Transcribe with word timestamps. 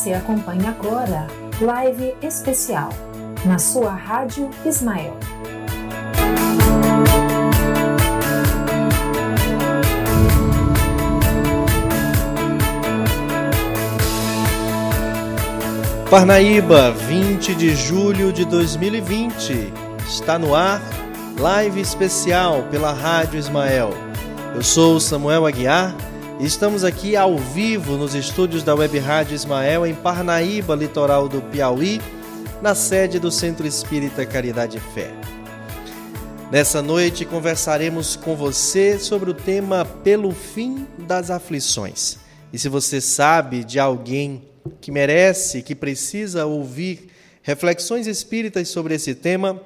Você 0.00 0.14
acompanha 0.14 0.70
agora 0.70 1.26
Live 1.60 2.14
Especial 2.22 2.88
na 3.44 3.58
sua 3.58 3.92
Rádio 3.92 4.48
Ismael. 4.64 5.14
Parnaíba, 16.08 16.92
20 16.92 17.54
de 17.54 17.76
julho 17.76 18.32
de 18.32 18.46
2020. 18.46 19.70
Está 20.08 20.38
no 20.38 20.54
ar, 20.54 20.80
live 21.38 21.78
especial 21.78 22.62
pela 22.70 22.94
Rádio 22.94 23.38
Ismael. 23.38 23.90
Eu 24.54 24.62
sou 24.62 24.98
Samuel 24.98 25.44
Aguiar 25.44 25.94
estamos 26.42 26.84
aqui 26.84 27.16
ao 27.16 27.36
vivo 27.36 27.98
nos 27.98 28.14
estúdios 28.14 28.62
da 28.62 28.74
Web 28.74 28.98
Rádio 28.98 29.34
Ismael 29.34 29.86
em 29.86 29.94
Parnaíba, 29.94 30.74
litoral 30.74 31.28
do 31.28 31.42
Piauí, 31.42 32.00
na 32.62 32.74
sede 32.74 33.18
do 33.18 33.30
Centro 33.30 33.66
Espírita 33.66 34.24
Caridade 34.24 34.78
e 34.78 34.80
Fé. 34.94 35.10
Nessa 36.50 36.80
noite 36.80 37.26
conversaremos 37.26 38.16
com 38.16 38.34
você 38.34 38.98
sobre 38.98 39.30
o 39.30 39.34
tema 39.34 39.84
Pelo 39.84 40.32
fim 40.32 40.86
das 40.98 41.30
aflições. 41.30 42.16
E 42.50 42.58
se 42.58 42.70
você 42.70 43.02
sabe 43.02 43.62
de 43.62 43.78
alguém 43.78 44.42
que 44.80 44.90
merece, 44.90 45.62
que 45.62 45.74
precisa 45.74 46.46
ouvir 46.46 47.08
reflexões 47.42 48.06
espíritas 48.06 48.68
sobre 48.68 48.94
esse 48.94 49.14
tema, 49.14 49.60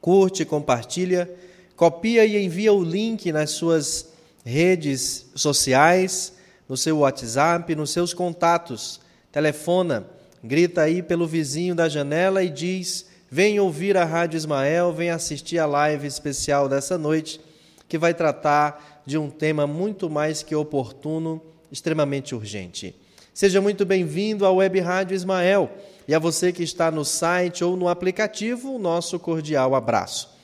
curte, 0.00 0.46
compartilha, 0.46 1.30
copia 1.76 2.24
e 2.24 2.42
envia 2.42 2.72
o 2.72 2.82
link 2.82 3.30
nas 3.30 3.50
suas 3.50 4.09
redes 4.44 5.26
sociais, 5.34 6.32
no 6.68 6.76
seu 6.76 6.98
WhatsApp, 6.98 7.74
nos 7.74 7.90
seus 7.90 8.14
contatos. 8.14 9.00
Telefona, 9.32 10.06
grita 10.42 10.82
aí 10.82 11.02
pelo 11.02 11.26
vizinho 11.26 11.74
da 11.74 11.88
janela 11.88 12.42
e 12.42 12.48
diz: 12.48 13.06
Vem 13.30 13.60
ouvir 13.60 13.96
a 13.96 14.04
Rádio 14.04 14.36
Ismael, 14.36 14.92
vem 14.92 15.10
assistir 15.10 15.58
a 15.58 15.66
live 15.66 16.06
especial 16.06 16.68
dessa 16.68 16.96
noite, 16.96 17.40
que 17.88 17.98
vai 17.98 18.14
tratar 18.14 19.02
de 19.06 19.18
um 19.18 19.30
tema 19.30 19.66
muito 19.66 20.08
mais 20.08 20.42
que 20.42 20.54
oportuno, 20.54 21.42
extremamente 21.70 22.34
urgente. 22.34 22.94
Seja 23.32 23.60
muito 23.60 23.84
bem-vindo 23.84 24.44
à 24.44 24.50
Web 24.50 24.80
Rádio 24.80 25.14
Ismael 25.14 25.70
e 26.06 26.14
a 26.14 26.18
você 26.18 26.52
que 26.52 26.62
está 26.62 26.90
no 26.90 27.04
site 27.04 27.62
ou 27.62 27.76
no 27.76 27.88
aplicativo, 27.88 28.74
o 28.74 28.78
nosso 28.78 29.18
cordial 29.18 29.74
abraço. 29.74 30.39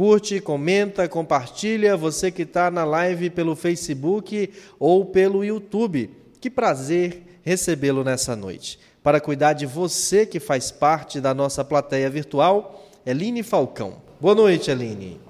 Curte, 0.00 0.40
comenta, 0.40 1.06
compartilha, 1.06 1.94
você 1.94 2.30
que 2.30 2.40
está 2.40 2.70
na 2.70 2.84
live 2.84 3.28
pelo 3.28 3.54
Facebook 3.54 4.50
ou 4.78 5.04
pelo 5.04 5.44
YouTube. 5.44 6.10
Que 6.40 6.48
prazer 6.48 7.38
recebê-lo 7.42 8.02
nessa 8.02 8.34
noite. 8.34 8.80
Para 9.02 9.20
cuidar 9.20 9.52
de 9.52 9.66
você 9.66 10.24
que 10.24 10.40
faz 10.40 10.70
parte 10.70 11.20
da 11.20 11.34
nossa 11.34 11.62
plateia 11.62 12.08
virtual, 12.08 12.82
Eline 13.04 13.42
Falcão. 13.42 13.96
Boa 14.18 14.34
noite, 14.34 14.70
Eline. 14.70 15.20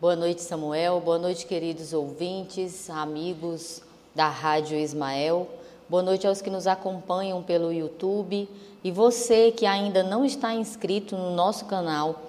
Boa 0.00 0.14
noite, 0.14 0.42
Samuel. 0.42 1.00
Boa 1.00 1.18
noite, 1.18 1.44
queridos 1.44 1.92
ouvintes, 1.92 2.88
amigos 2.88 3.82
da 4.14 4.28
Rádio 4.28 4.78
Ismael. 4.78 5.48
Boa 5.88 6.04
noite 6.04 6.24
aos 6.24 6.40
que 6.40 6.50
nos 6.50 6.68
acompanham 6.68 7.42
pelo 7.42 7.72
YouTube 7.72 8.48
e 8.84 8.92
você 8.92 9.50
que 9.50 9.66
ainda 9.66 10.04
não 10.04 10.24
está 10.24 10.54
inscrito 10.54 11.16
no 11.16 11.34
nosso 11.34 11.64
canal, 11.64 12.27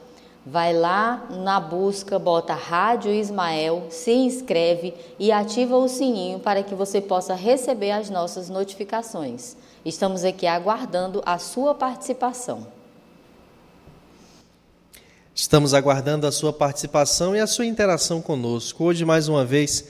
vai 0.52 0.74
lá 0.74 1.28
na 1.30 1.60
busca, 1.60 2.18
bota 2.18 2.54
Rádio 2.54 3.14
Ismael, 3.14 3.88
se 3.90 4.12
inscreve 4.12 4.94
e 5.20 5.32
ativa 5.32 5.78
o 5.78 5.88
sininho 5.88 6.40
para 6.40 6.64
que 6.64 6.74
você 6.74 7.00
possa 7.00 7.36
receber 7.36 7.92
as 7.92 8.10
nossas 8.10 8.50
notificações. 8.50 9.56
Estamos 9.86 10.24
aqui 10.24 10.48
aguardando 10.48 11.22
a 11.26 11.38
sua 11.38 11.76
participação. 11.76 12.68
Estamos 15.34 15.74
aguardando 15.74 16.28
a 16.28 16.32
sua 16.32 16.52
participação 16.52 17.36
e 17.36 17.40
a 17.40 17.48
sua 17.48 17.66
interação 17.66 18.22
conosco. 18.22 18.84
Hoje, 18.84 19.06
mais 19.06 19.30
uma 19.30 19.46
vez, 19.46 19.88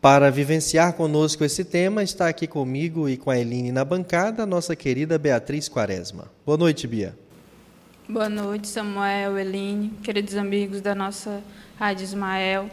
para 0.00 0.30
vivenciar 0.30 0.92
conosco 0.92 1.42
esse 1.42 1.64
tema, 1.64 2.02
está 2.02 2.28
aqui 2.28 2.46
comigo 2.46 3.08
e 3.08 3.16
com 3.16 3.30
a 3.30 3.38
Eline 3.38 3.72
na 3.72 3.84
bancada, 3.84 4.44
a 4.44 4.46
nossa 4.46 4.76
querida 4.76 5.18
Beatriz 5.18 5.68
Quaresma. 5.68 6.30
Boa 6.44 6.56
noite, 6.56 6.86
Bia. 6.86 7.25
Boa 8.08 8.28
noite, 8.28 8.68
Samuel, 8.68 9.36
Eline, 9.36 9.90
queridos 10.00 10.36
amigos 10.36 10.80
da 10.80 10.94
nossa 10.94 11.42
Rádio 11.76 12.04
Ismael. 12.04 12.70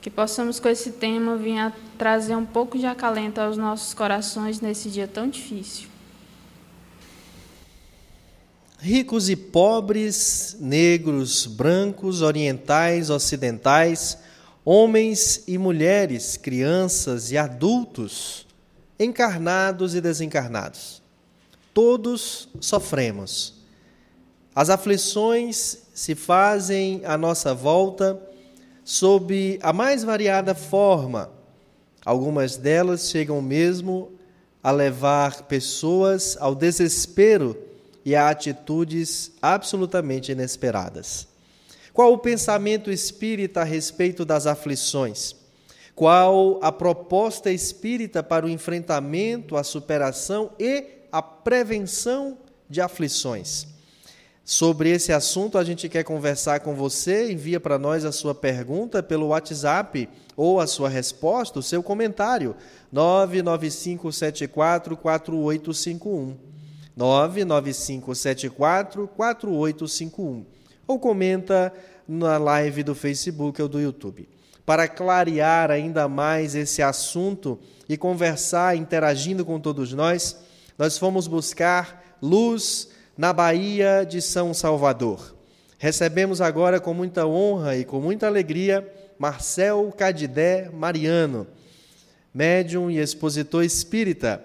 Que 0.00 0.08
possamos 0.08 0.58
com 0.58 0.70
esse 0.70 0.92
tema 0.92 1.36
vir 1.36 1.58
a 1.58 1.70
trazer 1.98 2.34
um 2.34 2.46
pouco 2.46 2.78
de 2.78 2.86
acalento 2.86 3.42
aos 3.42 3.58
nossos 3.58 3.92
corações 3.92 4.58
nesse 4.62 4.88
dia 4.88 5.06
tão 5.06 5.28
difícil. 5.28 5.86
Ricos 8.78 9.28
e 9.28 9.36
pobres, 9.36 10.56
negros, 10.58 11.44
brancos, 11.44 12.22
orientais, 12.22 13.10
ocidentais, 13.10 14.16
homens 14.64 15.44
e 15.46 15.58
mulheres, 15.58 16.38
crianças 16.38 17.30
e 17.30 17.36
adultos, 17.36 18.46
encarnados 18.98 19.94
e 19.94 20.00
desencarnados. 20.00 21.02
Todos 21.74 22.48
sofremos. 22.62 23.59
As 24.60 24.68
aflições 24.68 25.78
se 25.94 26.14
fazem 26.14 27.00
à 27.06 27.16
nossa 27.16 27.54
volta 27.54 28.20
sob 28.84 29.58
a 29.62 29.72
mais 29.72 30.04
variada 30.04 30.54
forma. 30.54 31.30
Algumas 32.04 32.58
delas 32.58 33.08
chegam 33.08 33.40
mesmo 33.40 34.12
a 34.62 34.70
levar 34.70 35.44
pessoas 35.44 36.36
ao 36.38 36.54
desespero 36.54 37.56
e 38.04 38.14
a 38.14 38.28
atitudes 38.28 39.32
absolutamente 39.40 40.30
inesperadas. 40.30 41.26
Qual 41.94 42.12
o 42.12 42.18
pensamento 42.18 42.90
espírita 42.90 43.62
a 43.62 43.64
respeito 43.64 44.26
das 44.26 44.46
aflições? 44.46 45.34
Qual 45.94 46.58
a 46.62 46.70
proposta 46.70 47.50
espírita 47.50 48.22
para 48.22 48.44
o 48.44 48.50
enfrentamento, 48.50 49.56
a 49.56 49.64
superação 49.64 50.50
e 50.58 50.84
a 51.10 51.22
prevenção 51.22 52.36
de 52.68 52.82
aflições? 52.82 53.69
Sobre 54.50 54.90
esse 54.90 55.12
assunto, 55.12 55.58
a 55.58 55.62
gente 55.62 55.88
quer 55.88 56.02
conversar 56.02 56.58
com 56.58 56.74
você. 56.74 57.30
Envia 57.30 57.60
para 57.60 57.78
nós 57.78 58.04
a 58.04 58.10
sua 58.10 58.34
pergunta 58.34 59.00
pelo 59.00 59.28
WhatsApp 59.28 60.08
ou 60.36 60.58
a 60.58 60.66
sua 60.66 60.88
resposta, 60.88 61.60
o 61.60 61.62
seu 61.62 61.84
comentário. 61.84 62.56
99574 62.90 64.96
4851. 64.96 66.36
99574 66.96 69.06
4851 69.06 70.44
ou 70.84 70.98
comenta 70.98 71.72
na 72.08 72.36
live 72.36 72.82
do 72.82 72.96
Facebook 72.96 73.62
ou 73.62 73.68
do 73.68 73.80
YouTube. 73.80 74.28
Para 74.66 74.88
clarear 74.88 75.70
ainda 75.70 76.08
mais 76.08 76.56
esse 76.56 76.82
assunto 76.82 77.56
e 77.88 77.96
conversar, 77.96 78.76
interagindo 78.76 79.44
com 79.44 79.60
todos 79.60 79.92
nós, 79.92 80.36
nós 80.76 80.98
fomos 80.98 81.28
buscar 81.28 82.16
luz 82.20 82.89
na 83.20 83.34
Bahia 83.34 84.02
de 84.02 84.22
São 84.22 84.54
Salvador. 84.54 85.36
Recebemos 85.76 86.40
agora 86.40 86.80
com 86.80 86.94
muita 86.94 87.26
honra 87.26 87.76
e 87.76 87.84
com 87.84 88.00
muita 88.00 88.26
alegria 88.26 88.90
Marcel 89.18 89.92
Cadidé 89.94 90.70
Mariano, 90.72 91.46
médium 92.32 92.90
e 92.90 92.98
expositor 92.98 93.62
espírita. 93.62 94.42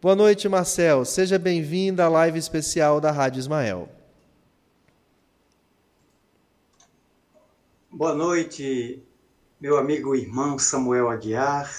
Boa 0.00 0.16
noite, 0.16 0.48
Marcel. 0.48 1.04
Seja 1.04 1.38
bem-vindo 1.38 2.00
à 2.00 2.08
live 2.08 2.38
especial 2.38 3.02
da 3.02 3.10
Rádio 3.10 3.38
Ismael. 3.38 3.86
Boa 7.92 8.14
noite, 8.14 9.02
meu 9.60 9.76
amigo 9.76 10.16
e 10.16 10.22
irmão 10.22 10.58
Samuel 10.58 11.10
Aguiar, 11.10 11.70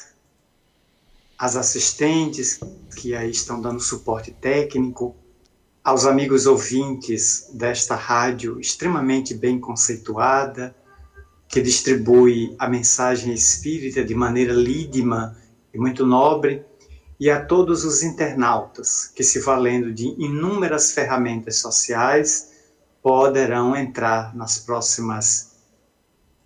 as 1.36 1.56
assistentes 1.56 2.60
que 2.95 3.16
aí 3.16 3.31
estão 3.31 3.60
dando 3.60 3.80
suporte 3.80 4.30
técnico, 4.30 5.16
aos 5.88 6.06
amigos 6.06 6.45
ouvintes 6.45 7.50
desta 7.54 7.95
rádio 7.95 8.60
extremamente 8.60 9.34
bem 9.34 9.57
conceituada, 9.57 10.75
que 11.48 11.62
distribui 11.62 12.54
a 12.60 12.68
mensagem 12.68 13.34
espírita 13.34 14.04
de 14.04 14.13
maneira 14.13 14.51
lídima 14.51 15.38
e 15.74 15.78
muito 15.78 16.06
nobre, 16.06 16.66
e 17.18 17.30
a 17.30 17.42
todos 17.42 17.86
os 17.86 18.04
internautas 18.04 19.10
que, 19.16 19.24
se 19.24 19.39
valendo 19.39 19.94
de 19.94 20.07
inúmeras 20.22 20.92
ferramentas 20.92 21.60
sociais, 21.60 22.51
poderão 23.01 23.74
entrar 23.74 24.36
nas 24.36 24.60
próximas 24.60 25.54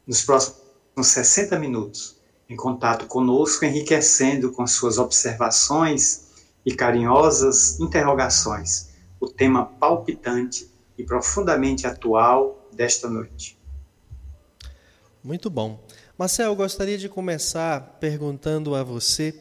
nos 0.06 0.22
próximos 0.22 0.62
60 1.02 1.58
minutos 1.58 2.16
em 2.48 2.56
contato 2.56 3.08
conosco, 3.08 3.66
enriquecendo 3.66 4.52
com 4.52 4.68
suas 4.68 5.00
observações 5.00 6.28
e 6.64 6.76
carinhosas 6.76 7.80
interrogações 7.80 8.91
o 9.22 9.28
tema 9.28 9.66
palpitante 9.66 10.68
e 10.98 11.04
profundamente 11.04 11.86
atual 11.86 12.68
desta 12.74 13.08
noite. 13.08 13.58
Muito 15.24 15.48
bom. 15.48 15.80
Marcel, 16.18 16.56
gostaria 16.56 16.98
de 16.98 17.08
começar 17.08 17.98
perguntando 18.00 18.74
a 18.74 18.84
você 18.84 19.36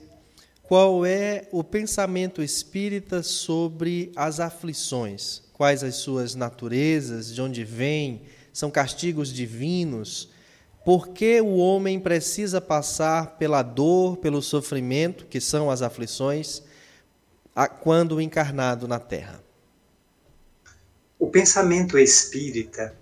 qual 0.62 1.04
é 1.06 1.48
o 1.50 1.64
pensamento 1.64 2.42
espírita 2.42 3.22
sobre 3.22 4.12
as 4.14 4.38
aflições? 4.38 5.42
Quais 5.54 5.82
as 5.82 5.96
suas 5.96 6.34
naturezas, 6.34 7.34
de 7.34 7.40
onde 7.40 7.64
vêm? 7.64 8.22
São 8.52 8.70
castigos 8.70 9.32
divinos? 9.32 10.28
Por 10.84 11.08
que 11.08 11.40
o 11.40 11.56
homem 11.56 11.98
precisa 11.98 12.60
passar 12.60 13.38
pela 13.38 13.62
dor, 13.62 14.18
pelo 14.18 14.42
sofrimento, 14.42 15.26
que 15.26 15.40
são 15.40 15.70
as 15.70 15.82
aflições, 15.82 16.62
quando 17.82 18.20
encarnado 18.20 18.86
na 18.86 18.98
Terra? 18.98 19.49
O 21.20 21.28
pensamento 21.30 21.98
espírita, 21.98 22.96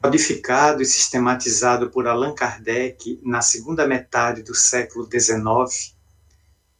codificado 0.00 0.80
e 0.80 0.86
sistematizado 0.86 1.90
por 1.90 2.06
Allan 2.06 2.34
Kardec 2.34 3.20
na 3.22 3.42
segunda 3.42 3.86
metade 3.86 4.42
do 4.42 4.54
século 4.54 5.06
XIX, 5.06 5.94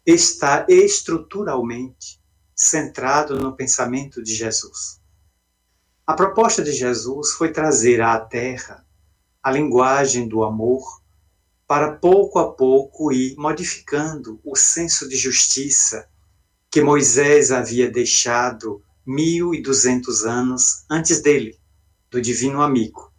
está 0.07 0.65
estruturalmente 0.71 2.19
centrado 2.57 3.39
no 3.39 3.55
pensamento 3.55 4.23
de 4.23 4.35
Jesus. 4.35 5.03
A 6.07 6.15
proposta 6.15 6.63
de 6.63 6.73
Jesus 6.73 7.33
foi 7.33 7.53
trazer 7.53 8.01
à 8.01 8.19
Terra 8.19 8.87
a 9.43 9.51
linguagem 9.51 10.27
do 10.27 10.43
amor 10.43 11.03
para 11.67 11.93
pouco 11.93 12.39
a 12.39 12.51
pouco 12.51 13.13
ir 13.13 13.37
modificando 13.37 14.41
o 14.43 14.57
senso 14.57 15.07
de 15.07 15.17
justiça 15.17 16.09
que 16.71 16.81
Moisés 16.81 17.53
havia 17.53 17.91
deixado 17.91 18.83
mil 19.07 19.55
e 19.55 19.61
duzentos 19.61 20.25
anos 20.25 20.85
antes 20.91 21.21
dele, 21.21 21.59
do 22.11 22.21
divino 22.21 22.63
amigo. 22.63 23.13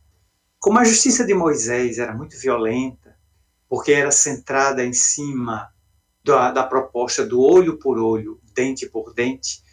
Como 0.60 0.80
a 0.80 0.84
justiça 0.84 1.24
de 1.24 1.34
Moisés 1.34 2.00
era 2.00 2.14
muito 2.14 2.38
violenta, 2.40 3.16
porque 3.70 3.92
era 3.92 4.10
centrada 4.10 4.84
em 4.84 4.94
cima 4.94 5.70
da, 6.24 6.52
da 6.52 6.64
proposta 6.64 7.26
do 7.26 7.40
olho 7.40 7.78
por 7.78 8.00
olho, 8.00 8.40
dente 8.54 8.90
por 8.90 9.14
dente, 9.14 9.64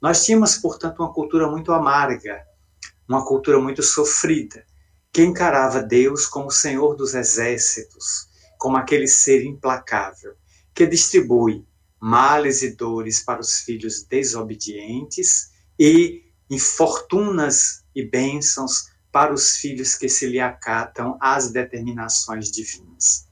nós 0.00 0.24
tínhamos, 0.24 0.56
portanto, 0.56 1.00
uma 1.00 1.12
cultura 1.12 1.50
muito 1.50 1.72
amarga, 1.72 2.44
uma 3.08 3.24
cultura 3.24 3.58
muito 3.58 3.82
sofrida, 3.82 4.64
que 5.12 5.22
encarava 5.22 5.82
Deus 5.82 6.26
como 6.26 6.50
Senhor 6.50 6.94
dos 6.94 7.14
exércitos, 7.14 8.28
como 8.58 8.76
aquele 8.76 9.08
ser 9.08 9.44
implacável, 9.44 10.34
que 10.74 10.86
distribui 10.86 11.66
males 11.98 12.62
e 12.62 12.76
dores 12.76 13.24
para 13.24 13.40
os 13.40 13.60
filhos 13.60 14.04
desobedientes 14.04 15.55
e 15.78 16.24
infortunas 16.50 17.84
e 17.94 18.04
bênçãos 18.04 18.88
para 19.10 19.32
os 19.32 19.56
filhos 19.56 19.94
que 19.94 20.08
se 20.08 20.26
lhe 20.26 20.40
acatam 20.40 21.16
às 21.20 21.50
determinações 21.50 22.50
divinas. 22.50 23.26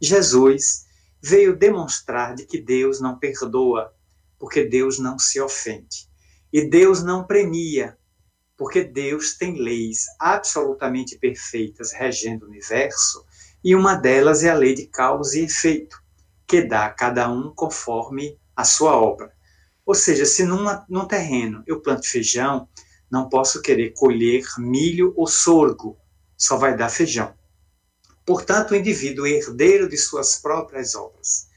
Jesus 0.00 0.86
veio 1.22 1.56
demonstrar 1.56 2.34
de 2.34 2.46
que 2.46 2.60
Deus 2.60 3.00
não 3.00 3.18
perdoa, 3.18 3.94
porque 4.38 4.64
Deus 4.64 4.98
não 4.98 5.18
se 5.18 5.40
ofende. 5.40 6.08
E 6.52 6.68
Deus 6.68 7.02
não 7.02 7.24
premia, 7.24 7.96
porque 8.56 8.82
Deus 8.82 9.36
tem 9.36 9.58
leis 9.58 10.06
absolutamente 10.18 11.18
perfeitas 11.18 11.92
regendo 11.92 12.44
o 12.44 12.48
universo, 12.48 13.24
e 13.62 13.74
uma 13.74 13.94
delas 13.94 14.42
é 14.42 14.50
a 14.50 14.54
lei 14.54 14.74
de 14.74 14.86
causa 14.86 15.38
e 15.38 15.44
efeito, 15.44 16.02
que 16.46 16.62
dá 16.62 16.86
a 16.86 16.90
cada 16.90 17.30
um 17.30 17.54
conforme 17.54 18.38
a 18.56 18.64
sua 18.64 18.96
obra. 18.96 19.32
Ou 19.90 19.94
seja, 19.94 20.24
se 20.24 20.44
numa, 20.44 20.86
num 20.88 21.04
terreno 21.04 21.64
eu 21.66 21.80
planto 21.80 22.06
feijão, 22.06 22.68
não 23.10 23.28
posso 23.28 23.60
querer 23.60 23.90
colher 23.90 24.44
milho 24.58 25.12
ou 25.16 25.26
sorgo, 25.26 25.98
só 26.36 26.56
vai 26.56 26.76
dar 26.76 26.88
feijão 26.88 27.34
portanto, 28.30 28.70
o 28.70 28.76
indivíduo 28.76 29.26
herdeiro 29.26 29.88
de 29.88 29.98
suas 29.98 30.36
próprias 30.36 30.94
obras. 30.94 31.48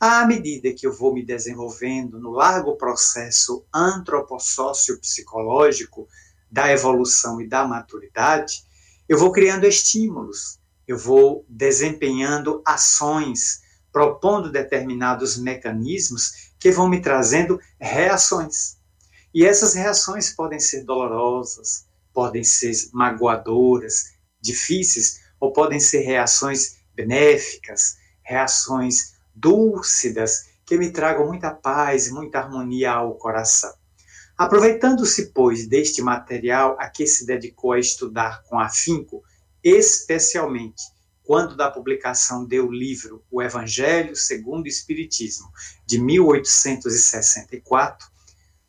À 0.00 0.26
medida 0.26 0.72
que 0.72 0.86
eu 0.86 0.92
vou 0.92 1.12
me 1.12 1.22
desenvolvendo 1.22 2.18
no 2.18 2.30
largo 2.30 2.76
processo 2.76 3.62
antropossócio-psicológico 3.70 6.08
da 6.50 6.72
evolução 6.72 7.42
e 7.42 7.46
da 7.46 7.68
maturidade, 7.68 8.64
eu 9.06 9.18
vou 9.18 9.30
criando 9.32 9.66
estímulos, 9.66 10.58
eu 10.88 10.96
vou 10.96 11.44
desempenhando 11.46 12.62
ações, 12.64 13.60
propondo 13.92 14.50
determinados 14.50 15.36
mecanismos 15.36 16.43
que 16.64 16.70
vão 16.70 16.88
me 16.88 16.98
trazendo 16.98 17.60
reações. 17.78 18.78
E 19.34 19.44
essas 19.44 19.74
reações 19.74 20.30
podem 20.30 20.58
ser 20.58 20.82
dolorosas, 20.82 21.86
podem 22.10 22.42
ser 22.42 22.72
magoadoras, 22.90 24.14
difíceis, 24.40 25.20
ou 25.38 25.52
podem 25.52 25.78
ser 25.78 25.98
reações 25.98 26.78
benéficas, 26.94 27.98
reações 28.22 29.12
dúlcidas, 29.34 30.48
que 30.64 30.78
me 30.78 30.90
tragam 30.90 31.26
muita 31.26 31.50
paz 31.50 32.06
e 32.06 32.14
muita 32.14 32.38
harmonia 32.38 32.92
ao 32.92 33.14
coração. 33.16 33.74
Aproveitando-se, 34.34 35.32
pois, 35.34 35.66
deste 35.66 36.00
material 36.00 36.78
a 36.80 36.88
que 36.88 37.06
se 37.06 37.26
dedicou 37.26 37.72
a 37.72 37.78
estudar 37.78 38.42
com 38.44 38.58
afinco, 38.58 39.22
especialmente 39.62 40.93
quando 41.24 41.56
da 41.56 41.68
publicação 41.70 42.44
deu 42.44 42.68
o 42.68 42.72
livro 42.72 43.24
O 43.30 43.40
Evangelho 43.42 44.14
segundo 44.14 44.66
o 44.66 44.68
Espiritismo, 44.68 45.50
de 45.86 45.98
1864, 45.98 48.06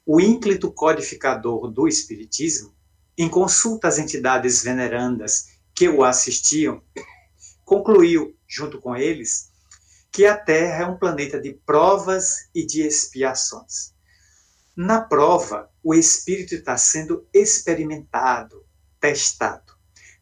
o 0.06 0.22
ínclito 0.22 0.72
codificador 0.72 1.70
do 1.70 1.86
Espiritismo, 1.88 2.74
em 3.18 3.30
consulta 3.30 3.88
às 3.88 4.00
entidades 4.00 4.64
venerandas 4.64 5.56
que 5.74 5.90
o 5.90 6.04
assistiam, 6.04 6.82
concluiu, 7.66 8.38
junto 8.48 8.80
com 8.80 8.96
eles, 8.96 9.52
que 10.12 10.26
a 10.26 10.38
Terra 10.38 10.84
é 10.84 10.88
um 10.88 10.98
planeta 10.98 11.40
de 11.40 11.54
provas 11.66 12.50
e 12.56 12.66
de 12.66 12.82
expiações. 12.82 13.94
Na 14.76 15.02
prova, 15.02 15.70
o 15.84 15.94
espírito 15.94 16.56
está 16.56 16.76
sendo 16.78 17.28
experimentado, 17.34 18.66
testado. 19.00 19.65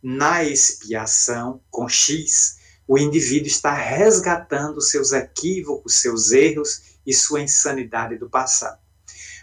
Na 0.05 0.43
expiação, 0.43 1.61
com 1.71 1.87
X, 1.87 2.57
o 2.85 2.97
indivíduo 2.97 3.47
está 3.47 3.73
resgatando 3.73 4.81
seus 4.81 5.13
equívocos, 5.13 5.95
seus 5.95 6.33
erros 6.33 6.99
e 7.05 7.13
sua 7.13 7.39
insanidade 7.39 8.17
do 8.17 8.29
passado. 8.29 8.81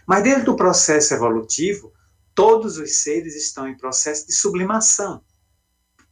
Mas 0.05 0.23
dentro 0.23 0.45
do 0.45 0.55
processo 0.55 1.15
evolutivo, 1.15 1.91
todos 2.35 2.77
os 2.77 2.97
seres 2.97 3.35
estão 3.35 3.67
em 3.67 3.75
processo 3.75 4.27
de 4.27 4.33
sublimação, 4.33 5.23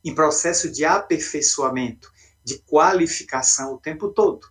em 0.03 0.15
processo 0.15 0.71
de 0.71 0.83
aperfeiçoamento, 0.83 2.12
de 2.43 2.57
qualificação 2.59 3.75
o 3.75 3.77
tempo 3.77 4.09
todo. 4.09 4.47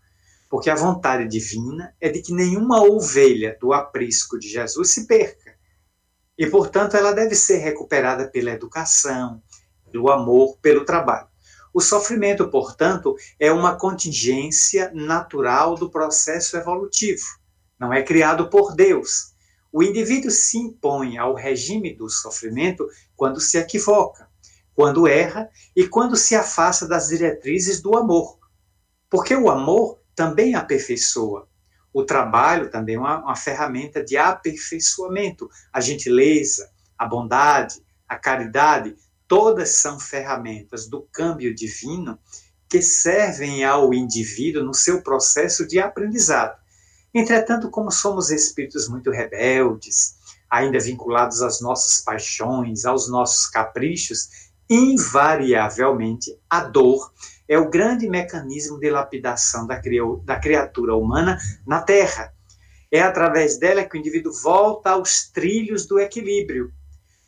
Porque 0.49 0.71
a 0.71 0.77
vontade 0.77 1.27
divina 1.29 1.93
é 2.01 2.09
de 2.09 2.23
que 2.23 2.33
nenhuma 2.33 2.83
ovelha 2.83 3.59
do 3.61 3.73
aprisco 3.73 4.39
de 4.39 4.49
Jesus 4.49 4.91
se 4.91 5.09
perca. 5.09 5.59
E, 6.39 6.47
portanto, 6.47 6.97
ela 6.97 7.13
deve 7.13 7.35
ser 7.35 7.57
recuperada 7.57 8.29
pela 8.29 8.53
educação, 8.53 9.43
pelo 9.91 10.11
amor, 10.11 10.57
pelo 10.59 10.85
trabalho. 10.85 11.29
O 11.73 11.81
sofrimento, 11.81 12.49
portanto, 12.49 13.15
é 13.39 13.53
uma 13.53 13.77
contingência 13.77 14.91
natural 14.95 15.75
do 15.75 15.91
processo 15.91 16.57
evolutivo. 16.57 17.25
Não 17.79 17.93
é 17.93 18.03
criado 18.03 18.49
por 18.49 18.75
Deus. 18.75 19.35
O 19.73 19.83
indivíduo 19.83 20.31
se 20.31 20.59
impõe 20.59 21.19
ao 21.19 21.35
regime 21.35 21.95
do 21.95 22.09
sofrimento 22.09 22.89
quando 23.15 23.41
se 23.41 23.59
equivoca 23.59 24.29
quando 24.79 25.09
erra 25.09 25.51
e 25.75 25.89
quando 25.89 26.15
se 26.15 26.37
afasta 26.37 26.87
das 26.87 27.09
diretrizes 27.09 27.83
do 27.83 27.99
amor. 27.99 28.39
Porque 29.11 29.35
o 29.35 29.51
amor 29.51 29.99
também 30.15 30.55
aperfeiçoa. 30.55 31.49
O 31.93 32.05
trabalho 32.05 32.71
também 32.71 32.95
é 32.95 32.99
uma, 33.01 33.19
uma 33.19 33.35
ferramenta 33.35 34.05
de 34.05 34.17
aperfeiçoamento. 34.17 35.51
A 35.73 35.81
gentileza, 35.81 36.71
a 36.97 37.07
bondade, 37.07 37.85
a 38.09 38.15
caridade, 38.15 38.95
todas 39.29 39.77
são 39.77 40.01
ferramentas 40.01 40.89
do 40.89 41.03
câmbio 41.13 41.55
divino 41.55 42.19
que 42.69 42.83
servem 42.83 43.65
ao 43.65 43.95
indivíduo 43.95 44.65
no 44.65 44.75
seu 44.75 45.03
processo 45.03 45.67
de 45.67 45.79
aprendizado. 45.79 46.59
Entretanto, 47.15 47.71
como 47.71 47.91
somos 47.91 48.31
espíritos 48.31 48.89
muito 48.89 49.11
rebeldes, 49.11 50.17
ainda 50.51 50.81
vinculados 50.81 51.43
às 51.43 51.61
nossas 51.61 52.03
paixões, 52.03 52.85
aos 52.85 53.09
nossos 53.09 53.47
caprichos, 53.47 54.29
invariavelmente, 54.69 56.39
a 56.49 56.65
dor 56.65 57.13
é 57.49 57.59
o 57.59 57.71
grande 57.71 58.09
mecanismo 58.09 58.79
de 58.79 58.91
lapidação 58.91 59.67
da, 59.67 59.81
da 60.25 60.39
criatura 60.39 60.95
humana 60.95 61.39
na 61.67 61.81
Terra. 61.81 62.33
É 62.91 63.01
através 63.01 63.59
dela 63.59 63.85
que 63.85 63.97
o 63.97 63.99
indivíduo 63.99 64.33
volta 64.33 64.91
aos 64.91 65.31
trilhos 65.31 65.87
do 65.87 65.99
equilíbrio, 65.99 66.73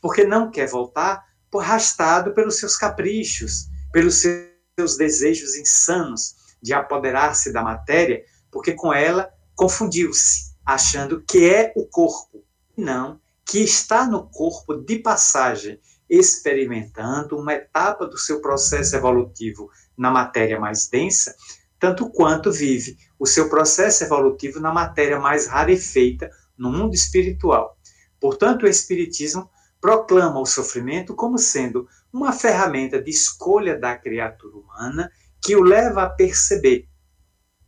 porque 0.01 0.25
não 0.25 0.51
quer 0.51 0.69
voltar 0.69 1.30
arrastado 1.59 2.33
pelos 2.33 2.59
seus 2.59 2.77
caprichos, 2.77 3.69
pelos 3.93 4.17
seus 4.17 4.97
desejos 4.97 5.57
insanos 5.57 6.37
de 6.63 6.73
apoderar-se 6.73 7.53
da 7.53 7.63
matéria, 7.63 8.23
porque 8.51 8.73
com 8.73 8.93
ela 8.93 9.31
confundiu-se, 9.55 10.55
achando 10.65 11.23
que 11.23 11.51
é 11.51 11.73
o 11.75 11.87
corpo, 11.87 12.45
não 12.77 13.21
que 13.45 13.59
está 13.59 14.07
no 14.07 14.29
corpo 14.31 14.75
de 14.77 15.01
passagem 15.01 15.81
experimentando 16.09 17.37
uma 17.37 17.55
etapa 17.55 18.07
do 18.07 18.17
seu 18.17 18.41
processo 18.41 18.95
evolutivo 18.95 19.71
na 19.97 20.11
matéria 20.11 20.59
mais 20.59 20.89
densa, 20.89 21.35
tanto 21.79 22.11
quanto 22.11 22.53
vive 22.53 22.97
o 23.19 23.27
seu 23.27 23.49
processo 23.49 24.05
evolutivo 24.05 24.61
na 24.61 24.73
matéria 24.73 25.19
mais 25.19 25.47
rarefeita 25.47 26.31
no 26.57 26.71
mundo 26.71 26.95
espiritual. 26.95 27.77
Portanto, 28.21 28.65
o 28.65 28.69
Espiritismo 28.69 29.51
proclama 29.81 30.41
o 30.41 30.47
sofrimento 30.47 31.15
como 31.15 31.39
sendo 31.39 31.89
uma 32.13 32.33
ferramenta 32.33 33.01
de 33.01 33.11
escolha 33.11 33.79
da 33.79 33.97
criatura 33.97 34.57
humana 34.57 35.11
que 35.43 35.57
o 35.57 35.63
leva 35.63 36.03
a 36.03 36.11
perceber, 36.11 36.87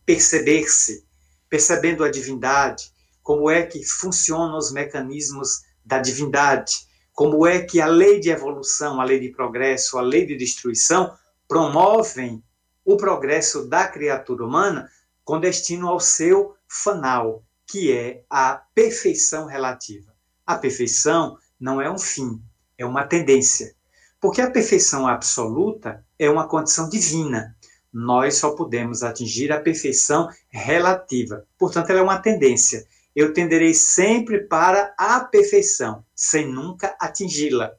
perceber-se, 0.05 1.07
percebendo 1.49 2.05
a 2.05 2.11
divindade, 2.11 2.93
como 3.23 3.49
é 3.49 3.63
que 3.65 3.85
funcionam 3.85 4.59
os 4.59 4.73
mecanismos 4.73 5.63
da 5.85 5.99
divindade, 5.99 6.87
como 7.13 7.47
é 7.47 7.63
que 7.63 7.81
a 7.81 7.87
lei 7.87 8.21
de 8.21 8.31
evolução, 8.31 9.01
a 9.01 9.05
lei 9.05 9.21
de 9.21 9.31
progresso, 9.31 9.99
a 9.99 10.03
lei 10.03 10.27
de 10.27 10.37
destruição 10.37 11.17
promovem 11.49 12.43
o 12.85 12.97
progresso 12.97 13.69
da 13.69 13.87
criatura 13.87 14.45
humana 14.45 14.91
com 15.25 15.39
destino 15.39 15.89
ao 15.89 16.01
seu 16.01 16.57
fanal, 16.67 17.45
que 17.67 17.93
é 17.93 18.25
a 18.29 18.55
perfeição 18.75 19.47
relativa. 19.47 20.13
A 20.45 20.57
perfeição 20.57 21.39
não 21.63 21.81
é 21.81 21.89
um 21.89 21.97
fim, 21.97 22.43
é 22.77 22.85
uma 22.85 23.05
tendência. 23.05 23.73
Porque 24.21 24.41
a 24.41 24.51
perfeição 24.51 25.07
absoluta 25.07 26.05
é 26.19 26.29
uma 26.29 26.49
condição 26.49 26.89
divina. 26.89 27.57
Nós 27.93 28.35
só 28.37 28.57
podemos 28.57 29.05
atingir 29.05 29.53
a 29.53 29.61
perfeição 29.61 30.29
relativa. 30.51 31.47
Portanto, 31.57 31.91
ela 31.91 32.01
é 32.01 32.03
uma 32.03 32.19
tendência. 32.19 32.85
Eu 33.15 33.33
tenderei 33.33 33.75
sempre 33.75 34.41
para 34.41 34.93
a 34.99 35.21
perfeição, 35.21 36.05
sem 36.17 36.49
nunca 36.49 36.97
atingi-la. 36.99 37.71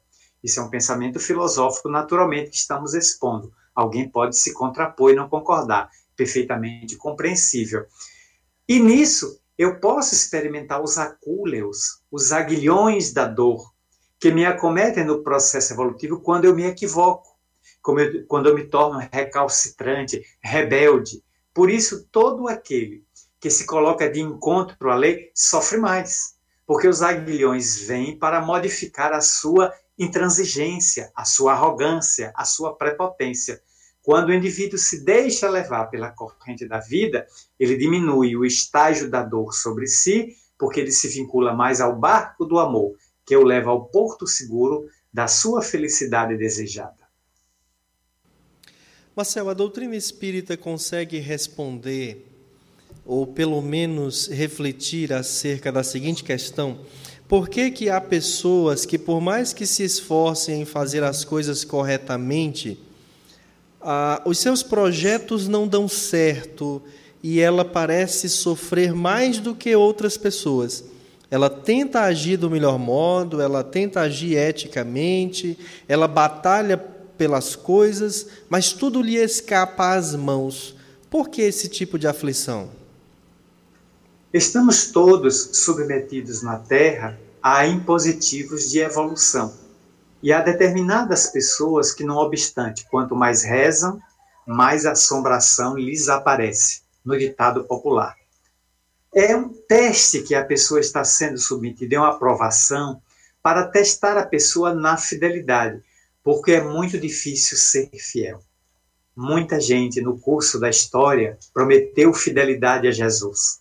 Isso 0.42 0.60
é 0.60 0.62
um 0.62 0.70
pensamento 0.70 1.20
filosófico, 1.20 1.90
naturalmente, 1.90 2.50
que 2.50 2.56
estamos 2.56 2.94
expondo. 2.94 3.52
Alguém 3.74 4.08
pode 4.08 4.38
se 4.38 4.54
contrapor 4.54 5.10
e 5.10 5.16
não 5.16 5.28
concordar. 5.28 5.90
Perfeitamente 6.16 6.96
compreensível. 6.96 7.84
E 8.66 8.78
nisso, 8.78 9.38
eu 9.58 9.78
posso 9.78 10.14
experimentar 10.14 10.82
os 10.82 10.96
acúleos, 10.96 12.00
os 12.10 12.32
aguilhões 12.32 13.12
da 13.12 13.26
dor, 13.26 13.73
que 14.24 14.32
me 14.32 14.46
acometem 14.46 15.04
no 15.04 15.22
processo 15.22 15.74
evolutivo 15.74 16.18
quando 16.18 16.46
eu 16.46 16.54
me 16.54 16.64
equivoco, 16.64 17.36
eu, 17.86 18.26
quando 18.26 18.48
eu 18.48 18.54
me 18.54 18.64
torno 18.64 19.06
recalcitrante, 19.12 20.22
rebelde. 20.42 21.22
Por 21.52 21.68
isso, 21.68 22.08
todo 22.10 22.48
aquele 22.48 23.04
que 23.38 23.50
se 23.50 23.66
coloca 23.66 24.08
de 24.08 24.22
encontro 24.22 24.90
à 24.90 24.94
lei 24.94 25.30
sofre 25.34 25.76
mais, 25.76 26.36
porque 26.66 26.88
os 26.88 27.02
aguilhões 27.02 27.86
vêm 27.86 28.18
para 28.18 28.40
modificar 28.40 29.12
a 29.12 29.20
sua 29.20 29.70
intransigência, 29.98 31.12
a 31.14 31.26
sua 31.26 31.52
arrogância, 31.52 32.32
a 32.34 32.46
sua 32.46 32.74
prepotência. 32.74 33.60
Quando 34.00 34.30
o 34.30 34.34
indivíduo 34.34 34.78
se 34.78 35.04
deixa 35.04 35.50
levar 35.50 35.88
pela 35.90 36.10
corrente 36.10 36.66
da 36.66 36.80
vida, 36.80 37.26
ele 37.60 37.76
diminui 37.76 38.34
o 38.38 38.46
estágio 38.46 39.10
da 39.10 39.22
dor 39.22 39.52
sobre 39.52 39.86
si, 39.86 40.34
porque 40.56 40.80
ele 40.80 40.92
se 40.92 41.08
vincula 41.08 41.52
mais 41.52 41.78
ao 41.82 41.94
barco 41.94 42.46
do 42.46 42.58
amor, 42.58 42.94
que 43.24 43.36
o 43.36 43.42
leva 43.42 43.70
ao 43.70 43.86
porto 43.86 44.26
seguro 44.26 44.88
da 45.12 45.26
sua 45.26 45.62
felicidade 45.62 46.36
desejada. 46.36 47.04
Marcel, 49.16 49.48
a 49.48 49.54
doutrina 49.54 49.94
espírita 49.94 50.56
consegue 50.56 51.18
responder, 51.18 52.26
ou 53.06 53.26
pelo 53.26 53.62
menos 53.62 54.26
refletir 54.26 55.12
acerca 55.12 55.70
da 55.70 55.84
seguinte 55.84 56.24
questão: 56.24 56.80
por 57.28 57.48
que, 57.48 57.70
que 57.70 57.88
há 57.88 58.00
pessoas 58.00 58.84
que, 58.84 58.98
por 58.98 59.20
mais 59.20 59.52
que 59.52 59.66
se 59.66 59.84
esforcem 59.84 60.62
em 60.62 60.64
fazer 60.64 61.04
as 61.04 61.24
coisas 61.24 61.64
corretamente, 61.64 62.76
ah, 63.80 64.20
os 64.26 64.38
seus 64.38 64.64
projetos 64.64 65.46
não 65.46 65.68
dão 65.68 65.86
certo 65.86 66.82
e 67.22 67.40
ela 67.40 67.64
parece 67.64 68.28
sofrer 68.28 68.92
mais 68.92 69.38
do 69.38 69.54
que 69.54 69.76
outras 69.76 70.16
pessoas? 70.16 70.84
Ela 71.34 71.50
tenta 71.50 72.02
agir 72.02 72.36
do 72.36 72.48
melhor 72.48 72.78
modo, 72.78 73.42
ela 73.42 73.64
tenta 73.64 74.02
agir 74.02 74.36
eticamente, 74.36 75.58
ela 75.88 76.06
batalha 76.06 76.78
pelas 76.78 77.56
coisas, 77.56 78.28
mas 78.48 78.72
tudo 78.72 79.02
lhe 79.02 79.16
escapa 79.16 79.94
às 79.94 80.14
mãos. 80.14 80.76
Por 81.10 81.28
que 81.28 81.42
esse 81.42 81.66
tipo 81.66 81.98
de 81.98 82.06
aflição? 82.06 82.70
Estamos 84.32 84.92
todos 84.92 85.50
submetidos 85.54 86.40
na 86.40 86.56
Terra 86.56 87.18
a 87.42 87.66
impositivos 87.66 88.70
de 88.70 88.78
evolução. 88.78 89.52
E 90.22 90.32
há 90.32 90.40
determinadas 90.40 91.26
pessoas 91.26 91.92
que, 91.92 92.04
não 92.04 92.18
obstante, 92.18 92.86
quanto 92.88 93.16
mais 93.16 93.42
rezam, 93.42 94.00
mais 94.46 94.86
assombração 94.86 95.76
lhes 95.76 96.08
aparece, 96.08 96.82
no 97.04 97.18
ditado 97.18 97.64
popular 97.64 98.14
é 99.14 99.36
um 99.36 99.48
teste 99.48 100.22
que 100.22 100.34
a 100.34 100.44
pessoa 100.44 100.80
está 100.80 101.04
sendo 101.04 101.38
submetida, 101.38 101.96
é 101.96 101.98
uma 101.98 102.10
aprovação 102.10 103.00
para 103.42 103.68
testar 103.68 104.18
a 104.18 104.26
pessoa 104.26 104.74
na 104.74 104.96
fidelidade, 104.96 105.82
porque 106.22 106.52
é 106.52 106.64
muito 106.64 106.98
difícil 106.98 107.56
ser 107.56 107.90
fiel. 107.96 108.42
Muita 109.16 109.60
gente 109.60 110.00
no 110.00 110.18
curso 110.18 110.58
da 110.58 110.68
história 110.68 111.38
prometeu 111.52 112.12
fidelidade 112.12 112.88
a 112.88 112.90
Jesus. 112.90 113.60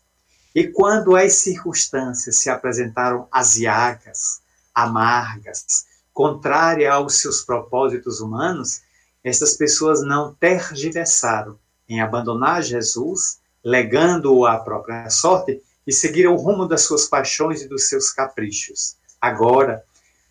E 0.55 0.67
quando 0.67 1.15
as 1.15 1.33
circunstâncias 1.33 2.37
se 2.37 2.49
apresentaram 2.49 3.27
asiacas, 3.31 4.41
amargas, 4.73 5.85
contrárias 6.11 6.91
aos 6.91 7.15
seus 7.15 7.41
propósitos 7.41 8.19
humanos, 8.19 8.81
essas 9.23 9.55
pessoas 9.55 10.01
não 10.01 10.33
tergiversaram 10.33 11.59
em 11.87 12.01
abandonar 12.01 12.63
Jesus 12.63 13.42
legando-o 13.63 14.45
à 14.45 14.59
própria 14.59 15.09
sorte, 15.09 15.61
e 15.85 15.91
seguiram 15.91 16.33
o 16.33 16.37
rumo 16.37 16.67
das 16.67 16.81
suas 16.81 17.05
paixões 17.07 17.61
e 17.61 17.67
dos 17.67 17.89
seus 17.89 18.11
caprichos. 18.11 18.97
Agora, 19.19 19.83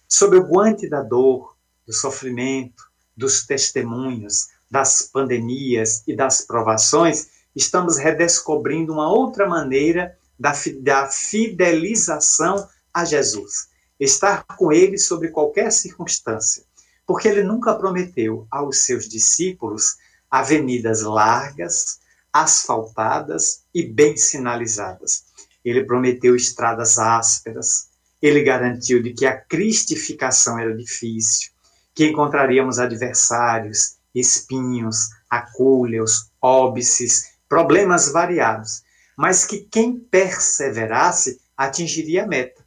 sob 0.08 0.36
o 0.36 0.42
guante 0.42 0.88
da 0.88 1.02
dor, 1.02 1.56
do 1.86 1.92
sofrimento, 1.92 2.90
dos 3.16 3.46
testemunhos, 3.46 4.48
das 4.70 5.02
pandemias 5.02 6.02
e 6.06 6.16
das 6.16 6.40
provações, 6.42 7.28
estamos 7.54 7.98
redescobrindo 7.98 8.92
uma 8.92 9.10
outra 9.12 9.46
maneira 9.46 10.16
da, 10.38 10.52
da 10.80 11.06
fidelização 11.08 12.66
a 12.92 13.04
Jesus. 13.04 13.68
Estar 14.00 14.44
com 14.44 14.72
Ele 14.72 14.98
sob 14.98 15.28
qualquer 15.28 15.70
circunstância. 15.70 16.64
Porque 17.06 17.28
Ele 17.28 17.42
nunca 17.42 17.74
prometeu 17.74 18.46
aos 18.50 18.78
seus 18.78 19.08
discípulos 19.08 19.96
avenidas 20.30 21.02
largas, 21.02 22.00
asfaltadas 22.32 23.64
e 23.74 23.86
bem 23.86 24.16
sinalizadas. 24.16 25.24
Ele 25.64 25.84
prometeu 25.84 26.34
estradas 26.34 26.98
ásperas. 26.98 27.88
Ele 28.20 28.42
garantiu 28.42 29.02
de 29.02 29.12
que 29.12 29.26
a 29.26 29.36
cristificação 29.36 30.58
era 30.58 30.74
difícil, 30.74 31.50
que 31.94 32.06
encontraríamos 32.06 32.78
adversários, 32.78 33.96
espinhos, 34.14 35.08
acúleos, 35.28 36.30
óbices, 36.40 37.32
problemas 37.48 38.10
variados, 38.10 38.82
mas 39.16 39.44
que 39.44 39.66
quem 39.70 39.98
perseverasse 39.98 41.40
atingiria 41.56 42.24
a 42.24 42.26
meta. 42.26 42.62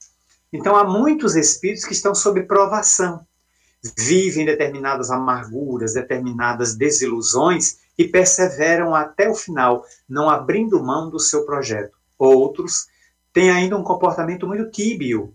Então 0.51 0.75
há 0.75 0.83
muitos 0.83 1.35
espíritos 1.35 1.85
que 1.85 1.93
estão 1.93 2.13
sob 2.13 2.43
provação, 2.43 3.25
vivem 3.97 4.45
determinadas 4.45 5.11
amarguras, 5.11 5.93
determinadas 5.93 6.75
desilusões 6.75 7.77
e 7.97 8.07
perseveram 8.07 8.93
até 8.93 9.29
o 9.29 9.35
final, 9.35 9.83
não 10.07 10.29
abrindo 10.29 10.83
mão 10.83 11.09
do 11.09 11.19
seu 11.19 11.45
projeto. 11.45 11.97
Outros 12.17 12.87
têm 13.31 13.49
ainda 13.49 13.77
um 13.77 13.83
comportamento 13.83 14.47
muito 14.47 14.69
tíbio, 14.69 15.33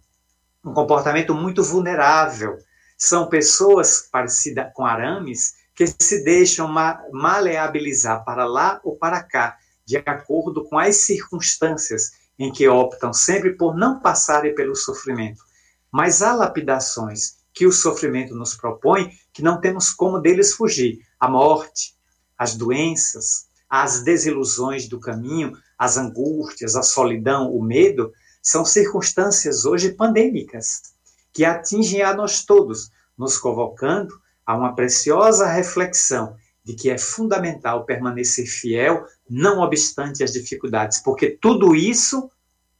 um 0.64 0.72
comportamento 0.72 1.34
muito 1.34 1.62
vulnerável. 1.62 2.58
São 2.96 3.28
pessoas 3.28 4.08
parecidas 4.10 4.70
com 4.74 4.84
arames 4.84 5.54
que 5.74 5.86
se 5.86 6.22
deixam 6.22 6.68
ma 6.68 7.02
maleabilizar 7.10 8.24
para 8.24 8.44
lá 8.44 8.80
ou 8.84 8.96
para 8.96 9.22
cá, 9.22 9.56
de 9.86 9.96
acordo 9.96 10.64
com 10.64 10.78
as 10.78 10.96
circunstâncias 10.96 12.12
em 12.38 12.52
que 12.52 12.68
optam 12.68 13.12
sempre 13.12 13.54
por 13.54 13.76
não 13.76 14.00
passarem 14.00 14.54
pelo 14.54 14.74
sofrimento. 14.74 15.42
Mas 15.90 16.22
há 16.22 16.34
lapidações 16.34 17.38
que 17.52 17.66
o 17.66 17.72
sofrimento 17.72 18.34
nos 18.34 18.54
propõe 18.54 19.10
que 19.32 19.42
não 19.42 19.60
temos 19.60 19.90
como 19.90 20.18
deles 20.18 20.54
fugir. 20.54 21.00
A 21.18 21.28
morte, 21.28 21.94
as 22.40 22.54
doenças, 22.56 23.48
as 23.68 24.02
desilusões 24.02 24.88
do 24.88 24.98
caminho, 24.98 25.52
as 25.78 25.98
angústias, 25.98 26.74
a 26.74 26.82
solidão, 26.82 27.54
o 27.54 27.62
medo, 27.62 28.10
são 28.42 28.64
circunstâncias 28.64 29.66
hoje 29.66 29.92
pandêmicas 29.92 30.94
que 31.34 31.44
atingem 31.44 32.00
a 32.00 32.14
nós 32.14 32.42
todos, 32.42 32.90
nos 33.16 33.36
convocando 33.36 34.18
a 34.46 34.56
uma 34.56 34.74
preciosa 34.74 35.46
reflexão 35.46 36.34
de 36.64 36.72
que 36.72 36.88
é 36.88 36.96
fundamental 36.96 37.84
permanecer 37.84 38.46
fiel, 38.46 39.04
não 39.28 39.60
obstante 39.60 40.24
as 40.24 40.32
dificuldades, 40.32 40.98
porque 41.02 41.36
tudo 41.42 41.74
isso 41.74 42.30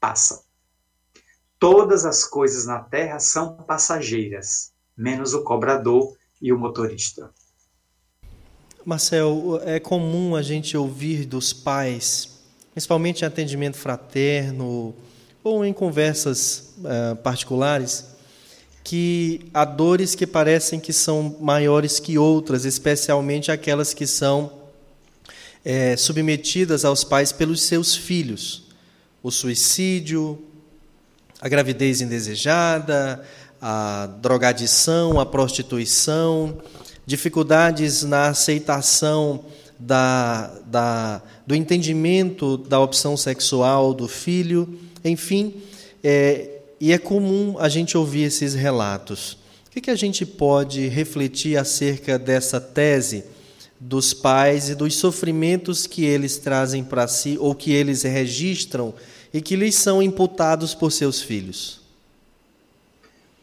passa. 0.01 0.43
Todas 1.59 2.07
as 2.07 2.25
coisas 2.25 2.65
na 2.65 2.81
terra 2.81 3.19
são 3.19 3.59
passageiras, 3.59 4.73
menos 4.97 5.35
o 5.35 5.45
cobrador 5.45 6.17
e 6.41 6.51
o 6.51 6.59
motorista. 6.59 7.31
Marcel, 8.85 9.61
é 9.67 9.79
comum 9.79 10.35
a 10.35 10.43
gente 10.43 10.75
ouvir 10.77 11.27
dos 11.27 11.53
pais, 11.53 12.31
principalmente 12.73 13.23
em 13.23 13.27
atendimento 13.27 13.77
fraterno 13.77 14.95
ou 15.45 15.65
em 15.65 15.73
conversas 15.73 16.75
uh, 16.79 17.17
particulares, 17.17 18.07
que 18.83 19.43
há 19.53 19.67
dores 19.67 20.15
que 20.15 20.27
parecem 20.27 20.81
que 20.81 20.93
são 20.93 21.37
maiores 21.41 22.01
que 22.01 22.17
outras, 22.17 22.65
especialmente 22.65 23.53
aquelas 23.53 23.93
que 23.93 24.07
são 24.07 24.51
é, 25.63 25.95
submetidas 25.97 26.85
aos 26.85 27.05
pais 27.05 27.33
pelos 27.33 27.63
seus 27.63 27.95
filhos. 27.95 28.65
O 29.23 29.31
suicídio, 29.31 30.43
a 31.39 31.49
gravidez 31.49 32.01
indesejada, 32.01 33.23
a 33.61 34.07
drogadição, 34.23 35.21
a 35.21 35.27
prostituição, 35.27 36.59
dificuldades 37.07 38.03
na 38.03 38.29
aceitação 38.29 39.45
da, 39.79 40.49
da, 40.67 41.23
do 41.47 41.55
entendimento 41.55 42.59
da 42.59 42.79
opção 42.79 43.17
sexual 43.17 43.95
do 43.95 44.07
filho, 44.07 44.79
enfim, 45.05 45.55
é, 46.05 46.61
e 46.81 46.93
é 46.93 46.99
comum 46.99 47.57
a 47.59 47.69
gente 47.69 47.97
ouvir 47.97 48.25
esses 48.25 48.55
relatos. 48.55 49.39
O 49.67 49.71
que, 49.71 49.81
que 49.81 49.91
a 49.91 49.97
gente 49.97 50.27
pode 50.27 50.89
refletir 50.89 51.57
acerca 51.57 52.19
dessa 52.19 52.61
tese 52.61 53.25
dos 53.79 54.13
pais 54.13 54.69
e 54.69 54.75
dos 54.75 54.97
sofrimentos 54.97 55.87
que 55.87 56.05
eles 56.05 56.37
trazem 56.37 56.85
para 56.85 57.09
si 57.09 57.39
ou 57.41 57.55
que 57.55 57.73
eles 57.73 58.03
registram 58.03 58.93
e 59.33 59.41
que 59.41 59.57
lhes 59.57 59.75
são 59.75 60.03
imputados 60.03 60.75
por 60.75 60.93
seus 60.93 61.23
filhos? 61.23 61.81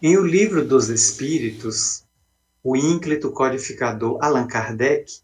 Em 0.02 0.16
O 0.16 0.24
Livro 0.24 0.64
dos 0.68 0.90
Espíritos, 0.90 2.04
o 2.70 2.76
ínclito 2.76 3.32
codificador 3.32 4.22
Allan 4.22 4.46
Kardec 4.46 5.22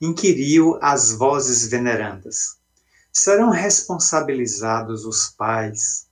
inquiriu 0.00 0.80
as 0.82 1.12
vozes 1.12 1.68
venerandas: 1.68 2.58
serão 3.12 3.50
responsabilizados 3.50 5.04
os 5.04 5.28
pais 5.28 6.08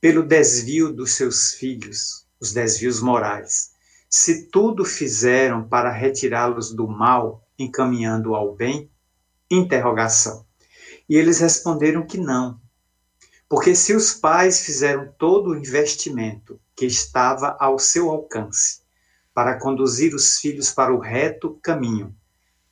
pelo 0.00 0.24
desvio 0.24 0.92
dos 0.92 1.14
seus 1.14 1.52
filhos, 1.52 2.26
os 2.40 2.52
desvios 2.52 3.00
morais. 3.00 3.70
Se 4.10 4.48
tudo 4.48 4.84
fizeram 4.84 5.62
para 5.68 5.92
retirá-los 5.92 6.72
do 6.74 6.88
mal, 6.88 7.46
encaminhando 7.56 8.34
ao 8.34 8.56
bem? 8.56 8.90
Interrogação. 9.48 10.44
E 11.08 11.14
eles 11.14 11.38
responderam 11.38 12.04
que 12.04 12.18
não. 12.18 12.60
Porque 13.48 13.76
se 13.76 13.94
os 13.94 14.12
pais 14.12 14.62
fizeram 14.62 15.14
todo 15.16 15.50
o 15.50 15.56
investimento 15.56 16.58
que 16.74 16.86
estava 16.86 17.56
ao 17.60 17.78
seu 17.78 18.10
alcance 18.10 18.84
para 19.36 19.58
conduzir 19.58 20.14
os 20.14 20.38
filhos 20.38 20.70
para 20.70 20.94
o 20.94 20.98
reto 20.98 21.58
caminho, 21.62 22.16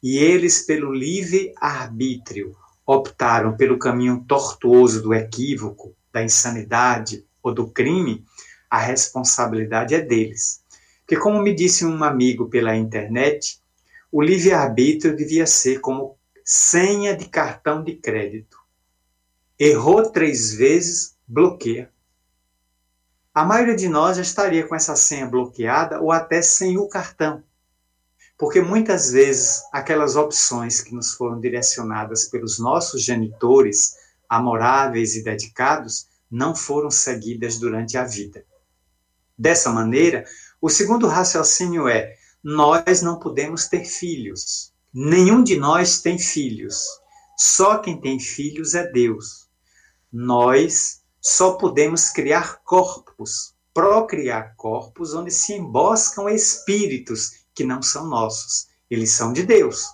e 0.03 0.17
eles, 0.17 0.65
pelo 0.65 0.95
livre 0.95 1.53
arbítrio, 1.61 2.57
optaram 2.87 3.55
pelo 3.55 3.79
caminho 3.79 4.25
tortuoso 4.27 5.03
do 5.03 5.13
equívoco, 5.13 5.95
da 6.11 6.23
insanidade 6.23 7.23
ou 7.43 7.53
do 7.53 7.69
crime, 7.69 8.25
a 8.71 8.79
responsabilidade 8.79 9.95
é 9.95 10.01
deles. 10.01 10.65
Porque, 11.01 11.19
como 11.21 11.43
me 11.43 11.55
disse 11.55 11.85
um 11.85 12.03
amigo 12.03 12.49
pela 12.49 12.75
internet, 12.75 13.61
o 14.11 14.23
livre-arbítrio 14.23 15.15
devia 15.15 15.47
ser 15.47 15.81
como 15.81 16.17
senha 16.43 17.15
de 17.15 17.27
cartão 17.27 17.85
de 17.85 17.95
crédito. 17.95 18.57
Errou 19.59 20.11
três 20.11 20.55
vezes, 20.55 21.15
bloqueia. 21.29 21.93
A 23.35 23.45
maioria 23.45 23.75
de 23.75 23.89
nós 23.89 24.17
já 24.17 24.23
estaria 24.23 24.65
com 24.65 24.77
essa 24.77 24.95
senha 24.95 25.27
bloqueada 25.27 26.01
ou 26.01 26.13
até 26.13 26.41
sem 26.41 26.79
o 26.79 26.89
cartão. 26.89 27.43
Porque 28.39 28.61
muitas 28.61 29.11
vezes 29.11 29.61
aquelas 29.73 30.15
opções 30.15 30.81
que 30.81 30.95
nos 30.95 31.15
foram 31.15 31.41
direcionadas 31.41 32.27
pelos 32.27 32.61
nossos 32.61 33.03
genitores 33.03 33.97
amoráveis 34.29 35.15
e 35.15 35.23
dedicados, 35.23 36.07
não 36.31 36.55
foram 36.55 36.91
seguidas 36.91 37.59
durante 37.59 37.97
a 37.97 38.05
vida. 38.05 38.45
Dessa 39.37 39.71
maneira, 39.71 40.25
o 40.61 40.69
segundo 40.69 41.07
raciocínio 41.07 41.89
é: 41.89 42.17
nós 42.43 43.03
não 43.03 43.19
podemos 43.19 43.67
ter 43.69 43.85
filhos. 43.85 44.73
Nenhum 44.93 45.43
de 45.43 45.57
nós 45.57 46.01
tem 46.01 46.19
filhos. 46.19 46.85
Só 47.37 47.79
quem 47.79 48.01
tem 48.01 48.19
filhos 48.19 48.75
é 48.75 48.87
Deus. 48.91 49.49
Nós 50.13 51.03
só 51.27 51.55
podemos 51.55 52.11
criar 52.11 52.61
corpos, 52.65 53.55
procriar 53.73 54.55
corpos 54.57 55.15
onde 55.15 55.31
se 55.31 55.55
emboscam 55.55 56.29
espíritos 56.29 57.47
que 57.55 57.65
não 57.65 57.81
são 57.81 58.07
nossos. 58.07 58.69
Eles 58.91 59.13
são 59.13 59.33
de 59.33 59.43
Deus. 59.43 59.87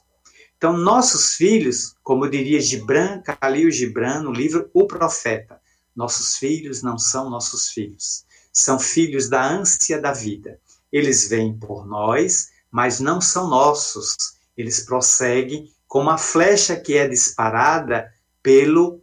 Então, 0.56 0.76
nossos 0.76 1.36
filhos, 1.36 1.94
como 2.02 2.28
diria 2.28 2.60
Gibran, 2.60 3.22
Khalil 3.22 3.70
Gibran, 3.70 4.22
no 4.22 4.32
livro 4.32 4.68
O 4.74 4.88
Profeta, 4.88 5.60
nossos 5.94 6.34
filhos 6.34 6.82
não 6.82 6.98
são 6.98 7.30
nossos 7.30 7.68
filhos. 7.68 8.24
São 8.52 8.80
filhos 8.80 9.28
da 9.28 9.40
ânsia 9.40 10.00
da 10.00 10.12
vida. 10.12 10.58
Eles 10.90 11.28
vêm 11.28 11.56
por 11.56 11.86
nós, 11.86 12.50
mas 12.72 12.98
não 12.98 13.20
são 13.20 13.48
nossos. 13.48 14.16
Eles 14.56 14.80
prosseguem 14.80 15.72
como 15.86 16.10
a 16.10 16.18
flecha 16.18 16.74
que 16.74 16.96
é 16.96 17.06
disparada 17.06 18.12
pelo 18.42 18.99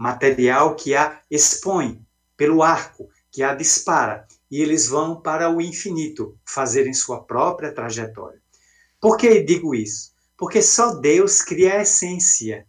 material 0.00 0.74
que 0.76 0.96
a 0.96 1.20
expõe, 1.30 2.02
pelo 2.34 2.62
arco 2.62 3.10
que 3.30 3.42
a 3.42 3.54
dispara. 3.54 4.26
E 4.50 4.62
eles 4.62 4.88
vão 4.88 5.20
para 5.20 5.50
o 5.50 5.60
infinito, 5.60 6.38
fazerem 6.42 6.94
sua 6.94 7.22
própria 7.22 7.70
trajetória. 7.70 8.40
Por 8.98 9.18
que 9.18 9.42
digo 9.42 9.74
isso? 9.74 10.12
Porque 10.38 10.62
só 10.62 10.94
Deus 10.94 11.42
cria 11.42 11.74
a 11.74 11.82
essência, 11.82 12.66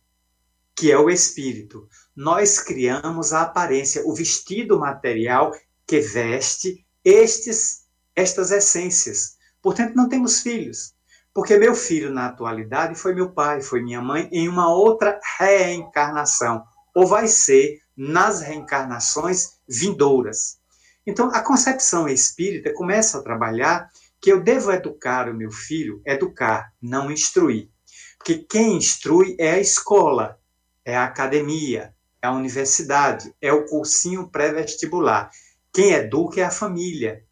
que 0.76 0.92
é 0.92 0.98
o 0.98 1.10
espírito. 1.10 1.88
Nós 2.14 2.60
criamos 2.60 3.32
a 3.32 3.44
aparência, 3.44 4.06
o 4.06 4.14
vestido 4.14 4.78
material 4.78 5.54
que 5.88 6.02
veste 6.02 6.86
estes 7.04 7.86
estas 8.14 8.52
essências. 8.52 9.38
Portanto, 9.62 9.96
não 9.96 10.10
temos 10.10 10.42
filhos. 10.42 10.94
Porque 11.34 11.58
meu 11.58 11.74
filho 11.74 12.12
na 12.12 12.26
atualidade 12.26 12.96
foi 12.96 13.16
meu 13.16 13.32
pai, 13.32 13.62
foi 13.62 13.82
minha 13.82 14.02
mãe 14.02 14.28
em 14.34 14.50
uma 14.50 14.70
outra 14.70 15.18
reencarnação, 15.40 16.66
ou 16.94 17.08
vai 17.08 17.28
ser 17.28 17.82
nas 17.96 18.42
reencarnações 18.42 19.58
vindouras. 19.68 20.60
Então, 21.06 21.30
a 21.34 21.42
concepção 21.42 22.08
espírita 22.08 22.74
começa 22.74 23.18
a 23.18 23.24
trabalhar 23.24 23.90
que 24.20 24.32
eu 24.32 24.42
devo 24.42 24.72
educar 24.72 25.30
o 25.30 25.34
meu 25.34 25.52
filho, 25.52 26.02
educar, 26.06 26.72
não 26.82 27.12
instruir. 27.12 27.70
Porque 28.18 28.38
quem 28.38 28.78
instrui 28.78 29.36
é 29.40 29.54
a 29.54 29.60
escola, 29.60 30.40
é 30.86 30.96
a 30.96 31.06
academia, 31.06 31.96
é 32.22 32.28
a 32.28 32.32
universidade, 32.32 33.34
é 33.42 33.52
o 33.52 33.66
cursinho 33.66 34.30
pré-vestibular. 34.30 35.32
Quem 35.74 35.94
educa 35.94 36.42
é 36.42 36.44
a 36.44 36.52
família. 36.52 37.24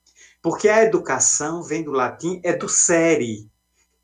Porque 0.41 0.67
a 0.67 0.84
educação 0.84 1.62
vem 1.62 1.84
do 1.84 1.91
latim 1.91 2.41
educere, 2.43 3.50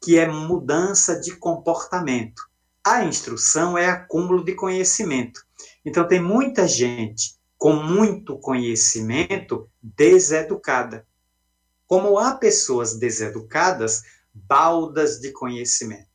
que 0.02 0.20
é 0.20 0.28
mudança 0.28 1.20
de 1.20 1.36
comportamento. 1.38 2.44
A 2.86 3.04
instrução 3.04 3.76
é 3.76 3.88
acúmulo 3.88 4.44
de 4.44 4.54
conhecimento. 4.54 5.45
Então 5.86 6.08
tem 6.08 6.20
muita 6.20 6.68
gente 6.68 7.38
com 7.58 7.74
muito 7.74 8.38
conhecimento 8.40 9.70
deseducada. 9.82 11.06
Como 11.88 12.18
há 12.18 12.36
pessoas 12.36 12.98
deseducadas, 12.98 14.02
baldas 14.34 15.20
de 15.20 15.32
conhecimento. 15.32 16.10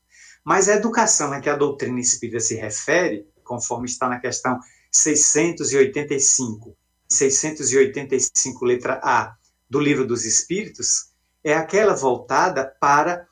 Mas 0.44 0.68
a 0.68 0.74
educação 0.74 1.33
a 1.33 1.40
que 1.40 1.48
a 1.48 1.56
doutrina 1.56 2.00
espírita 2.00 2.40
se 2.40 2.56
refere, 2.56 3.26
conforme 3.44 3.87
está 3.87 4.09
na 4.09 4.18
questão 4.18 4.59
685, 4.90 6.76
685, 7.09 8.64
letra 8.64 9.00
A, 9.02 9.37
do 9.68 9.78
Livro 9.78 10.04
dos 10.06 10.24
Espíritos, 10.24 11.11
é 11.44 11.54
aquela 11.54 11.94
voltada 11.94 12.64
para 12.80 13.26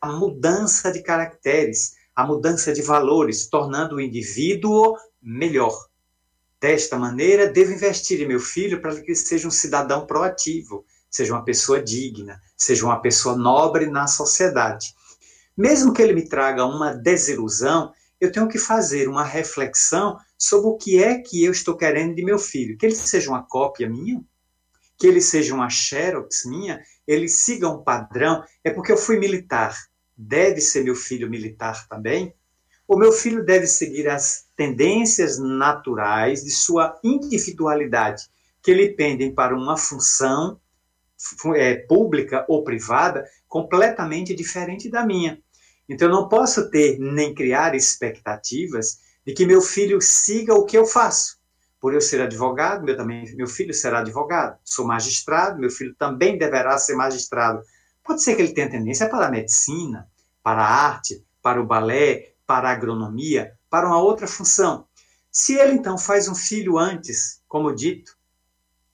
a 0.00 0.12
mudança 0.12 0.92
de 0.92 1.02
caracteres, 1.02 1.94
a 2.14 2.26
mudança 2.26 2.72
de 2.72 2.82
valores, 2.82 3.48
tornando 3.48 3.96
o 3.96 4.00
indivíduo 4.00 4.96
melhor. 5.24 5.74
Desta 6.60 6.98
maneira, 6.98 7.48
devo 7.48 7.72
investir 7.72 8.20
em 8.20 8.28
meu 8.28 8.40
filho 8.40 8.80
para 8.80 8.94
que 8.94 9.10
ele 9.10 9.16
seja 9.16 9.48
um 9.48 9.50
cidadão 9.50 10.06
proativo, 10.06 10.84
seja 11.10 11.32
uma 11.32 11.44
pessoa 11.44 11.82
digna, 11.82 12.40
seja 12.56 12.84
uma 12.84 13.00
pessoa 13.00 13.36
nobre 13.36 13.86
na 13.86 14.06
sociedade. 14.06 14.94
Mesmo 15.56 15.92
que 15.92 16.02
ele 16.02 16.12
me 16.12 16.28
traga 16.28 16.64
uma 16.64 16.92
desilusão, 16.92 17.92
eu 18.20 18.32
tenho 18.32 18.48
que 18.48 18.58
fazer 18.58 19.08
uma 19.08 19.24
reflexão 19.24 20.18
sobre 20.36 20.68
o 20.68 20.76
que 20.76 21.02
é 21.02 21.18
que 21.18 21.44
eu 21.44 21.52
estou 21.52 21.76
querendo 21.76 22.14
de 22.14 22.24
meu 22.24 22.38
filho. 22.38 22.76
Que 22.76 22.86
ele 22.86 22.94
seja 22.94 23.30
uma 23.30 23.42
cópia 23.42 23.88
minha, 23.88 24.24
que 24.98 25.06
ele 25.06 25.20
seja 25.20 25.54
uma 25.54 25.68
xerox 25.68 26.44
minha, 26.44 26.80
ele 27.06 27.28
siga 27.28 27.68
um 27.68 27.82
padrão. 27.82 28.42
É 28.62 28.70
porque 28.70 28.92
eu 28.92 28.96
fui 28.96 29.18
militar. 29.18 29.76
Deve 30.16 30.60
ser 30.60 30.84
meu 30.84 30.94
filho 30.94 31.28
militar 31.28 31.86
também? 31.88 32.34
O 32.86 32.98
meu 32.98 33.12
filho 33.12 33.44
deve 33.44 33.66
seguir 33.66 34.08
as 34.08 34.44
tendências 34.54 35.38
naturais 35.38 36.44
de 36.44 36.50
sua 36.50 36.98
individualidade, 37.02 38.24
que 38.62 38.74
lhe 38.74 38.90
pendem 38.90 39.34
para 39.34 39.56
uma 39.56 39.76
função 39.76 40.60
é, 41.56 41.76
pública 41.76 42.44
ou 42.46 42.62
privada 42.62 43.24
completamente 43.48 44.34
diferente 44.34 44.90
da 44.90 45.04
minha. 45.04 45.40
Então, 45.88 46.08
eu 46.08 46.14
não 46.14 46.28
posso 46.28 46.70
ter 46.70 46.98
nem 46.98 47.34
criar 47.34 47.74
expectativas 47.74 48.98
de 49.26 49.32
que 49.32 49.46
meu 49.46 49.62
filho 49.62 50.00
siga 50.00 50.54
o 50.54 50.66
que 50.66 50.76
eu 50.76 50.84
faço. 50.84 51.38
Por 51.80 51.94
eu 51.94 52.00
ser 52.00 52.20
advogado, 52.20 52.84
meu, 52.84 52.96
também, 52.96 53.34
meu 53.36 53.46
filho 53.46 53.72
será 53.72 54.00
advogado. 54.00 54.58
Sou 54.62 54.86
magistrado, 54.86 55.58
meu 55.58 55.70
filho 55.70 55.94
também 55.94 56.36
deverá 56.36 56.76
ser 56.76 56.94
magistrado. 56.94 57.62
Pode 58.02 58.22
ser 58.22 58.36
que 58.36 58.42
ele 58.42 58.52
tenha 58.52 58.70
tendência 58.70 59.08
para 59.08 59.26
a 59.26 59.30
medicina, 59.30 60.06
para 60.42 60.62
a 60.62 60.86
arte, 60.86 61.24
para 61.42 61.60
o 61.60 61.66
balé, 61.66 62.33
para 62.54 62.68
a 62.68 62.72
agronomia, 62.72 63.52
para 63.68 63.88
uma 63.88 64.00
outra 64.00 64.28
função. 64.28 64.86
Se 65.28 65.54
ele 65.54 65.72
então 65.72 65.98
faz 65.98 66.28
um 66.28 66.36
filho 66.36 66.78
antes, 66.78 67.42
como 67.48 67.74
dito, 67.74 68.16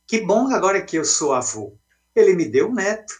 que 0.07 0.23
bom 0.23 0.49
agora 0.49 0.81
que 0.81 0.97
eu 0.97 1.05
sou 1.05 1.35
avô. 1.35 1.77
Ele 2.17 2.33
me 2.33 2.49
deu 2.49 2.71
um 2.71 2.75
neto. 2.75 3.13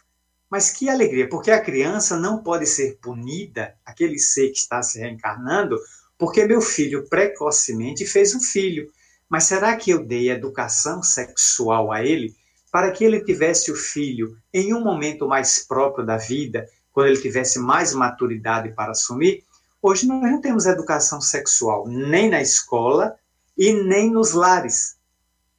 Mas 0.49 0.71
que 0.71 0.89
alegria, 0.89 1.29
porque 1.29 1.51
a 1.51 1.61
criança 1.61 2.17
não 2.17 2.41
pode 2.41 2.65
ser 2.65 2.97
punida, 2.99 3.75
aquele 3.85 4.17
ser 4.17 4.49
que 4.49 4.57
está 4.57 4.81
se 4.81 4.99
reencarnando, 4.99 5.77
porque 6.17 6.43
meu 6.43 6.59
filho 6.59 7.07
precocemente 7.07 8.03
fez 8.03 8.33
um 8.33 8.41
filho. 8.41 8.91
Mas 9.29 9.43
será 9.43 9.77
que 9.77 9.91
eu 9.91 10.03
dei 10.03 10.31
educação 10.31 11.03
sexual 11.03 11.91
a 11.91 12.03
ele 12.03 12.35
para 12.71 12.89
que 12.89 13.03
ele 13.03 13.23
tivesse 13.23 13.71
o 13.71 13.75
filho 13.75 14.35
em 14.51 14.73
um 14.73 14.83
momento 14.83 15.27
mais 15.27 15.59
próprio 15.59 16.03
da 16.03 16.17
vida, 16.17 16.67
quando 16.91 17.09
ele 17.09 17.21
tivesse 17.21 17.59
mais 17.59 17.93
maturidade 17.93 18.73
para 18.73 18.91
assumir? 18.91 19.45
Hoje 19.83 20.05
nós 20.05 20.21
não 20.21 20.39
temos 20.39 20.67
educação 20.67 21.19
sexual 21.19 21.87
nem 21.87 22.29
na 22.29 22.39
escola 22.39 23.15
e 23.57 23.73
nem 23.73 24.11
nos 24.11 24.31
lares. 24.31 24.95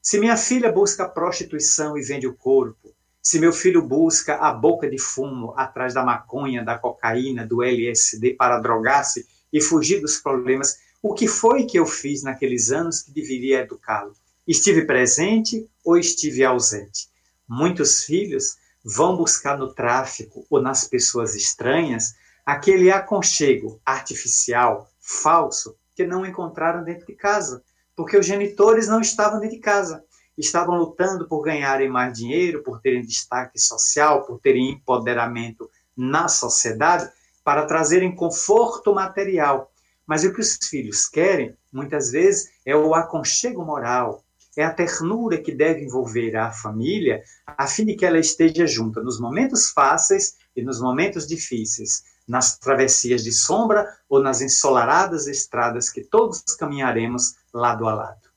Se 0.00 0.16
minha 0.16 0.36
filha 0.36 0.70
busca 0.70 1.08
prostituição 1.08 1.98
e 1.98 2.02
vende 2.02 2.28
o 2.28 2.34
corpo, 2.34 2.94
se 3.20 3.40
meu 3.40 3.52
filho 3.52 3.82
busca 3.82 4.36
a 4.36 4.52
boca 4.52 4.88
de 4.88 4.96
fumo 4.96 5.52
atrás 5.56 5.92
da 5.92 6.04
maconha, 6.04 6.64
da 6.64 6.78
cocaína, 6.78 7.44
do 7.44 7.64
LSD 7.64 8.34
para 8.34 8.60
drogar-se 8.60 9.26
e 9.52 9.60
fugir 9.60 10.00
dos 10.00 10.18
problemas, 10.18 10.78
o 11.02 11.14
que 11.14 11.26
foi 11.26 11.64
que 11.64 11.76
eu 11.76 11.84
fiz 11.84 12.22
naqueles 12.22 12.70
anos 12.70 13.02
que 13.02 13.10
deveria 13.10 13.62
educá-lo? 13.62 14.14
Estive 14.46 14.84
presente 14.84 15.68
ou 15.84 15.98
estive 15.98 16.44
ausente? 16.44 17.08
Muitos 17.48 18.04
filhos 18.04 18.56
vão 18.84 19.16
buscar 19.16 19.58
no 19.58 19.74
tráfico 19.74 20.46
ou 20.48 20.62
nas 20.62 20.84
pessoas 20.84 21.34
estranhas 21.34 22.14
aquele 22.44 22.90
aconchego 22.90 23.80
artificial, 23.84 24.88
falso, 25.00 25.76
que 25.94 26.06
não 26.06 26.24
encontraram 26.24 26.84
dentro 26.84 27.06
de 27.06 27.14
casa, 27.14 27.62
porque 27.94 28.16
os 28.16 28.26
genitores 28.26 28.88
não 28.88 29.00
estavam 29.00 29.40
dentro 29.40 29.56
de 29.56 29.62
casa. 29.62 30.04
Estavam 30.36 30.76
lutando 30.76 31.28
por 31.28 31.42
ganharem 31.42 31.90
mais 31.90 32.16
dinheiro, 32.16 32.62
por 32.62 32.80
terem 32.80 33.02
destaque 33.02 33.58
social, 33.58 34.24
por 34.24 34.40
terem 34.40 34.70
empoderamento 34.70 35.70
na 35.96 36.26
sociedade, 36.26 37.10
para 37.44 37.66
trazerem 37.66 38.14
conforto 38.14 38.94
material 38.94 39.72
mas 40.06 40.24
o 40.24 40.32
que 40.32 40.40
os 40.40 40.58
filhos 40.68 41.08
querem, 41.08 41.54
muitas 41.72 42.10
vezes, 42.10 42.50
é 42.66 42.76
o 42.76 42.94
aconchego 42.94 43.64
moral, 43.64 44.24
é 44.56 44.64
a 44.64 44.70
ternura 44.70 45.40
que 45.40 45.54
deve 45.54 45.84
envolver 45.84 46.36
a 46.36 46.52
família, 46.52 47.22
a 47.46 47.66
fim 47.66 47.86
de 47.86 47.94
que 47.94 48.04
ela 48.04 48.18
esteja 48.18 48.66
junta 48.66 49.02
nos 49.02 49.18
momentos 49.18 49.70
fáceis 49.70 50.36
e 50.54 50.62
nos 50.62 50.80
momentos 50.80 51.26
difíceis, 51.26 52.04
nas 52.26 52.58
travessias 52.58 53.22
de 53.22 53.32
sombra 53.32 53.86
ou 54.08 54.22
nas 54.22 54.40
ensolaradas 54.40 55.26
estradas 55.26 55.90
que 55.90 56.02
todos 56.02 56.42
caminharemos 56.58 57.34
lado 57.52 57.88
a 57.88 57.94
lado. 57.94 58.32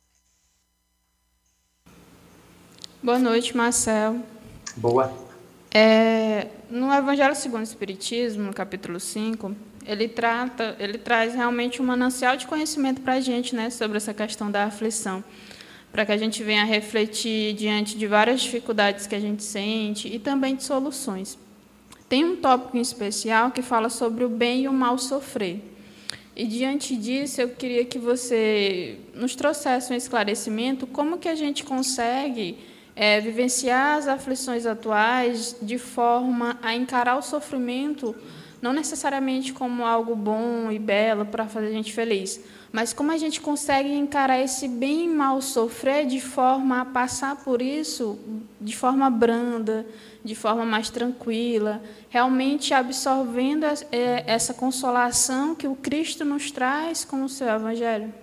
Boa 3.02 3.20
noite, 3.20 3.56
Marcel. 3.56 4.20
Boa. 4.76 5.14
É, 5.72 6.48
no 6.70 6.92
Evangelho 6.92 7.36
segundo 7.36 7.60
o 7.60 7.64
Espiritismo, 7.64 8.44
no 8.44 8.54
capítulo 8.54 9.00
5, 9.00 9.56
ele 9.86 10.08
trata, 10.08 10.76
ele 10.80 10.98
traz 10.98 11.36
realmente 11.36 11.82
um 11.82 11.86
manancial 11.86 12.36
de 12.36 12.48
conhecimento 12.48 13.02
para 13.02 13.14
a 13.14 13.22
gente, 13.22 13.56
né, 13.56 13.70
sobre 13.70 13.98
essa 13.98 14.14
questão 14.14 14.50
da 14.50 14.64
aflição, 14.64 15.24
para 15.92 16.06
que 16.06 16.12
a 16.12 16.18
gente 16.18 16.44
venha 16.44 16.66
refletir 16.66 17.54
diante 17.54 17.98
de 17.98 18.08
várias 18.08 18.42
dificuldades 18.42 19.06
que 19.06 19.16
a 19.16 19.20
gente 19.20 19.44
sente 19.44 20.08
e 20.08 20.18
também 20.18 20.56
de 20.56 20.64
soluções. 20.64 21.38
Tem 22.08 22.24
um 22.24 22.36
tópico 22.36 22.78
em 22.78 22.82
especial 22.82 23.52
que 23.52 23.62
fala 23.62 23.90
sobre 23.90 24.24
o 24.24 24.30
bem 24.30 24.64
e 24.64 24.68
o 24.68 24.74
mal 24.74 24.98
sofrer. 24.98 25.62
E 26.36 26.46
diante 26.46 26.96
disso, 26.96 27.42
eu 27.42 27.50
queria 27.50 27.86
que 27.86 27.98
você 27.98 29.00
nos 29.14 29.36
trouxesse 29.36 29.92
um 29.92 29.96
esclarecimento 29.96 30.86
como 30.86 31.18
que 31.18 31.30
a 31.30 31.36
gente 31.36 31.64
consegue 31.64 32.58
é, 32.96 33.20
vivenciar 33.22 33.98
as 33.98 34.08
aflições 34.08 34.66
atuais 34.66 35.56
de 35.62 35.78
forma 35.78 36.60
a 36.62 36.76
encarar 36.76 37.18
o 37.18 37.22
sofrimento 37.22 38.16
não 38.62 38.74
necessariamente 38.74 39.54
como 39.54 39.86
algo 39.86 40.16
bom 40.16 40.72
e 40.72 40.80
belo 40.80 41.26
para 41.26 41.48
fazer 41.48 41.68
a 41.68 41.72
gente 41.72 41.94
feliz, 41.94 42.44
mas 42.76 42.92
como 42.92 43.10
a 43.10 43.18
gente 43.18 43.40
consegue 43.40 43.88
encarar 43.94 44.38
esse 44.38 44.68
bem 44.68 45.06
e 45.06 45.08
mal 45.08 45.42
sofrer 45.42 46.06
de 46.06 46.20
forma 46.20 46.82
a 46.82 46.86
passar 46.86 47.38
por 47.38 47.62
isso 47.62 48.20
de 48.60 48.76
forma 48.76 49.10
branda, 49.10 49.86
de 50.22 50.36
forma 50.36 50.66
mais 50.66 50.90
tranquila, 50.90 51.82
realmente 52.10 52.74
absorvendo 52.74 53.66
é, 53.94 54.26
essa 54.28 54.54
consolação 54.54 55.56
que 55.56 55.66
o 55.66 55.76
Cristo 55.78 56.26
nos 56.26 56.52
traz 56.52 57.06
com 57.06 57.24
o 57.24 57.30
seu 57.30 57.48
Evangelho. 57.48 58.14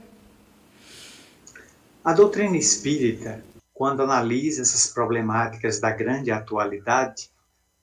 A 2.04 2.12
doutrina 2.12 2.58
espírita, 2.58 3.42
quando 3.72 4.02
analisa 4.02 4.60
essas 4.60 4.86
problemáticas 4.86 5.80
da 5.80 5.90
grande 5.92 6.30
atualidade, 6.30 7.32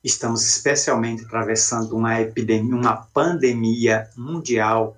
Estamos 0.01 0.45
especialmente 0.45 1.25
atravessando 1.25 1.93
uma 1.93 2.21
epidemia, 2.21 2.73
uma 2.73 2.95
pandemia 2.95 4.09
mundial 4.15 4.95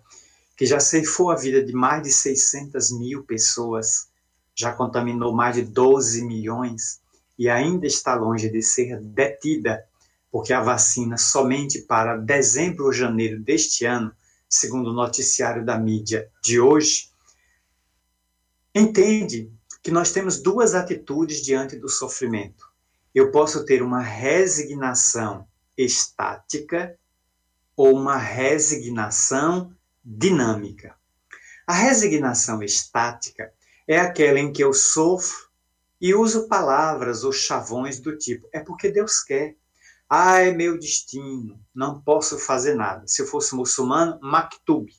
que 0.61 0.67
já 0.67 0.79
ceifou 0.79 1.31
a 1.31 1.35
vida 1.35 1.65
de 1.65 1.73
mais 1.73 2.03
de 2.03 2.11
600 2.11 2.91
mil 2.91 3.23
pessoas, 3.23 4.09
já 4.53 4.71
contaminou 4.71 5.33
mais 5.33 5.55
de 5.55 5.63
12 5.63 6.23
milhões 6.23 7.01
e 7.35 7.49
ainda 7.49 7.87
está 7.87 8.13
longe 8.13 8.47
de 8.47 8.61
ser 8.61 8.99
detida, 9.01 9.83
porque 10.31 10.53
a 10.53 10.61
vacina 10.61 11.17
somente 11.17 11.81
para 11.81 12.15
dezembro 12.15 12.85
ou 12.85 12.93
janeiro 12.93 13.39
deste 13.39 13.85
ano, 13.85 14.13
segundo 14.47 14.91
o 14.91 14.93
noticiário 14.93 15.65
da 15.65 15.79
mídia 15.79 16.29
de 16.43 16.59
hoje, 16.59 17.09
entende 18.75 19.51
que 19.81 19.89
nós 19.89 20.11
temos 20.11 20.39
duas 20.39 20.75
atitudes 20.75 21.41
diante 21.41 21.75
do 21.75 21.89
sofrimento. 21.89 22.67
Eu 23.15 23.31
posso 23.31 23.65
ter 23.65 23.81
uma 23.81 24.03
resignação 24.03 25.47
estática 25.75 26.95
ou 27.75 27.95
uma 27.95 28.17
resignação 28.17 29.75
dinâmica. 30.03 30.95
A 31.65 31.73
resignação 31.73 32.61
estática 32.63 33.53
é 33.87 33.99
aquela 33.99 34.39
em 34.39 34.51
que 34.51 34.63
eu 34.63 34.73
sofro 34.73 35.49
e 35.99 36.15
uso 36.15 36.47
palavras 36.47 37.23
ou 37.23 37.31
chavões 37.31 37.99
do 37.99 38.17
tipo: 38.17 38.47
é 38.51 38.59
porque 38.59 38.91
Deus 38.91 39.21
quer. 39.21 39.55
Ah, 40.09 40.39
é 40.39 40.51
meu 40.51 40.77
destino, 40.77 41.57
não 41.73 42.01
posso 42.01 42.37
fazer 42.37 42.75
nada. 42.75 43.07
Se 43.07 43.21
eu 43.21 43.27
fosse 43.27 43.55
muçulmano, 43.55 44.19
maktub, 44.21 44.91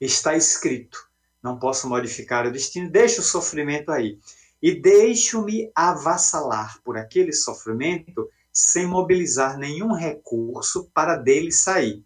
está 0.00 0.34
escrito, 0.34 1.08
não 1.40 1.56
posso 1.56 1.88
modificar 1.88 2.46
o 2.46 2.50
destino, 2.50 2.90
deixa 2.90 3.20
o 3.20 3.24
sofrimento 3.24 3.92
aí 3.92 4.18
e 4.60 4.74
deixo-me 4.74 5.70
avassalar 5.74 6.80
por 6.82 6.96
aquele 6.96 7.32
sofrimento 7.32 8.28
sem 8.52 8.86
mobilizar 8.86 9.56
nenhum 9.56 9.92
recurso 9.92 10.90
para 10.92 11.16
dele 11.16 11.52
sair. 11.52 12.04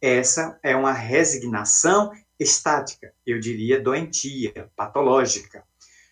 Essa 0.00 0.58
é 0.62 0.76
uma 0.76 0.92
resignação 0.92 2.12
estática, 2.38 3.12
eu 3.24 3.40
diria 3.40 3.82
doentia, 3.82 4.70
patológica. 4.76 5.64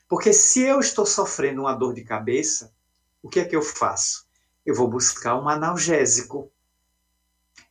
Porque 0.08 0.32
se 0.32 0.62
eu 0.62 0.80
estou 0.80 1.04
sofrendo 1.04 1.62
uma 1.62 1.74
dor 1.74 1.94
de 1.94 2.02
cabeça, 2.02 2.72
o 3.22 3.28
que 3.28 3.40
é 3.40 3.44
que 3.44 3.56
eu 3.56 3.62
faço? 3.62 4.26
Eu 4.64 4.74
vou 4.74 4.88
buscar 4.88 5.38
um 5.38 5.48
analgésico. 5.48 6.50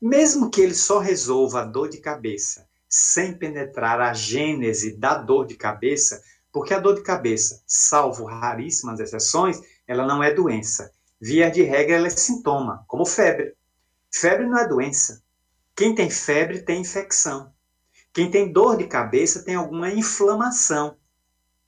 Mesmo 0.02 0.52
que 0.52 0.62
ele 0.62 0.76
só 0.76 1.00
resolva 1.00 1.62
a 1.62 1.66
dor 1.66 1.90
de 1.90 1.98
cabeça, 1.98 2.68
sem 2.88 3.34
penetrar 3.36 4.00
a 4.00 4.14
gênese 4.14 4.96
da 4.96 5.16
dor 5.16 5.48
de 5.48 5.56
cabeça, 5.56 6.22
porque 6.52 6.74
a 6.74 6.80
dor 6.80 6.96
de 6.96 7.02
cabeça, 7.02 7.64
salvo 7.66 8.26
raríssimas 8.26 9.00
exceções, 9.00 9.60
ela 9.88 10.06
não 10.06 10.22
é 10.22 10.32
doença. 10.32 10.92
Via 11.20 11.50
de 11.50 11.64
regra, 11.64 11.96
ela 11.96 12.08
é 12.08 12.12
sintoma, 12.12 12.84
como 12.88 13.06
febre. 13.06 13.56
Febre 14.12 14.46
não 14.46 14.60
é 14.60 14.68
doença. 14.68 15.23
Quem 15.76 15.96
tem 15.96 16.10
febre 16.10 16.62
tem 16.62 16.82
infecção. 16.82 17.52
Quem 18.14 18.30
tem 18.30 18.52
dor 18.52 18.78
de 18.78 18.86
cabeça 18.86 19.44
tem 19.44 19.56
alguma 19.56 19.90
inflamação. 19.90 20.96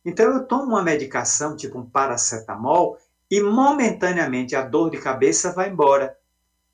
Então 0.06 0.32
eu 0.32 0.46
tomo 0.46 0.66
uma 0.66 0.84
medicação, 0.84 1.56
tipo 1.56 1.80
um 1.80 1.90
paracetamol, 1.90 3.00
e 3.30 3.42
momentaneamente 3.42 4.56
a 4.56 4.62
dor 4.62 4.92
de 4.92 5.00
cabeça 5.00 5.52
vai 5.52 5.70
embora. 5.70 6.16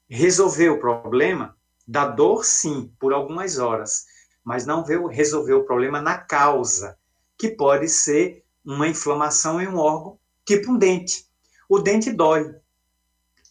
Resolveu 0.09 0.73
o 0.73 0.79
problema? 0.79 1.55
Da 1.87 2.05
dor, 2.05 2.43
sim, 2.43 2.93
por 2.99 3.13
algumas 3.13 3.57
horas, 3.57 4.05
mas 4.43 4.65
não 4.65 4.83
resolveu 5.07 5.59
o 5.59 5.63
problema 5.63 6.01
na 6.01 6.17
causa 6.17 6.97
que 7.37 7.49
pode 7.49 7.87
ser 7.87 8.43
uma 8.63 8.87
inflamação 8.87 9.59
em 9.59 9.67
um 9.67 9.77
órgão, 9.77 10.19
tipo 10.45 10.71
um 10.71 10.77
dente. 10.77 11.25
O 11.67 11.79
dente 11.79 12.11
dói. 12.11 12.53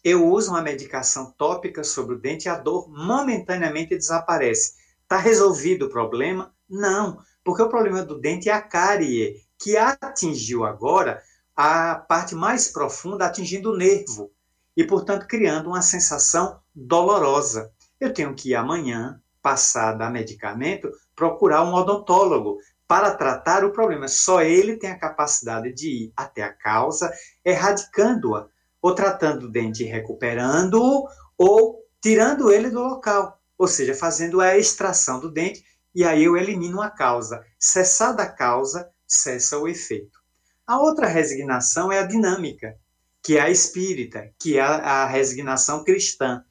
Eu 0.03 0.27
uso 0.27 0.51
uma 0.51 0.61
medicação 0.61 1.31
tópica 1.37 1.83
sobre 1.83 2.15
o 2.15 2.19
dente 2.19 2.45
e 2.45 2.49
a 2.49 2.57
dor 2.57 2.89
momentaneamente 2.89 3.95
desaparece. 3.95 4.73
Está 5.03 5.17
resolvido 5.17 5.85
o 5.85 5.89
problema? 5.89 6.53
Não, 6.69 7.19
porque 7.43 7.61
o 7.61 7.69
problema 7.69 8.03
do 8.03 8.19
dente 8.19 8.49
é 8.49 8.53
a 8.53 8.61
cárie, 8.61 9.41
que 9.59 9.77
atingiu 9.77 10.63
agora 10.63 11.21
a 11.55 11.95
parte 11.95 12.33
mais 12.33 12.67
profunda, 12.67 13.25
atingindo 13.25 13.71
o 13.71 13.77
nervo 13.77 14.31
e, 14.75 14.83
portanto, 14.83 15.27
criando 15.27 15.67
uma 15.67 15.81
sensação 15.81 16.59
dolorosa. 16.73 17.71
Eu 17.99 18.13
tenho 18.13 18.33
que 18.33 18.49
ir 18.49 18.55
amanhã, 18.55 19.21
passar 19.41 19.93
da 19.93 20.09
medicamento, 20.09 20.91
procurar 21.15 21.63
um 21.63 21.73
odontólogo 21.73 22.57
para 22.87 23.13
tratar 23.13 23.63
o 23.63 23.71
problema. 23.71 24.07
Só 24.07 24.41
ele 24.41 24.77
tem 24.77 24.89
a 24.89 24.97
capacidade 24.97 25.71
de 25.73 26.05
ir 26.05 26.13
até 26.15 26.41
a 26.43 26.53
causa, 26.53 27.11
erradicando-a, 27.45 28.47
ou 28.81 28.95
tratando 28.95 29.43
o 29.43 29.51
dente 29.51 29.83
recuperando-o, 29.83 31.07
ou 31.37 31.85
tirando 32.01 32.51
ele 32.51 32.69
do 32.69 32.81
local, 32.81 33.39
ou 33.57 33.67
seja, 33.67 33.93
fazendo 33.93 34.41
a 34.41 34.57
extração 34.57 35.19
do 35.19 35.31
dente 35.31 35.63
e 35.93 36.03
aí 36.03 36.23
eu 36.23 36.37
elimino 36.37 36.81
a 36.81 36.89
causa. 36.89 37.45
Cessada 37.59 38.23
a 38.23 38.31
causa, 38.31 38.89
cessa 39.05 39.57
o 39.57 39.67
efeito. 39.67 40.19
A 40.65 40.79
outra 40.79 41.07
resignação 41.07 41.91
é 41.91 41.99
a 41.99 42.07
dinâmica, 42.07 42.77
que 43.21 43.37
é 43.37 43.41
a 43.41 43.49
espírita, 43.49 44.31
que 44.39 44.57
é 44.57 44.61
a 44.61 45.05
resignação 45.05 45.83
cristã. 45.83 46.43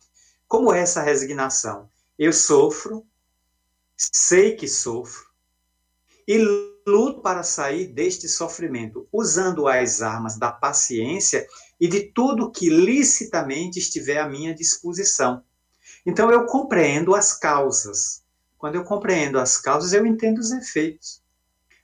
Como 0.46 0.72
é 0.72 0.80
essa 0.80 1.00
resignação? 1.00 1.88
Eu 2.18 2.32
sofro, 2.32 3.06
sei 3.96 4.54
que 4.54 4.68
sofro, 4.68 5.24
e 6.28 6.38
luto 6.86 7.22
para 7.22 7.42
sair 7.42 7.86
deste 7.86 8.28
sofrimento, 8.28 9.08
usando 9.12 9.66
as 9.66 10.02
armas 10.02 10.38
da 10.38 10.52
paciência 10.52 11.46
e 11.80 11.88
de 11.88 12.02
tudo 12.12 12.50
que 12.50 12.68
licitamente 12.68 13.78
estiver 13.78 14.18
à 14.18 14.28
minha 14.28 14.54
disposição. 14.54 15.42
Então 16.04 16.30
eu 16.30 16.44
compreendo 16.46 17.14
as 17.14 17.32
causas, 17.32 18.22
quando 18.58 18.74
eu 18.74 18.84
compreendo 18.84 19.38
as 19.38 19.56
causas, 19.56 19.92
eu 19.92 20.04
entendo 20.04 20.38
os 20.38 20.52
efeitos. 20.52 21.22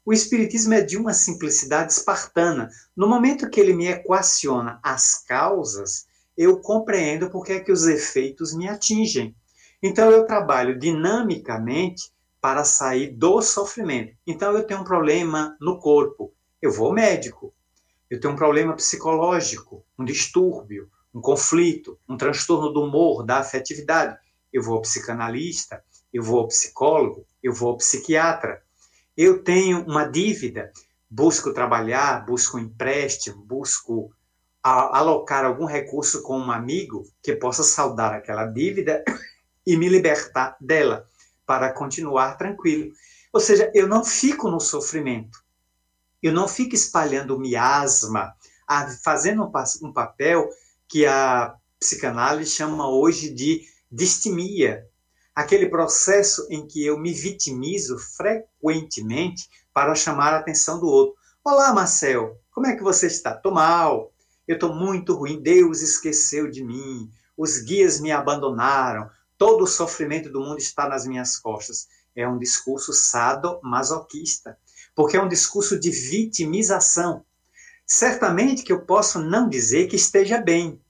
O 0.05 0.13
Espiritismo 0.13 0.75
é 0.75 0.83
de 0.83 0.97
uma 0.97 1.13
simplicidade 1.13 1.93
espartana. 1.93 2.71
No 2.95 3.09
momento 3.09 3.51
que 3.51 3.59
ele 3.59 3.73
me 3.73 3.89
equaciona 3.89 4.79
as 4.83 5.25
causas, 5.25 6.07
eu 6.37 6.61
compreendo 6.61 7.31
porque 7.31 7.55
é 7.55 7.61
que 7.61 7.73
os 7.73 7.87
efeitos 7.87 8.55
me 8.55 8.69
atingem. 8.69 9.35
Então 9.83 10.11
eu 10.11 10.27
trabalho 10.27 10.79
dinamicamente 10.79 12.13
para 12.41 12.63
sair 12.63 13.11
do 13.11 13.41
sofrimento. 13.43 14.15
Então 14.27 14.53
eu 14.53 14.65
tenho 14.65 14.81
um 14.81 14.85
problema 14.85 15.57
no 15.61 15.81
corpo, 15.81 16.33
eu 16.63 16.71
vou 16.71 16.89
ao 16.89 16.93
médico. 16.93 17.53
Eu 18.11 18.21
tenho 18.21 18.35
um 18.35 18.37
problema 18.37 18.75
psicológico, 18.75 19.85
um 19.99 20.05
distúrbio, 20.05 20.91
um 21.15 21.21
conflito, 21.21 21.99
um 22.09 22.17
transtorno 22.17 22.73
do 22.73 22.83
humor, 22.83 23.25
da 23.25 23.39
afetividade. 23.39 24.17
Eu 24.53 24.63
vou 24.63 24.77
ao 24.77 24.83
psicanalista 24.83 25.83
eu 26.17 26.23
vou 26.23 26.41
ao 26.41 26.49
psicólogo, 26.49 27.27
eu 27.43 27.53
vou 27.53 27.71
ao 27.71 27.77
psiquiatra. 27.77 28.63
Eu 29.15 29.43
tenho 29.43 29.85
uma 29.85 30.05
dívida, 30.05 30.73
busco 31.11 31.53
trabalhar, 31.53 32.25
busco 32.25 32.57
um 32.57 32.61
empréstimo, 32.61 33.45
busco 33.45 34.11
alocar 34.63 35.45
algum 35.45 35.67
recurso 35.67 36.23
com 36.23 36.39
um 36.39 36.51
amigo 36.51 37.05
que 37.23 37.37
possa 37.37 37.63
saldar 37.63 38.15
aquela 38.15 38.47
dívida 38.47 39.05
e 39.67 39.77
me 39.77 39.89
libertar 39.89 40.57
dela 40.59 41.07
para 41.45 41.73
continuar 41.73 42.37
tranquilo. 42.37 42.91
Ou 43.33 43.41
seja, 43.41 43.71
eu 43.75 43.87
não 43.87 44.03
fico 44.05 44.51
no 44.51 44.59
sofrimento. 44.59 45.39
Eu 46.27 46.33
não 46.33 46.49
fico 46.49 46.75
espalhando 46.75 47.39
miasma, 47.39 48.35
fazendo 49.05 49.49
um 49.81 49.93
papel 49.93 50.49
que 50.89 51.07
a 51.07 51.55
psicanálise 51.79 52.51
chama 52.51 52.91
hoje 52.91 53.31
de 53.31 53.63
distimia, 53.89 54.85
aquele 55.33 55.69
processo 55.69 56.45
em 56.51 56.67
que 56.67 56.85
eu 56.85 56.99
me 56.99 57.13
vitimizo 57.13 57.97
frequentemente 57.97 59.49
para 59.73 59.95
chamar 59.95 60.35
a 60.35 60.39
atenção 60.39 60.81
do 60.81 60.89
outro. 60.89 61.15
Olá, 61.45 61.73
Marcel, 61.73 62.37
como 62.51 62.67
é 62.67 62.75
que 62.75 62.83
você 62.83 63.07
está? 63.07 63.37
Estou 63.37 63.53
mal, 63.53 64.13
eu 64.49 64.57
estou 64.57 64.75
muito 64.75 65.15
ruim, 65.15 65.41
Deus 65.41 65.81
esqueceu 65.81 66.51
de 66.51 66.65
mim, 66.65 67.09
os 67.37 67.59
guias 67.59 68.01
me 68.01 68.11
abandonaram, 68.11 69.09
todo 69.39 69.63
o 69.63 69.69
sofrimento 69.69 70.29
do 70.29 70.41
mundo 70.41 70.59
está 70.59 70.89
nas 70.89 71.07
minhas 71.07 71.39
costas. 71.39 71.87
É 72.17 72.27
um 72.27 72.37
discurso 72.37 72.93
sado-masoquista, 72.93 74.59
porque 74.97 75.17
é 75.17 75.23
um 75.23 75.29
discurso 75.29 75.79
de 75.79 75.91
vitimização. 75.91 77.23
Certamente 77.87 78.65
que 78.65 78.73
eu 78.73 78.81
posso 78.81 79.21
não 79.21 79.49
dizer 79.49 79.87
que 79.87 79.95
esteja 79.95 80.41
bem, 80.41 80.81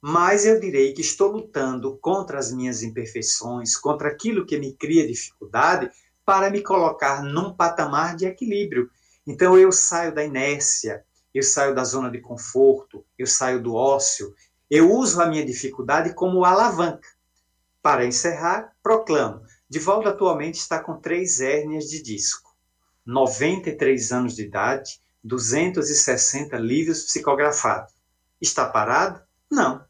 mas 0.00 0.44
eu 0.44 0.58
direi 0.58 0.92
que 0.92 1.02
estou 1.02 1.30
lutando 1.30 1.96
contra 1.98 2.38
as 2.38 2.50
minhas 2.52 2.82
imperfeições, 2.82 3.76
contra 3.76 4.08
aquilo 4.08 4.44
que 4.44 4.58
me 4.58 4.72
cria 4.72 5.06
dificuldade, 5.06 5.90
para 6.24 6.50
me 6.50 6.62
colocar 6.62 7.22
num 7.22 7.54
patamar 7.54 8.16
de 8.16 8.26
equilíbrio. 8.26 8.90
Então 9.26 9.58
eu 9.58 9.70
saio 9.70 10.14
da 10.14 10.24
inércia, 10.24 11.04
eu 11.32 11.42
saio 11.42 11.74
da 11.74 11.84
zona 11.84 12.10
de 12.10 12.20
conforto, 12.20 13.04
eu 13.18 13.26
saio 13.26 13.62
do 13.62 13.74
ócio, 13.74 14.34
eu 14.70 14.90
uso 14.90 15.20
a 15.20 15.26
minha 15.26 15.44
dificuldade 15.44 16.14
como 16.14 16.44
alavanca. 16.44 17.08
Para 17.82 18.04
encerrar, 18.06 18.74
proclamo: 18.82 19.42
Divaldo 19.68 20.08
atualmente 20.08 20.56
está 20.56 20.78
com 20.80 21.00
três 21.00 21.40
hérnias 21.40 21.84
de 21.84 22.02
disco, 22.02 22.43
93 23.06 24.12
anos 24.12 24.34
de 24.36 24.42
idade, 24.42 25.00
260 25.22 26.56
livros 26.58 27.04
psicografados. 27.04 27.92
Está 28.40 28.66
parado? 28.66 29.22
Não. 29.50 29.84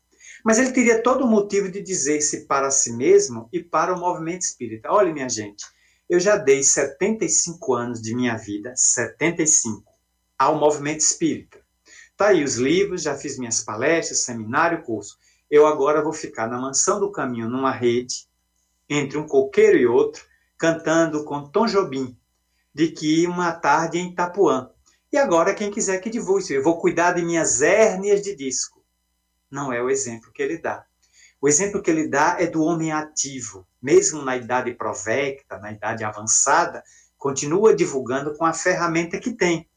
Mas 0.44 0.58
ele 0.58 0.72
teria 0.72 1.02
todo 1.02 1.24
o 1.24 1.28
motivo 1.28 1.70
de 1.70 1.80
dizer-se 1.80 2.46
para 2.46 2.70
si 2.70 2.92
mesmo 2.92 3.48
e 3.52 3.62
para 3.62 3.94
o 3.94 3.98
movimento 3.98 4.42
espírita: 4.42 4.92
olha, 4.92 5.12
minha 5.12 5.28
gente, 5.28 5.64
eu 6.08 6.20
já 6.20 6.36
dei 6.36 6.62
75 6.62 7.74
anos 7.74 8.02
de 8.02 8.14
minha 8.14 8.36
vida, 8.36 8.74
75, 8.76 9.82
ao 10.38 10.58
movimento 10.58 11.00
espírita. 11.00 11.58
Tá 12.16 12.28
aí 12.28 12.44
os 12.44 12.56
livros, 12.56 13.02
já 13.02 13.16
fiz 13.16 13.38
minhas 13.38 13.60
palestras, 13.60 14.24
seminário, 14.24 14.82
curso. 14.82 15.16
Eu 15.50 15.66
agora 15.66 16.02
vou 16.02 16.12
ficar 16.12 16.46
na 16.46 16.60
mansão 16.60 17.00
do 17.00 17.10
caminho, 17.10 17.48
numa 17.48 17.72
rede, 17.72 18.28
entre 18.88 19.18
um 19.18 19.26
coqueiro 19.26 19.78
e 19.78 19.86
outro, 19.86 20.22
cantando 20.58 21.24
com 21.24 21.48
Tom 21.48 21.66
Jobim, 21.66 22.16
de 22.74 22.88
que 22.88 23.26
uma 23.26 23.52
tarde 23.52 23.98
em 23.98 24.10
Itapuã. 24.10 24.70
E 25.12 25.16
agora, 25.16 25.54
quem 25.54 25.70
quiser 25.70 25.98
que 26.00 26.10
divulgue, 26.10 26.54
eu 26.54 26.62
vou 26.62 26.78
cuidar 26.78 27.12
de 27.12 27.22
minhas 27.22 27.62
hérnias 27.62 28.20
de 28.20 28.34
disco 28.34 28.74
não 29.54 29.72
é 29.72 29.80
o 29.80 29.88
exemplo 29.88 30.32
que 30.32 30.42
ele 30.42 30.58
dá. 30.58 30.84
O 31.40 31.48
exemplo 31.48 31.80
que 31.80 31.90
ele 31.90 32.08
dá 32.08 32.36
é 32.40 32.46
do 32.46 32.62
homem 32.62 32.90
ativo, 32.90 33.64
mesmo 33.80 34.20
na 34.20 34.36
idade 34.36 34.74
provecta, 34.74 35.58
na 35.58 35.70
idade 35.70 36.02
avançada, 36.02 36.82
continua 37.16 37.74
divulgando 37.74 38.34
com 38.34 38.44
a 38.44 38.52
ferramenta 38.52 39.18
que 39.18 39.32
tem. 39.32 39.68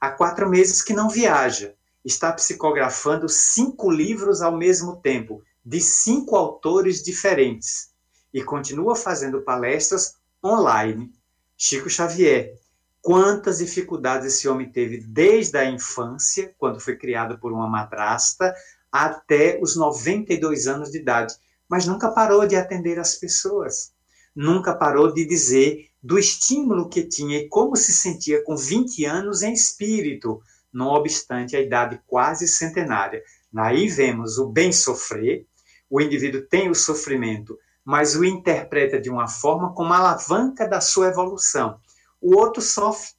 Há 0.00 0.12
quatro 0.12 0.48
meses 0.48 0.82
que 0.82 0.92
não 0.92 1.08
viaja, 1.08 1.74
está 2.04 2.32
psicografando 2.32 3.28
cinco 3.28 3.90
livros 3.90 4.40
ao 4.40 4.56
mesmo 4.56 5.00
tempo, 5.00 5.42
de 5.64 5.80
cinco 5.80 6.36
autores 6.36 7.02
diferentes, 7.02 7.90
e 8.32 8.42
continua 8.42 8.94
fazendo 8.94 9.42
palestras 9.42 10.16
online. 10.44 11.10
Chico 11.56 11.88
Xavier, 11.88 12.54
quantas 13.00 13.58
dificuldades 13.58 14.26
esse 14.26 14.48
homem 14.48 14.70
teve 14.70 14.98
desde 14.98 15.56
a 15.56 15.64
infância, 15.70 16.54
quando 16.58 16.80
foi 16.80 16.96
criado 16.96 17.38
por 17.38 17.52
uma 17.52 17.68
madrasta, 17.68 18.54
até 18.90 19.58
os 19.62 19.76
92 19.76 20.66
anos 20.66 20.90
de 20.90 20.98
idade, 20.98 21.34
mas 21.68 21.86
nunca 21.86 22.10
parou 22.10 22.46
de 22.46 22.56
atender 22.56 22.98
as 22.98 23.16
pessoas, 23.16 23.92
nunca 24.34 24.74
parou 24.74 25.12
de 25.12 25.26
dizer 25.26 25.88
do 26.02 26.18
estímulo 26.18 26.88
que 26.88 27.02
tinha 27.02 27.38
e 27.38 27.48
como 27.48 27.76
se 27.76 27.92
sentia 27.92 28.42
com 28.44 28.56
20 28.56 29.04
anos 29.04 29.42
em 29.42 29.52
espírito, 29.52 30.40
não 30.72 30.88
obstante 30.88 31.56
a 31.56 31.60
idade 31.60 32.00
quase 32.06 32.46
centenária. 32.46 33.22
Daí 33.52 33.88
vemos 33.88 34.38
o 34.38 34.48
bem 34.48 34.72
sofrer, 34.72 35.46
o 35.88 36.00
indivíduo 36.00 36.42
tem 36.42 36.68
o 36.68 36.74
sofrimento, 36.74 37.58
mas 37.84 38.16
o 38.16 38.24
interpreta 38.24 39.00
de 39.00 39.10
uma 39.10 39.28
forma 39.28 39.74
como 39.74 39.92
alavanca 39.92 40.66
da 40.66 40.80
sua 40.80 41.08
evolução. 41.08 41.78
O 42.20 42.36
outro 42.36 42.62
sofre 42.62 43.10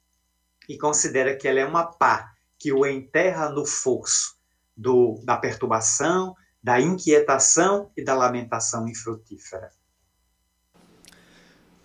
e 0.68 0.76
considera 0.76 1.36
que 1.36 1.46
ela 1.46 1.60
é 1.60 1.64
uma 1.64 1.84
pá 1.84 2.32
que 2.58 2.72
o 2.72 2.84
enterra 2.84 3.48
no 3.48 3.64
fosso 3.64 4.36
do, 4.76 5.20
da 5.24 5.36
perturbação, 5.36 6.34
da 6.62 6.80
inquietação 6.80 7.90
e 7.96 8.02
da 8.02 8.14
lamentação 8.14 8.88
infrutífera. 8.88 9.70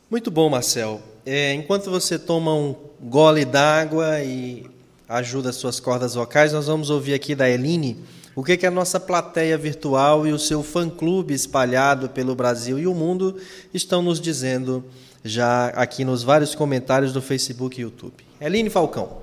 Muito 0.09 0.31
bom, 0.31 0.49
Marcel. 0.49 1.01
É, 1.25 1.53
enquanto 1.53 1.91
você 1.91 2.17
toma 2.17 2.53
um 2.53 2.75
gole 2.99 3.45
d'água 3.45 4.21
e 4.21 4.69
ajuda 5.07 5.51
as 5.51 5.55
suas 5.55 5.79
cordas 5.79 6.15
vocais, 6.15 6.51
nós 6.51 6.67
vamos 6.67 6.89
ouvir 6.89 7.13
aqui 7.13 7.35
da 7.35 7.47
Eline 7.47 8.03
o 8.35 8.43
que, 8.43 8.55
que 8.55 8.65
a 8.65 8.71
nossa 8.71 8.99
plateia 8.99 9.57
virtual 9.57 10.25
e 10.25 10.31
o 10.31 10.39
seu 10.39 10.63
fã-clube 10.63 11.33
espalhado 11.33 12.09
pelo 12.09 12.33
Brasil 12.33 12.79
e 12.79 12.87
o 12.87 12.93
mundo 12.93 13.37
estão 13.73 14.01
nos 14.01 14.21
dizendo 14.21 14.83
já 15.23 15.67
aqui 15.67 16.05
nos 16.05 16.23
vários 16.23 16.55
comentários 16.55 17.11
do 17.13 17.21
Facebook 17.21 17.79
e 17.79 17.83
YouTube. 17.83 18.25
Eline 18.39 18.69
Falcão. 18.69 19.21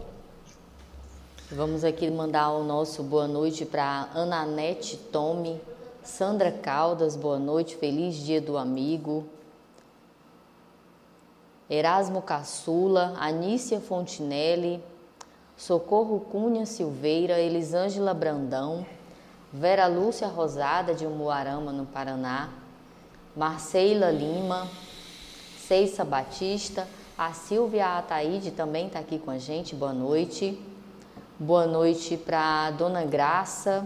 Vamos 1.51 1.83
aqui 1.83 2.11
mandar 2.11 2.51
o 2.51 2.63
nosso 2.63 3.03
boa 3.03 3.27
noite 3.27 3.65
para 3.65 4.11
Ananete 4.15 4.99
Tome, 4.99 5.59
Sandra 6.05 6.53
Caldas, 6.53 7.17
boa 7.17 7.39
noite, 7.39 7.77
feliz 7.77 8.17
dia 8.17 8.41
do 8.41 8.59
amigo. 8.59 9.25
Erasmo 11.71 12.21
Caçula, 12.21 13.15
Anícia 13.19 13.81
Fontinelli, 13.81 14.83
Socorro 15.57 16.21
Cunha 16.21 16.65
Silveira, 16.65 17.41
Elisângela 17.41 18.15
Brandão, 18.15 18.87
Vera 19.59 19.89
Lúcia 19.89 20.29
Rosada 20.29 20.95
de 20.95 21.05
Umuarama, 21.05 21.73
no 21.73 21.85
Paraná, 21.85 22.49
Marceila 23.37 24.09
Lima, 24.09 24.69
Ceissa 25.59 26.05
Batista, 26.05 26.87
a 27.19 27.33
Silvia 27.33 27.99
Ataíde 27.99 28.53
também 28.53 28.87
está 28.87 29.01
aqui 29.01 29.19
com 29.19 29.33
a 29.33 29.39
gente, 29.39 29.75
boa 29.75 29.93
noite. 29.93 30.57
Boa 31.41 31.67
noite 31.67 32.17
para 32.17 32.67
a 32.67 32.71
Dona 32.71 33.05
Graça. 33.05 33.85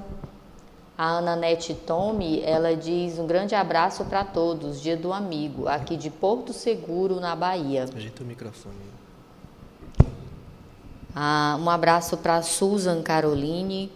A 0.96 1.06
Ana 1.06 1.35
Nete 1.37 1.72
Tome, 1.72 2.42
ela 2.42 2.76
diz 2.76 3.18
um 3.18 3.26
grande 3.26 3.54
abraço 3.54 4.04
para 4.04 4.24
todos, 4.24 4.78
dia 4.78 4.94
do 4.96 5.11
amigo, 5.11 5.66
aqui 5.68 5.96
de 5.96 6.11
Porto 6.11 6.52
Seguro, 6.52 7.18
na 7.18 7.35
Bahia. 7.35 7.85
Ajeita 7.85 8.22
o 8.22 8.26
microfone. 8.26 8.76
Ah, 11.16 11.58
um 11.58 11.70
abraço 11.70 12.18
para 12.18 12.42
Susan 12.42 13.02
Caroline, 13.02 13.90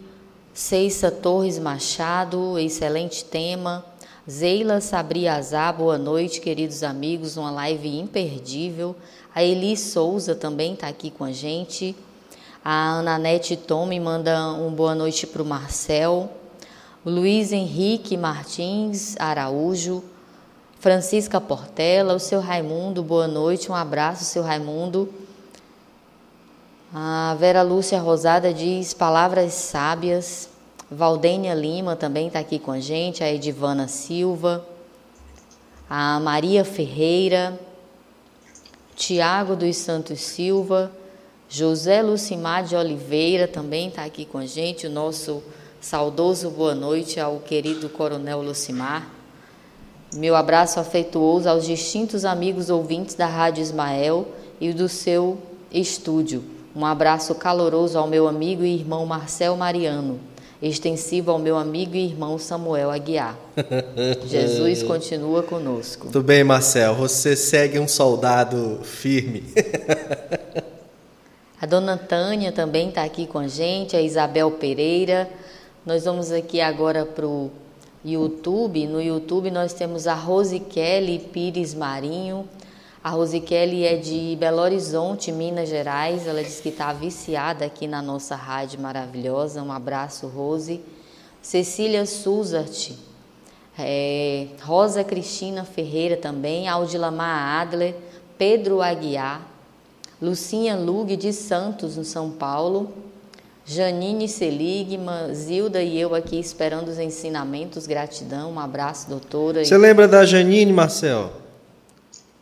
Ceissa 0.57 1.11
Torres 1.11 1.59
Machado, 1.59 2.57
excelente 2.57 3.23
tema. 3.23 3.85
Zeila 4.27 4.81
Sabriazá, 4.81 5.71
boa 5.71 5.99
noite, 5.99 6.41
queridos 6.41 6.81
amigos, 6.81 7.37
uma 7.37 7.51
live 7.51 7.99
imperdível. 7.99 8.95
A 9.35 9.43
Eli 9.43 9.77
Souza 9.77 10.33
também 10.33 10.73
está 10.73 10.87
aqui 10.87 11.11
com 11.11 11.23
a 11.23 11.31
gente. 11.31 11.95
A 12.65 12.97
Ananete 12.97 13.55
Tome 13.55 13.99
manda 13.99 14.51
um 14.53 14.71
boa 14.71 14.95
noite 14.95 15.27
para 15.27 15.43
o 15.43 15.45
Marcel. 15.45 16.27
Luiz 17.05 17.51
Henrique 17.51 18.17
Martins 18.17 19.15
Araújo. 19.19 20.03
Francisca 20.79 21.39
Portela, 21.39 22.15
o 22.15 22.19
seu 22.19 22.39
Raimundo, 22.39 23.03
boa 23.03 23.27
noite, 23.27 23.71
um 23.71 23.75
abraço, 23.75 24.25
seu 24.25 24.41
Raimundo. 24.41 25.07
A 26.99 27.35
Vera 27.35 27.61
Lúcia 27.61 27.99
Rosada 27.99 28.51
diz 28.51 28.91
palavras 28.91 29.53
sábias. 29.53 30.49
Valdênia 30.89 31.53
Lima 31.53 31.95
também 31.95 32.25
está 32.25 32.39
aqui 32.39 32.57
com 32.57 32.71
a 32.71 32.79
gente, 32.79 33.23
a 33.23 33.31
Edivana 33.31 33.87
Silva, 33.87 34.65
a 35.87 36.19
Maria 36.19 36.65
Ferreira, 36.65 37.59
Tiago 38.95 39.55
dos 39.55 39.75
Santos 39.75 40.21
Silva, 40.21 40.91
José 41.47 42.01
Lucimar 42.01 42.63
de 42.63 42.75
Oliveira 42.75 43.47
também 43.47 43.89
está 43.89 44.03
aqui 44.03 44.25
com 44.25 44.39
a 44.39 44.47
gente, 44.47 44.87
o 44.87 44.89
nosso 44.89 45.43
saudoso 45.79 46.49
boa 46.49 46.73
noite 46.73 47.19
ao 47.19 47.37
querido 47.41 47.89
Coronel 47.89 48.41
Lucimar. 48.41 49.07
Meu 50.11 50.35
abraço 50.35 50.79
afetuoso 50.79 51.47
aos 51.47 51.63
distintos 51.63 52.25
amigos 52.25 52.71
ouvintes 52.71 53.13
da 53.13 53.27
Rádio 53.27 53.61
Ismael 53.61 54.27
e 54.59 54.73
do 54.73 54.89
seu 54.89 55.37
estúdio. 55.71 56.56
Um 56.77 56.85
abraço 56.85 57.33
caloroso 57.33 57.97
ao 57.97 58.05
meu 58.05 58.27
amigo 58.27 58.63
e 58.63 58.75
irmão 58.75 59.03
Marcel 59.03 59.57
Mariano, 59.57 60.19
extensivo 60.61 61.31
ao 61.31 61.39
meu 61.39 61.57
amigo 61.57 61.95
e 61.95 62.05
irmão 62.05 62.37
Samuel 62.37 62.91
Aguiar. 62.91 63.35
Jesus 64.27 64.83
continua 64.83 65.41
conosco. 65.41 66.05
Tudo 66.05 66.21
bem, 66.21 66.43
Marcel, 66.43 66.93
você 66.93 67.35
segue 67.35 67.79
um 67.79 67.87
soldado 67.87 68.79
firme. 68.83 69.43
A 71.59 71.65
dona 71.65 71.97
Tânia 71.97 72.51
também 72.51 72.89
está 72.89 73.03
aqui 73.03 73.25
com 73.25 73.39
a 73.39 73.47
gente, 73.47 73.95
a 73.95 74.01
Isabel 74.01 74.51
Pereira. 74.51 75.27
Nós 75.83 76.05
vamos 76.05 76.31
aqui 76.31 76.61
agora 76.61 77.03
para 77.03 77.25
o 77.25 77.49
YouTube. 78.05 78.85
No 78.85 79.01
YouTube 79.01 79.49
nós 79.49 79.73
temos 79.73 80.05
a 80.05 80.13
Rose 80.13 80.59
Kelly 80.59 81.17
Pires 81.17 81.73
Marinho. 81.73 82.47
A 83.03 83.11
Rose 83.11 83.39
Kelly 83.39 83.85
é 83.85 83.95
de 83.95 84.35
Belo 84.39 84.59
Horizonte, 84.59 85.31
Minas 85.31 85.69
Gerais. 85.69 86.27
Ela 86.27 86.43
diz 86.43 86.59
que 86.59 86.69
está 86.69 86.91
viciada 86.91 87.65
aqui 87.65 87.87
na 87.87 88.01
nossa 88.01 88.35
rádio 88.35 88.79
maravilhosa. 88.79 89.61
Um 89.61 89.71
abraço, 89.71 90.27
Rose. 90.27 90.81
Cecília 91.41 92.05
Suzart, 92.05 92.91
é, 93.79 94.47
Rosa 94.61 95.03
Cristina 95.03 95.63
Ferreira 95.63 96.17
também, 96.17 96.67
Aldilamar 96.67 97.61
Adler, 97.61 97.95
Pedro 98.37 98.81
Aguiar, 98.81 99.47
Lucinha 100.21 100.75
Lug 100.75 101.15
de 101.15 101.31
Santos, 101.31 101.95
no 101.95 102.03
São 102.03 102.31
Paulo. 102.31 102.91
Janine 103.65 104.29
Seligma, 104.29 105.33
Zilda 105.33 105.81
e 105.83 105.99
eu 105.99 106.15
aqui 106.15 106.39
esperando 106.39 106.87
os 106.87 106.97
ensinamentos. 106.99 107.85
Gratidão, 107.85 108.53
um 108.53 108.59
abraço, 108.59 109.09
doutora. 109.09 109.63
Você 109.63 109.77
lembra 109.77 110.07
da 110.07 110.25
Janine, 110.25 110.71
Marcel? 110.71 111.31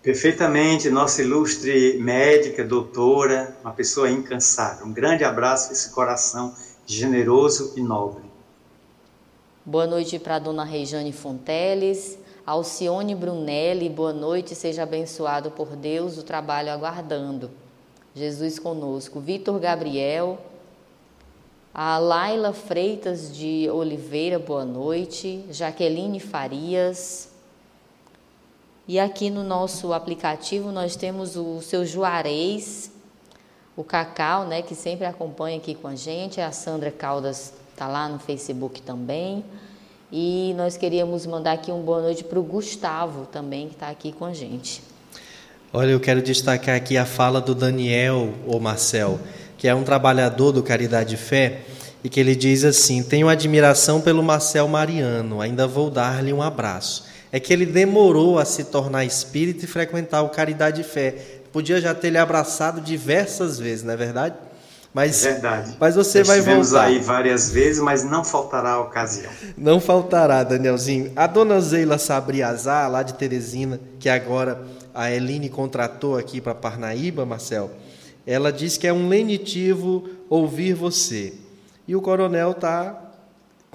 Perfeitamente, 0.06 0.88
nossa 0.88 1.24
ilustre 1.24 1.98
médica, 1.98 2.64
doutora, 2.64 3.58
uma 3.64 3.74
pessoa 3.74 4.08
incansável. 4.08 4.86
Um 4.86 4.94
grande 4.94 5.24
abraço 5.24 5.74
esse 5.74 5.90
coração 5.90 6.54
generoso 6.86 7.74
e 7.76 7.82
nobre. 7.82 8.24
Boa 9.66 9.88
noite 9.88 10.20
para 10.20 10.36
a 10.36 10.40
dona 10.40 10.64
Rejane 10.64 11.12
Fonteles. 11.12 12.20
Alcione 12.46 13.16
Brunelli, 13.16 13.90
boa 13.90 14.14
noite, 14.14 14.54
seja 14.54 14.84
abençoado 14.84 15.50
por 15.50 15.76
Deus, 15.76 16.20
o 16.20 16.24
trabalho 16.24 16.72
aguardando. 16.72 17.50
Jesus 18.14 18.60
conosco. 18.60 19.20
Vitor 19.20 19.60
Gabriel, 19.60 20.38
a 21.74 21.98
Laila 21.98 22.54
Freitas 22.54 23.36
de 23.36 23.68
Oliveira, 23.72 24.38
boa 24.38 24.66
noite. 24.66 25.44
Jaqueline 25.50 26.20
Farias. 26.20 27.34
E 28.88 29.00
aqui 29.00 29.32
no 29.32 29.44
nosso 29.44 29.94
aplicativo 29.94 30.72
nós 30.72 30.96
temos 30.96 31.36
o 31.36 31.60
seu 31.60 31.84
Juarez, 31.84 32.92
o 33.76 33.84
Cacau, 33.84 34.46
né, 34.46 34.62
que 34.62 34.76
sempre 34.76 35.08
acompanha 35.08 35.58
aqui 35.58 35.74
com 35.74 35.88
a 35.88 35.96
gente. 35.96 36.40
A 36.40 36.52
Sandra 36.52 36.92
Caldas 36.92 37.52
está 37.72 37.88
lá 37.88 38.08
no 38.08 38.20
Facebook 38.20 38.84
também. 38.84 39.44
E 40.12 40.54
nós 40.56 40.78
queríamos 40.78 41.26
mandar 41.26 41.54
aqui 41.54 41.72
um 41.72 41.82
boa 41.82 42.00
noite 42.00 42.24
para 42.24 42.40
o 42.40 42.44
Gustavo 42.44 43.26
também, 43.26 43.70
que 43.70 43.74
está 43.74 43.90
aqui 43.90 44.12
com 44.12 44.24
a 44.24 44.34
gente. 44.34 44.84
Olha, 45.74 45.90
eu 45.90 46.00
quero 46.00 46.22
destacar 46.22 46.76
aqui 46.76 46.96
a 46.96 47.06
fala 47.06 47.42
do 47.42 47.56
Daniel, 47.56 48.36
ou 48.46 48.60
Marcel, 48.60 49.20
que 49.58 49.68
é 49.68 49.74
um 49.74 49.84
trabalhador 49.84 50.52
do 50.52 50.62
Caridade 50.62 51.16
e 51.16 51.18
Fé, 51.18 51.62
e 52.04 52.08
que 52.08 52.20
ele 52.20 52.36
diz 52.36 52.64
assim: 52.64 53.02
Tenho 53.02 53.28
admiração 53.28 54.00
pelo 54.00 54.22
Marcel 54.22 54.68
Mariano, 54.68 55.42
ainda 55.42 55.66
vou 55.66 55.90
dar-lhe 55.90 56.32
um 56.32 56.42
abraço. 56.42 57.15
É 57.36 57.40
que 57.42 57.52
ele 57.52 57.66
demorou 57.66 58.40
a 58.40 58.46
se 58.46 58.64
tornar 58.64 59.04
espírita 59.04 59.66
e 59.66 59.68
frequentar 59.68 60.22
o 60.22 60.30
Caridade 60.30 60.80
e 60.80 60.84
Fé. 60.86 61.42
Podia 61.52 61.82
já 61.82 61.94
ter 61.94 62.10
lhe 62.10 62.18
abraçado 62.18 62.80
diversas 62.80 63.60
vezes, 63.60 63.84
não 63.84 63.92
é 63.94 63.98
verdade? 63.98 64.36
Mas, 64.94 65.26
é 65.26 65.34
verdade. 65.34 65.76
Mas 65.78 65.96
você 65.98 66.20
Nós 66.20 66.28
vai 66.30 66.40
voltar. 66.40 66.86
aí 66.86 67.00
várias 67.00 67.52
vezes, 67.52 67.82
mas 67.82 68.06
não 68.06 68.24
faltará 68.24 68.70
a 68.76 68.80
ocasião. 68.80 69.30
Não 69.58 69.82
faltará, 69.82 70.44
Danielzinho. 70.44 71.12
A 71.14 71.28
dona 71.28 71.60
Zeila 71.60 71.98
Sabriazar, 71.98 72.90
lá 72.90 73.04
de 73.04 73.16
Teresina, 73.16 73.82
que 74.00 74.08
agora 74.08 74.62
a 74.94 75.12
Eline 75.12 75.50
contratou 75.50 76.18
aqui 76.18 76.40
para 76.40 76.56
Parnaíba, 76.56 77.26
Marcel, 77.26 77.70
ela 78.26 78.50
diz 78.50 78.78
que 78.78 78.88
é 78.88 78.94
um 78.94 79.10
lenitivo 79.10 80.08
ouvir 80.30 80.74
você. 80.74 81.34
E 81.86 81.98
o 81.98 82.02
coronel 82.02 82.52
está 82.52 83.05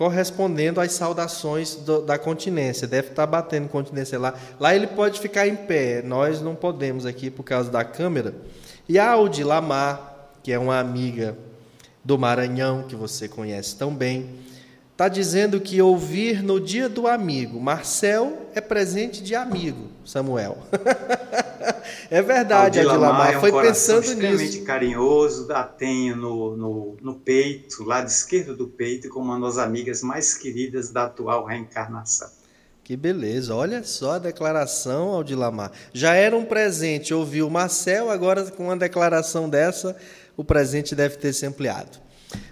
correspondendo 0.00 0.80
às 0.80 0.92
saudações 0.92 1.74
do, 1.74 2.00
da 2.00 2.18
continência. 2.18 2.88
Deve 2.88 3.08
estar 3.08 3.26
tá 3.26 3.30
batendo 3.30 3.68
continência 3.68 4.18
lá. 4.18 4.32
Lá 4.58 4.74
ele 4.74 4.86
pode 4.86 5.20
ficar 5.20 5.46
em 5.46 5.54
pé. 5.54 6.00
Nós 6.00 6.40
não 6.40 6.54
podemos 6.54 7.04
aqui 7.04 7.28
por 7.28 7.42
causa 7.42 7.70
da 7.70 7.84
câmera. 7.84 8.34
E 8.88 8.98
a 8.98 9.10
Audi 9.10 9.44
Lamar, 9.44 10.30
que 10.42 10.52
é 10.52 10.58
uma 10.58 10.78
amiga 10.78 11.36
do 12.02 12.16
Maranhão, 12.16 12.84
que 12.84 12.96
você 12.96 13.28
conhece 13.28 13.76
tão 13.76 13.94
bem, 13.94 14.38
está 15.00 15.08
dizendo 15.08 15.58
que 15.58 15.80
ouvir 15.80 16.42
no 16.42 16.60
dia 16.60 16.86
do 16.86 17.06
amigo. 17.08 17.58
Marcel 17.58 18.50
é 18.54 18.60
presente 18.60 19.22
de 19.22 19.34
amigo, 19.34 19.88
Samuel. 20.04 20.58
é 22.10 22.20
verdade, 22.20 22.80
Adilamar. 22.80 23.32
É 23.32 23.38
um 23.38 23.40
Foi 23.40 23.50
pensando 23.50 24.04
extremamente 24.04 24.56
nisso. 24.56 24.64
carinhoso, 24.66 25.50
a 25.52 25.62
tenho 25.62 26.16
no, 26.16 26.54
no, 26.54 26.96
no 27.00 27.14
peito, 27.14 27.82
lado 27.82 28.08
esquerdo 28.08 28.54
do 28.54 28.68
peito, 28.68 29.08
como 29.08 29.32
uma 29.32 29.40
das 29.40 29.56
amigas 29.56 30.02
mais 30.02 30.34
queridas 30.34 30.90
da 30.90 31.04
atual 31.04 31.46
reencarnação. 31.46 32.28
Que 32.84 32.94
beleza, 32.94 33.54
olha 33.54 33.82
só 33.82 34.16
a 34.16 34.18
declaração, 34.18 35.08
Aldilamar. 35.08 35.72
Já 35.94 36.12
era 36.12 36.36
um 36.36 36.44
presente 36.44 37.14
ouvir 37.14 37.40
o 37.40 37.48
Marcel, 37.48 38.10
agora 38.10 38.44
com 38.50 38.64
uma 38.64 38.76
declaração 38.76 39.48
dessa, 39.48 39.96
o 40.36 40.44
presente 40.44 40.94
deve 40.94 41.16
ter 41.16 41.32
se 41.32 41.46
ampliado. 41.46 42.09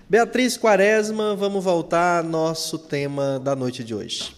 Beatriz 0.08 0.56
Quaresma, 0.56 1.36
vamos 1.36 1.62
voltar 1.62 2.24
ao 2.24 2.30
nosso 2.30 2.78
tema 2.78 3.38
da 3.38 3.54
noite 3.54 3.84
de 3.84 3.94
hoje. 3.94 4.34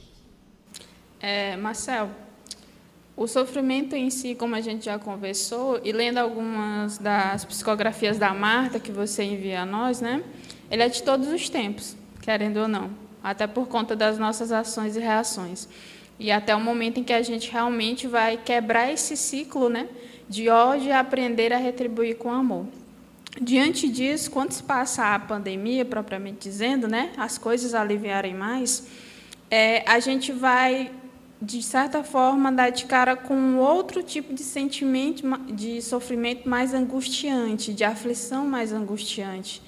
É, 1.20 1.56
Marcel, 1.56 2.10
o 3.16 3.26
sofrimento 3.26 3.94
em 3.94 4.10
si, 4.10 4.34
como 4.34 4.54
a 4.54 4.60
gente 4.60 4.86
já 4.86 4.98
conversou, 4.98 5.80
e 5.84 5.92
lendo 5.92 6.18
algumas 6.18 6.98
das 6.98 7.44
psicografias 7.44 8.18
da 8.18 8.32
Marta 8.32 8.80
que 8.80 8.90
você 8.90 9.22
envia 9.22 9.62
a 9.62 9.66
nós, 9.66 10.00
né? 10.00 10.22
ele 10.70 10.82
é 10.82 10.88
de 10.88 11.02
todos 11.02 11.28
os 11.28 11.48
tempos, 11.48 11.96
querendo 12.22 12.58
ou 12.58 12.68
não, 12.68 12.90
até 13.22 13.46
por 13.46 13.66
conta 13.66 13.96
das 13.96 14.18
nossas 14.18 14.52
ações 14.52 14.96
e 14.96 15.00
reações. 15.00 15.68
E 16.18 16.30
até 16.30 16.54
o 16.54 16.60
momento 16.60 17.00
em 17.00 17.04
que 17.04 17.12
a 17.12 17.22
gente 17.22 17.50
realmente 17.50 18.06
vai 18.06 18.36
quebrar 18.36 18.92
esse 18.92 19.16
ciclo 19.16 19.68
né, 19.68 19.88
de 20.28 20.48
ódio 20.48 20.88
e 20.88 20.92
aprender 20.92 21.52
a 21.52 21.56
retribuir 21.56 22.16
com 22.16 22.30
amor. 22.30 22.66
Diante 23.38 23.88
disso, 23.88 24.30
quando 24.30 24.52
se 24.52 24.62
passa 24.62 25.14
a 25.14 25.18
pandemia, 25.18 25.84
propriamente 25.84 26.48
dizendo, 26.48 26.88
né, 26.88 27.12
as 27.16 27.38
coisas 27.38 27.74
aliviarem 27.74 28.34
mais, 28.34 28.86
é, 29.50 29.84
a 29.88 30.00
gente 30.00 30.32
vai, 30.32 30.90
de 31.40 31.62
certa 31.62 32.02
forma, 32.02 32.50
dar 32.50 32.70
de 32.70 32.86
cara 32.86 33.14
com 33.14 33.56
outro 33.56 34.02
tipo 34.02 34.34
de 34.34 34.42
sentimento, 34.42 35.22
de 35.52 35.80
sofrimento 35.80 36.48
mais 36.48 36.74
angustiante, 36.74 37.72
de 37.72 37.84
aflição 37.84 38.46
mais 38.46 38.72
angustiante. 38.72 39.62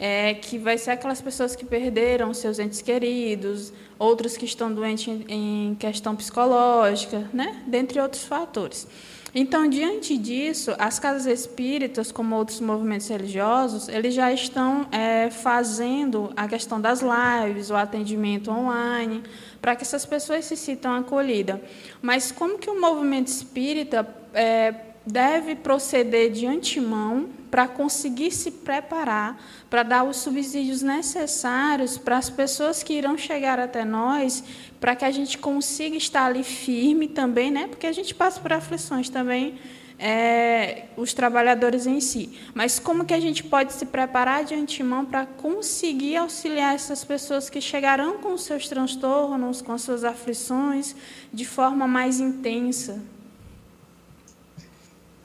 É, 0.00 0.34
que 0.34 0.58
vai 0.58 0.78
ser 0.78 0.92
aquelas 0.92 1.20
pessoas 1.20 1.56
que 1.56 1.64
perderam 1.64 2.32
seus 2.32 2.60
entes 2.60 2.80
queridos, 2.80 3.72
outros 3.98 4.36
que 4.36 4.44
estão 4.44 4.72
doentes 4.72 5.08
em, 5.08 5.70
em 5.70 5.74
questão 5.74 6.14
psicológica, 6.14 7.28
né? 7.32 7.64
dentre 7.66 7.98
outros 8.00 8.24
fatores. 8.24 8.86
Então, 9.34 9.68
diante 9.68 10.16
disso, 10.16 10.74
as 10.78 10.98
casas 10.98 11.26
espíritas, 11.26 12.10
como 12.10 12.34
outros 12.34 12.60
movimentos 12.60 13.08
religiosos, 13.08 13.88
eles 13.88 14.14
já 14.14 14.32
estão 14.32 14.86
é, 14.90 15.30
fazendo 15.30 16.32
a 16.36 16.48
questão 16.48 16.80
das 16.80 17.02
lives, 17.02 17.70
o 17.70 17.76
atendimento 17.76 18.50
online, 18.50 19.22
para 19.60 19.76
que 19.76 19.82
essas 19.82 20.06
pessoas 20.06 20.44
se 20.46 20.56
sintam 20.56 20.94
acolhidas. 20.94 21.60
Mas 22.00 22.32
como 22.32 22.58
que 22.58 22.70
o 22.70 22.80
movimento 22.80 23.28
espírita 23.28 24.08
é, 24.32 24.87
deve 25.08 25.54
proceder 25.56 26.30
de 26.30 26.46
antemão 26.46 27.28
para 27.50 27.66
conseguir 27.66 28.30
se 28.30 28.50
preparar, 28.50 29.42
para 29.70 29.82
dar 29.82 30.04
os 30.04 30.18
subsídios 30.18 30.82
necessários 30.82 31.96
para 31.96 32.18
as 32.18 32.28
pessoas 32.28 32.82
que 32.82 32.92
irão 32.92 33.16
chegar 33.16 33.58
até 33.58 33.84
nós, 33.84 34.44
para 34.78 34.94
que 34.94 35.04
a 35.04 35.10
gente 35.10 35.38
consiga 35.38 35.96
estar 35.96 36.26
ali 36.26 36.44
firme 36.44 37.08
também, 37.08 37.50
né? 37.50 37.66
Porque 37.66 37.86
a 37.86 37.92
gente 37.92 38.14
passa 38.14 38.38
por 38.38 38.52
aflições 38.52 39.08
também, 39.08 39.58
é, 39.98 40.84
os 40.94 41.14
trabalhadores 41.14 41.86
em 41.86 42.00
si. 42.00 42.38
Mas 42.54 42.78
como 42.78 43.06
que 43.06 43.14
a 43.14 43.20
gente 43.20 43.42
pode 43.42 43.72
se 43.72 43.86
preparar 43.86 44.44
de 44.44 44.54
antemão 44.54 45.06
para 45.06 45.24
conseguir 45.24 46.16
auxiliar 46.16 46.74
essas 46.74 47.02
pessoas 47.02 47.48
que 47.48 47.62
chegarão 47.62 48.18
com 48.18 48.36
seus 48.36 48.68
transtornos, 48.68 49.62
com 49.62 49.72
as 49.72 49.80
suas 49.80 50.04
aflições, 50.04 50.94
de 51.32 51.46
forma 51.46 51.88
mais 51.88 52.20
intensa? 52.20 53.02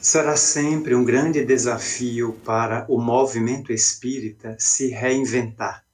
Será 0.05 0.35
sempre 0.35 0.93
um 0.93 1.05
grande 1.05 1.45
desafio 1.45 2.33
para 2.43 2.85
o 2.89 2.99
movimento 2.99 3.71
espírita 3.71 4.53
se 4.59 4.89
reinventar, 4.89 5.85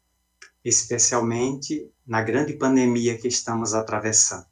especialmente 0.66 1.88
na 2.08 2.20
grande 2.24 2.54
pandemia 2.54 3.20
que 3.20 3.28
estamos 3.28 3.76
atravessando. 3.76 4.48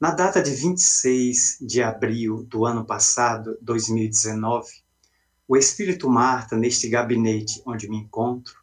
Na 0.00 0.10
data 0.10 0.40
de 0.40 0.52
26 0.52 1.58
de 1.60 1.82
abril 1.82 2.44
do 2.44 2.64
ano 2.64 2.82
passado, 2.86 3.58
2019, 3.60 4.66
o 5.46 5.54
Espírito 5.54 6.08
Marta, 6.08 6.56
neste 6.56 6.88
gabinete 6.88 7.62
onde 7.66 7.90
me 7.90 7.98
encontro, 7.98 8.54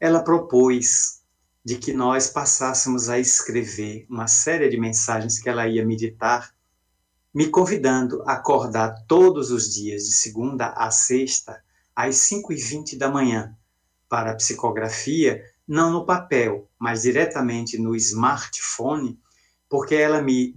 ela 0.00 0.24
propôs 0.24 1.20
de 1.62 1.76
que 1.76 1.92
nós 1.92 2.30
passássemos 2.30 3.10
a 3.10 3.18
escrever 3.18 4.06
uma 4.08 4.28
série 4.28 4.70
de 4.70 4.80
mensagens 4.80 5.38
que 5.38 5.50
ela 5.50 5.68
ia 5.68 5.84
meditar 5.84 6.54
me 7.34 7.48
convidando 7.48 8.22
a 8.22 8.34
acordar 8.34 9.04
todos 9.06 9.50
os 9.50 9.72
dias, 9.72 10.04
de 10.04 10.12
segunda 10.12 10.68
a 10.68 10.90
sexta, 10.90 11.62
às 11.96 12.16
5 12.16 12.52
e 12.52 12.56
20 12.56 12.96
da 12.96 13.10
manhã, 13.10 13.56
para 14.08 14.32
a 14.32 14.36
psicografia, 14.36 15.42
não 15.66 15.90
no 15.90 16.04
papel, 16.04 16.68
mas 16.78 17.02
diretamente 17.02 17.78
no 17.78 17.96
smartphone, 17.96 19.18
porque 19.68 19.94
ela 19.94 20.20
me, 20.20 20.54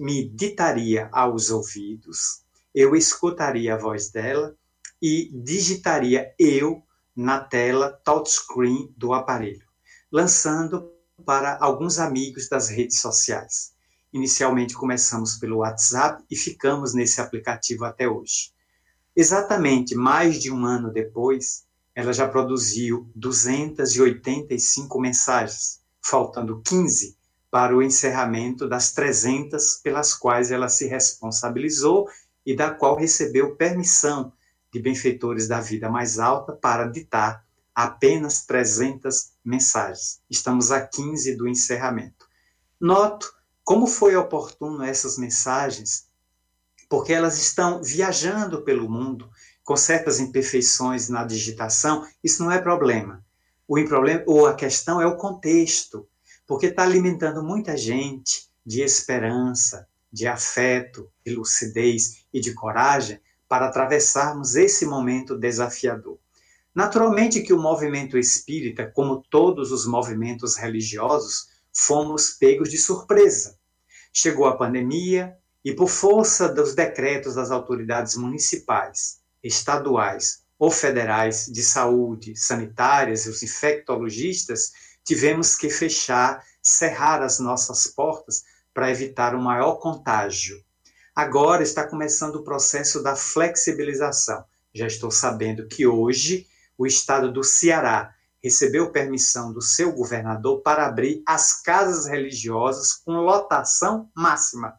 me 0.00 0.28
ditaria 0.28 1.08
aos 1.12 1.50
ouvidos, 1.50 2.42
eu 2.74 2.96
escutaria 2.96 3.74
a 3.74 3.78
voz 3.78 4.10
dela 4.10 4.56
e 5.00 5.30
digitaria 5.32 6.34
eu 6.38 6.82
na 7.14 7.40
tela 7.40 7.92
touchscreen 8.04 8.92
do 8.96 9.12
aparelho, 9.12 9.66
lançando 10.10 10.92
para 11.24 11.56
alguns 11.60 11.98
amigos 11.98 12.48
das 12.48 12.68
redes 12.68 13.00
sociais. 13.00 13.74
Inicialmente 14.12 14.74
começamos 14.74 15.36
pelo 15.36 15.58
WhatsApp 15.58 16.24
e 16.30 16.36
ficamos 16.36 16.94
nesse 16.94 17.20
aplicativo 17.20 17.84
até 17.84 18.08
hoje. 18.08 18.52
Exatamente 19.14 19.94
mais 19.94 20.40
de 20.40 20.50
um 20.50 20.64
ano 20.64 20.90
depois, 20.92 21.66
ela 21.94 22.12
já 22.12 22.28
produziu 22.28 23.10
285 23.14 25.00
mensagens, 25.00 25.80
faltando 26.00 26.62
15 26.62 27.18
para 27.50 27.76
o 27.76 27.82
encerramento 27.82 28.68
das 28.68 28.92
300 28.92 29.80
pelas 29.82 30.14
quais 30.14 30.50
ela 30.50 30.68
se 30.68 30.86
responsabilizou 30.86 32.08
e 32.46 32.54
da 32.54 32.70
qual 32.70 32.96
recebeu 32.96 33.56
permissão 33.56 34.32
de 34.72 34.80
benfeitores 34.80 35.48
da 35.48 35.60
vida 35.60 35.90
mais 35.90 36.18
alta 36.18 36.52
para 36.52 36.86
ditar 36.86 37.44
apenas 37.74 38.44
300 38.46 39.32
mensagens. 39.44 40.20
Estamos 40.30 40.70
a 40.70 40.86
15 40.86 41.36
do 41.36 41.48
encerramento. 41.48 42.26
Noto 42.80 43.37
como 43.68 43.86
foi 43.86 44.16
oportuno 44.16 44.82
essas 44.82 45.18
mensagens? 45.18 46.06
Porque 46.88 47.12
elas 47.12 47.36
estão 47.36 47.82
viajando 47.82 48.62
pelo 48.62 48.88
mundo 48.88 49.28
com 49.62 49.76
certas 49.76 50.18
imperfeições 50.18 51.10
na 51.10 51.22
digitação, 51.22 52.08
isso 52.24 52.42
não 52.42 52.50
é 52.50 52.62
problema. 52.62 53.22
O 53.68 53.74
problema 53.84 54.24
ou 54.26 54.46
a 54.46 54.54
questão 54.54 55.02
é 55.02 55.06
o 55.06 55.18
contexto, 55.18 56.08
porque 56.46 56.68
está 56.68 56.82
alimentando 56.82 57.42
muita 57.42 57.76
gente 57.76 58.48
de 58.64 58.80
esperança, 58.80 59.86
de 60.10 60.26
afeto, 60.26 61.12
de 61.22 61.34
lucidez 61.34 62.24
e 62.32 62.40
de 62.40 62.54
coragem 62.54 63.20
para 63.46 63.66
atravessarmos 63.66 64.54
esse 64.54 64.86
momento 64.86 65.36
desafiador. 65.36 66.18
Naturalmente 66.74 67.42
que 67.42 67.52
o 67.52 67.60
movimento 67.60 68.16
espírita, 68.16 68.90
como 68.90 69.22
todos 69.28 69.72
os 69.72 69.84
movimentos 69.84 70.56
religiosos, 70.56 71.48
fomos 71.70 72.30
pegos 72.30 72.70
de 72.70 72.78
surpresa. 72.78 73.57
Chegou 74.12 74.46
a 74.46 74.56
pandemia 74.56 75.36
e, 75.64 75.72
por 75.72 75.88
força 75.88 76.48
dos 76.48 76.74
decretos 76.74 77.34
das 77.34 77.50
autoridades 77.50 78.16
municipais, 78.16 79.20
estaduais 79.42 80.42
ou 80.58 80.70
federais 80.70 81.46
de 81.46 81.62
saúde, 81.62 82.34
sanitárias 82.36 83.26
e 83.26 83.28
os 83.30 83.42
infectologistas, 83.42 84.72
tivemos 85.04 85.54
que 85.54 85.70
fechar, 85.70 86.44
cerrar 86.62 87.22
as 87.22 87.38
nossas 87.38 87.86
portas 87.86 88.42
para 88.74 88.90
evitar 88.90 89.34
o 89.34 89.40
maior 89.40 89.76
contágio. 89.76 90.62
Agora 91.14 91.62
está 91.62 91.86
começando 91.86 92.36
o 92.36 92.44
processo 92.44 93.02
da 93.02 93.16
flexibilização. 93.16 94.44
Já 94.72 94.86
estou 94.86 95.10
sabendo 95.10 95.66
que 95.66 95.86
hoje 95.86 96.46
o 96.76 96.86
estado 96.86 97.32
do 97.32 97.42
Ceará 97.42 98.14
recebeu 98.42 98.92
permissão 98.92 99.52
do 99.52 99.60
seu 99.60 99.92
governador 99.92 100.60
para 100.60 100.86
abrir 100.86 101.22
as 101.26 101.60
casas 101.62 102.06
religiosas 102.06 102.92
com 102.92 103.12
lotação 103.12 104.08
máxima. 104.14 104.78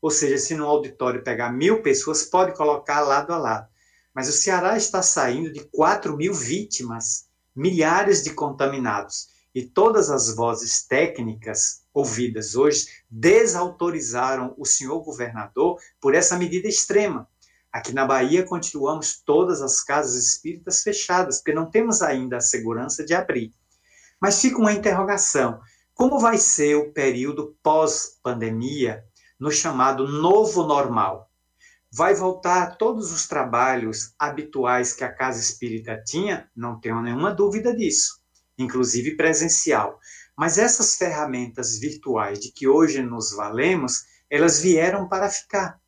Ou 0.00 0.10
seja, 0.10 0.38
se 0.38 0.54
no 0.54 0.66
auditório 0.66 1.24
pegar 1.24 1.52
mil 1.52 1.82
pessoas, 1.82 2.22
pode 2.22 2.56
colocar 2.56 3.00
lado 3.00 3.32
a 3.32 3.38
lado. 3.38 3.68
Mas 4.14 4.28
o 4.28 4.32
Ceará 4.32 4.76
está 4.76 5.02
saindo 5.02 5.52
de 5.52 5.60
4 5.60 6.16
mil 6.16 6.32
vítimas, 6.32 7.28
milhares 7.54 8.22
de 8.22 8.30
contaminados. 8.30 9.28
E 9.54 9.62
todas 9.62 10.10
as 10.10 10.34
vozes 10.34 10.86
técnicas 10.86 11.82
ouvidas 11.92 12.54
hoje 12.54 12.86
desautorizaram 13.10 14.54
o 14.56 14.64
senhor 14.64 15.00
governador 15.00 15.80
por 16.00 16.14
essa 16.14 16.38
medida 16.38 16.68
extrema. 16.68 17.28
Aqui 17.70 17.92
na 17.92 18.06
Bahia, 18.06 18.46
continuamos 18.46 19.22
todas 19.22 19.60
as 19.60 19.82
casas 19.82 20.14
espíritas 20.14 20.82
fechadas, 20.82 21.38
porque 21.38 21.52
não 21.52 21.70
temos 21.70 22.00
ainda 22.00 22.38
a 22.38 22.40
segurança 22.40 23.04
de 23.04 23.14
abrir. 23.14 23.52
Mas 24.20 24.40
fica 24.40 24.58
uma 24.58 24.72
interrogação: 24.72 25.60
como 25.94 26.18
vai 26.18 26.38
ser 26.38 26.76
o 26.76 26.92
período 26.92 27.56
pós-pandemia 27.62 29.04
no 29.38 29.50
chamado 29.50 30.08
novo 30.08 30.64
normal? 30.64 31.30
Vai 31.92 32.14
voltar 32.14 32.76
todos 32.76 33.12
os 33.12 33.26
trabalhos 33.26 34.14
habituais 34.18 34.92
que 34.92 35.04
a 35.04 35.12
casa 35.12 35.40
espírita 35.40 36.02
tinha? 36.04 36.50
Não 36.56 36.80
tenho 36.80 37.02
nenhuma 37.02 37.34
dúvida 37.34 37.74
disso, 37.76 38.20
inclusive 38.58 39.16
presencial. 39.16 39.98
Mas 40.36 40.56
essas 40.56 40.96
ferramentas 40.96 41.78
virtuais 41.78 42.38
de 42.40 42.50
que 42.50 42.66
hoje 42.66 43.02
nos 43.02 43.34
valemos, 43.34 44.04
elas 44.30 44.60
vieram 44.60 45.08
para 45.08 45.28
ficar. 45.28 45.80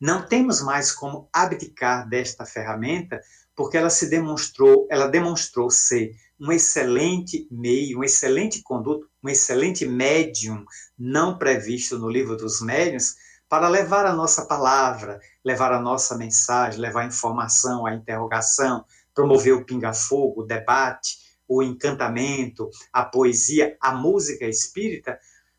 Não 0.00 0.26
temos 0.26 0.60
mais 0.60 0.92
como 0.92 1.28
abdicar 1.32 2.08
desta 2.08 2.44
ferramenta, 2.44 3.20
porque 3.54 3.76
ela 3.76 3.90
se 3.90 4.08
demonstrou, 4.08 4.86
ela 4.90 5.06
demonstrou 5.06 5.70
ser 5.70 6.14
um 6.40 6.50
excelente 6.52 7.46
meio, 7.50 8.00
um 8.00 8.04
excelente 8.04 8.62
conduto, 8.62 9.08
um 9.22 9.28
excelente 9.28 9.86
médium 9.86 10.64
não 10.98 11.38
previsto 11.38 11.98
no 11.98 12.08
livro 12.08 12.36
dos 12.36 12.60
médiuns 12.60 13.14
para 13.48 13.68
levar 13.68 14.04
a 14.06 14.12
nossa 14.12 14.46
palavra, 14.46 15.20
levar 15.44 15.72
a 15.72 15.80
nossa 15.80 16.16
mensagem, 16.16 16.80
levar 16.80 17.02
a 17.02 17.06
informação, 17.06 17.86
a 17.86 17.94
interrogação, 17.94 18.84
promover 19.14 19.54
o 19.54 19.64
pinga-fogo, 19.64 20.42
o 20.42 20.46
debate, 20.46 21.18
o 21.46 21.62
encantamento, 21.62 22.68
a 22.92 23.04
poesia, 23.04 23.76
a 23.80 23.94
música 23.94 24.46
espírita 24.46 25.18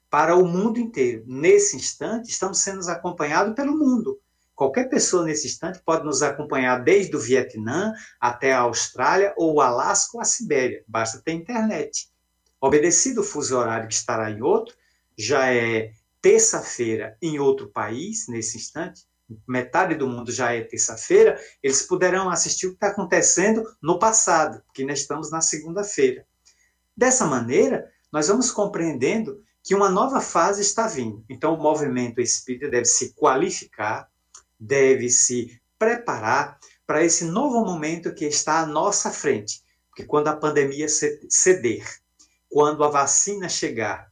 para 0.10 0.36
o 0.36 0.46
mundo 0.46 0.80
inteiro. 0.80 1.24
Nesse 1.28 1.76
instante, 1.76 2.30
estamos 2.30 2.60
sendo 2.60 2.88
acompanhados 2.90 3.56
pelo 3.56 3.78
mundo. 3.78 4.20
Qualquer 4.56 4.90
pessoa 4.90 5.26
nesse 5.26 5.48
instante 5.48 5.82
pode 5.84 6.06
nos 6.06 6.22
acompanhar 6.22 6.82
desde 6.84 7.16
o 7.16 7.20
Vietnã 7.20 7.94
até 8.20 8.54
a 8.54 8.60
Austrália 8.60 9.34
ou 9.36 9.56
o 9.56 9.62
Alasca 9.62 10.16
ou 10.16 10.22
a 10.22 10.26
Sibéria. 10.26 10.84
Basta 10.88 11.22
ter 11.22 11.34
internet. 11.34 12.10
Obedecido 12.62 13.22
o 13.22 13.24
fuso 13.24 13.58
horário 13.58 13.88
que 13.88 13.94
estará 13.94 14.32
em 14.32 14.42
outro, 14.42 14.74
já 15.18 15.54
é 15.54 15.92
terça-feira 16.22 17.18
em 17.22 17.38
outro 17.38 17.68
país, 17.70 18.28
nesse 18.28 18.58
instante, 18.58 19.04
metade 19.48 19.96
do 19.96 20.08
mundo 20.08 20.32
já 20.32 20.54
é 20.54 20.62
terça-feira, 20.62 21.40
eles 21.62 21.84
poderão 21.84 22.30
assistir 22.30 22.68
o 22.68 22.70
que 22.70 22.76
está 22.76 22.88
acontecendo 22.88 23.64
no 23.82 24.00
passado, 24.00 24.62
porque 24.66 24.86
nós 24.86 25.00
estamos 25.00 25.30
na 25.30 25.42
segunda-feira. 25.42 26.26
Dessa 26.96 27.26
maneira, 27.26 27.92
nós 28.12 28.28
vamos 28.28 28.52
compreendendo 28.52 29.44
que 29.66 29.74
uma 29.74 29.90
nova 29.90 30.22
fase 30.22 30.62
está 30.62 30.88
vindo. 30.88 31.26
Então, 31.28 31.56
o 31.56 31.62
movimento 31.62 32.22
espírita 32.22 32.70
deve 32.70 32.86
se 32.86 33.16
qualificar, 33.16 34.08
deve 34.60 35.10
se 35.10 35.60
preparar 35.80 36.60
para 36.86 37.04
esse 37.04 37.26
novo 37.26 37.66
momento 37.66 38.14
que 38.14 38.26
está 38.26 38.60
à 38.60 38.66
nossa 38.68 39.10
frente. 39.10 39.64
Porque 39.90 40.06
quando 40.06 40.28
a 40.28 40.36
pandemia 40.36 40.86
ceder, 40.88 41.84
quando 42.48 42.84
a 42.84 42.90
vacina 42.90 43.50
chegar, 43.50 44.12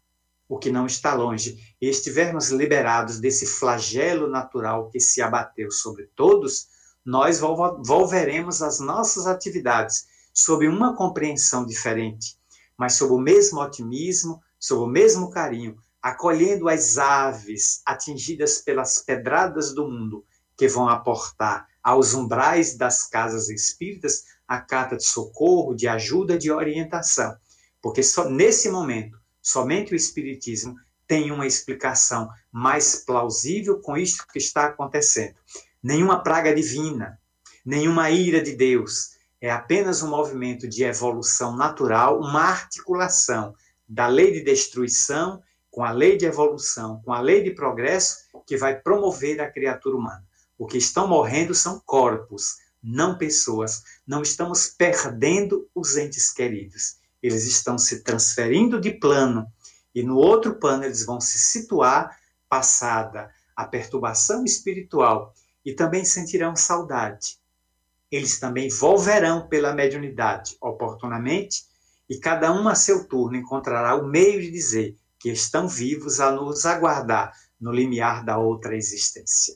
o 0.50 0.58
que 0.58 0.72
não 0.72 0.88
está 0.88 1.14
longe, 1.14 1.76
e 1.80 1.88
estivermos 1.88 2.50
liberados 2.50 3.20
desse 3.20 3.46
flagelo 3.46 4.28
natural 4.28 4.90
que 4.90 5.00
se 5.00 5.22
abateu 5.22 5.70
sobre 5.70 6.10
todos, 6.16 6.68
nós 7.06 7.40
volveremos 7.40 8.64
às 8.64 8.80
nossas 8.80 9.28
atividades 9.28 10.08
sob 10.34 10.68
uma 10.68 10.96
compreensão 10.96 11.64
diferente, 11.64 12.40
mas 12.76 12.94
sob 12.94 13.14
o 13.14 13.20
mesmo 13.20 13.62
otimismo, 13.62 14.42
sob 14.64 14.84
o 14.84 14.88
mesmo 14.88 15.32
carinho, 15.32 15.76
acolhendo 16.02 16.70
as 16.70 16.98
aves 16.98 17.82
atingidas 17.86 18.60
pelas 18.60 19.00
pedradas 19.00 19.74
do 19.74 19.88
mundo, 19.88 20.24
que 20.56 20.68
vão 20.68 20.88
aportar 20.88 21.68
aos 21.82 22.14
umbrais 22.14 22.78
das 22.78 23.04
casas 23.04 23.50
espíritas 23.50 24.24
a 24.48 24.62
carta 24.62 24.96
de 24.96 25.04
socorro, 25.04 25.76
de 25.76 25.88
ajuda, 25.88 26.38
de 26.38 26.52
orientação. 26.52 27.36
Porque 27.82 28.04
só 28.04 28.30
nesse 28.30 28.70
momento 28.70 29.18
Somente 29.44 29.92
o 29.92 29.96
Espiritismo 29.96 30.78
tem 31.06 31.30
uma 31.30 31.46
explicação 31.46 32.30
mais 32.50 32.96
plausível 32.96 33.82
com 33.82 33.98
isto 33.98 34.26
que 34.26 34.40
está 34.40 34.68
acontecendo. 34.68 35.36
Nenhuma 35.84 36.24
praga 36.24 36.56
divina, 36.56 37.20
nenhuma 37.66 38.10
ira 38.10 38.42
de 38.42 38.56
Deus, 38.56 39.18
é 39.42 39.52
apenas 39.52 40.02
um 40.02 40.10
movimento 40.10 40.66
de 40.66 40.86
evolução 40.86 41.58
natural, 41.58 42.22
uma 42.22 42.40
articulação 42.40 43.54
da 43.94 44.08
lei 44.08 44.32
de 44.32 44.42
destruição 44.42 45.42
com 45.70 45.84
a 45.84 45.92
lei 45.92 46.18
de 46.18 46.26
evolução, 46.26 47.02
com 47.04 47.14
a 47.14 47.20
lei 47.20 47.44
de 47.44 47.52
progresso 47.52 48.28
que 48.46 48.58
vai 48.58 48.80
promover 48.80 49.42
a 49.42 49.52
criatura 49.52 49.96
humana. 49.96 50.24
O 50.58 50.68
que 50.68 50.78
estão 50.78 51.08
morrendo 51.08 51.56
são 51.56 51.82
corpos, 51.86 52.58
não 52.82 53.18
pessoas. 53.18 53.84
Não 54.06 54.22
estamos 54.22 54.68
perdendo 54.68 55.68
os 55.74 55.98
entes 55.98 56.32
queridos 56.32 57.04
eles 57.24 57.46
estão 57.46 57.78
se 57.78 58.04
transferindo 58.04 58.82
de 58.82 58.92
plano 58.92 59.50
e 59.96 60.04
no 60.04 60.18
outro 60.18 60.56
plano 60.56 60.84
eles 60.84 61.06
vão 61.06 61.22
se 61.22 61.40
situar 61.40 62.20
passada 62.50 63.32
a 63.56 63.66
perturbação 63.66 64.44
espiritual 64.44 65.34
e 65.64 65.74
também 65.74 66.04
sentirão 66.04 66.54
saudade. 66.56 67.38
Eles 68.12 68.40
também 68.40 68.70
volverão 68.70 69.48
pela 69.48 69.74
mediunidade 69.74 70.58
oportunamente 70.60 71.64
e 72.10 72.18
cada 72.18 72.52
um 72.52 72.68
a 72.68 72.76
seu 72.76 73.08
turno 73.08 73.38
encontrará 73.38 73.96
o 73.96 74.08
meio 74.08 74.42
de 74.42 74.52
dizer 74.52 74.96
que 75.20 75.30
estão 75.30 75.68
vivos 75.68 76.20
a 76.20 76.32
nos 76.32 76.66
aguardar 76.66 77.32
no 77.60 77.72
limiar 77.72 78.26
da 78.26 78.38
outra 78.38 78.76
existência. 78.76 79.56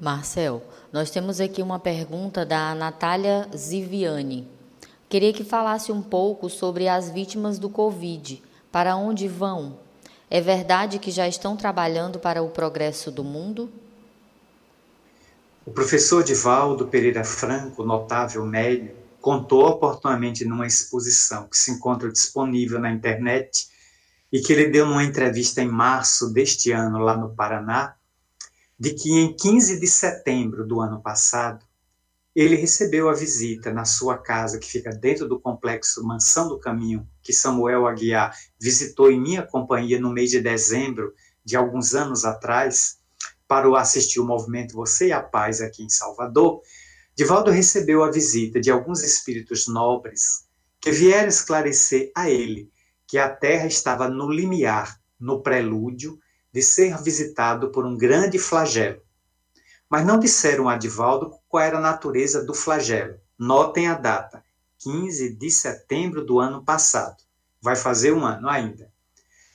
Marcel, 0.00 0.62
nós 0.92 1.10
temos 1.10 1.40
aqui 1.40 1.62
uma 1.62 1.78
pergunta 1.78 2.44
da 2.44 2.74
Natália 2.74 3.48
Ziviani. 3.56 4.48
Queria 5.08 5.32
que 5.32 5.42
falasse 5.42 5.90
um 5.90 6.02
pouco 6.02 6.50
sobre 6.50 6.86
as 6.86 7.10
vítimas 7.10 7.58
do 7.58 7.70
Covid. 7.70 8.42
Para 8.70 8.96
onde 8.96 9.26
vão? 9.26 9.78
É 10.28 10.40
verdade 10.40 10.98
que 10.98 11.10
já 11.10 11.26
estão 11.26 11.56
trabalhando 11.56 12.18
para 12.18 12.42
o 12.42 12.50
progresso 12.50 13.10
do 13.10 13.24
mundo? 13.24 13.70
O 15.64 15.70
professor 15.70 16.22
Divaldo 16.22 16.86
Pereira 16.86 17.24
Franco, 17.24 17.84
notável 17.84 18.44
médium, 18.44 18.94
contou 19.26 19.66
oportunamente 19.66 20.44
numa 20.44 20.68
exposição 20.68 21.48
que 21.48 21.58
se 21.58 21.72
encontra 21.72 22.12
disponível 22.12 22.78
na 22.78 22.92
internet 22.92 23.66
e 24.32 24.40
que 24.40 24.52
ele 24.52 24.68
deu 24.68 24.86
numa 24.86 25.02
entrevista 25.02 25.60
em 25.60 25.68
março 25.68 26.32
deste 26.32 26.70
ano 26.70 27.00
lá 27.00 27.16
no 27.16 27.34
Paraná, 27.34 27.96
de 28.78 28.94
que 28.94 29.10
em 29.10 29.34
15 29.34 29.80
de 29.80 29.86
setembro 29.88 30.64
do 30.64 30.80
ano 30.80 31.02
passado, 31.02 31.66
ele 32.36 32.54
recebeu 32.54 33.08
a 33.08 33.14
visita 33.14 33.72
na 33.72 33.84
sua 33.84 34.16
casa, 34.16 34.60
que 34.60 34.70
fica 34.70 34.90
dentro 34.90 35.26
do 35.26 35.40
complexo 35.40 36.06
Mansão 36.06 36.48
do 36.48 36.60
Caminho, 36.60 37.04
que 37.20 37.32
Samuel 37.32 37.88
Aguiar 37.88 38.32
visitou 38.60 39.10
em 39.10 39.20
minha 39.20 39.42
companhia 39.42 39.98
no 39.98 40.12
mês 40.12 40.30
de 40.30 40.40
dezembro 40.40 41.12
de 41.44 41.56
alguns 41.56 41.96
anos 41.96 42.24
atrás, 42.24 43.00
para 43.48 43.68
assistir 43.76 44.20
o 44.20 44.24
movimento 44.24 44.76
Você 44.76 45.08
e 45.08 45.12
a 45.12 45.20
Paz 45.20 45.60
aqui 45.60 45.82
em 45.82 45.88
Salvador. 45.88 46.62
Divaldo 47.16 47.50
recebeu 47.50 48.04
a 48.04 48.10
visita 48.10 48.60
de 48.60 48.70
alguns 48.70 49.02
espíritos 49.02 49.66
nobres 49.66 50.46
que 50.80 50.90
vieram 50.90 51.28
esclarecer 51.28 52.12
a 52.14 52.28
ele 52.28 52.70
que 53.06 53.18
a 53.18 53.28
Terra 53.28 53.66
estava 53.66 54.08
no 54.08 54.30
limiar, 54.30 55.00
no 55.18 55.42
prelúdio 55.42 56.18
de 56.52 56.62
ser 56.62 57.00
visitado 57.02 57.70
por 57.70 57.86
um 57.86 57.96
grande 57.96 58.38
flagelo 58.38 59.00
mas 59.88 60.04
não 60.04 60.18
disseram 60.18 60.68
a 60.68 60.76
Divaldo 60.76 61.34
qual 61.48 61.62
era 61.62 61.78
a 61.78 61.80
natureza 61.80 62.44
do 62.44 62.54
flagelo. 62.54 63.18
Notem 63.38 63.88
a 63.88 63.94
data, 63.94 64.42
15 64.78 65.34
de 65.34 65.50
setembro 65.50 66.24
do 66.24 66.40
ano 66.40 66.64
passado. 66.64 67.16
Vai 67.60 67.76
fazer 67.76 68.12
um 68.12 68.24
ano 68.24 68.48
ainda. 68.48 68.90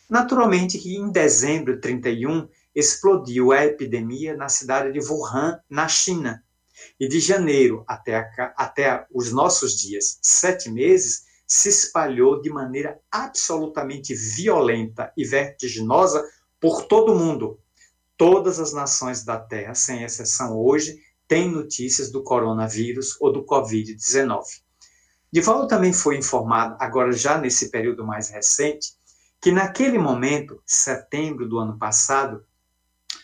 Naturalmente 0.09 0.77
que 0.77 0.95
em 0.95 1.09
dezembro 1.11 1.79
31 1.79 2.47
explodiu 2.73 3.51
a 3.51 3.65
epidemia 3.65 4.35
na 4.35 4.49
cidade 4.49 4.91
de 4.91 4.99
Wuhan, 4.99 5.59
na 5.69 5.87
China. 5.87 6.43
E 6.99 7.07
de 7.07 7.19
janeiro 7.19 7.83
até, 7.87 8.15
a, 8.15 8.53
até 8.57 9.05
os 9.13 9.31
nossos 9.31 9.77
dias, 9.77 10.19
sete 10.21 10.69
meses, 10.69 11.23
se 11.47 11.69
espalhou 11.69 12.41
de 12.41 12.49
maneira 12.49 12.99
absolutamente 13.11 14.13
violenta 14.13 15.11
e 15.17 15.25
vertiginosa 15.25 16.23
por 16.59 16.85
todo 16.85 17.13
o 17.13 17.17
mundo, 17.17 17.59
Todas 18.21 18.59
as 18.59 18.71
nações 18.71 19.23
da 19.23 19.39
Terra, 19.39 19.73
sem 19.73 20.03
exceção 20.03 20.55
hoje, 20.55 21.01
têm 21.27 21.49
notícias 21.49 22.11
do 22.11 22.21
coronavírus 22.21 23.19
ou 23.19 23.33
do 23.33 23.43
Covid-19. 23.43 24.43
Divaldo 25.31 25.67
também 25.67 25.91
foi 25.91 26.17
informado, 26.17 26.77
agora 26.79 27.11
já 27.13 27.39
nesse 27.39 27.71
período 27.71 28.05
mais 28.05 28.29
recente, 28.29 28.93
que 29.41 29.51
naquele 29.51 29.97
momento, 29.97 30.61
setembro 30.67 31.49
do 31.49 31.57
ano 31.57 31.79
passado, 31.79 32.45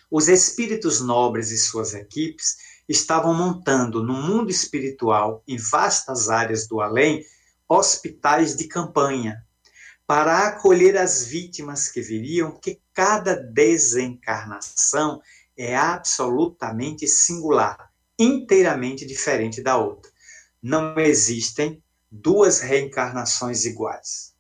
os 0.10 0.28
espíritos 0.28 1.00
nobres 1.00 1.52
e 1.52 1.60
suas 1.60 1.94
equipes 1.94 2.58
estavam 2.88 3.34
montando 3.34 4.04
no 4.04 4.14
mundo 4.14 4.50
espiritual, 4.50 5.44
em 5.48 5.58
vastas 5.58 6.30
áreas 6.30 6.68
do 6.68 6.82
além, 6.82 7.26
hospitais 7.68 8.56
de 8.56 8.66
campanha 8.66 9.44
para 10.08 10.48
acolher 10.48 10.98
as 10.98 11.26
vítimas 11.26 11.90
que 11.90 12.02
viriam, 12.02 12.52
porque 12.52 12.80
cada 12.94 13.36
desencarnação 13.36 15.22
é 15.58 15.76
absolutamente 15.76 17.06
singular, 17.06 17.92
inteiramente 18.18 19.06
diferente 19.06 19.62
da 19.62 19.76
outra. 19.76 20.10
Não 20.64 20.98
existem 20.98 21.84
duas 22.10 22.62
reencarnações 22.62 23.66
iguais. 23.66 24.34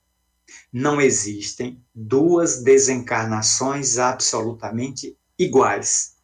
Não 0.71 1.01
existem 1.01 1.83
duas 1.93 2.63
desencarnações 2.63 3.97
absolutamente 3.97 5.17
iguais. 5.37 6.15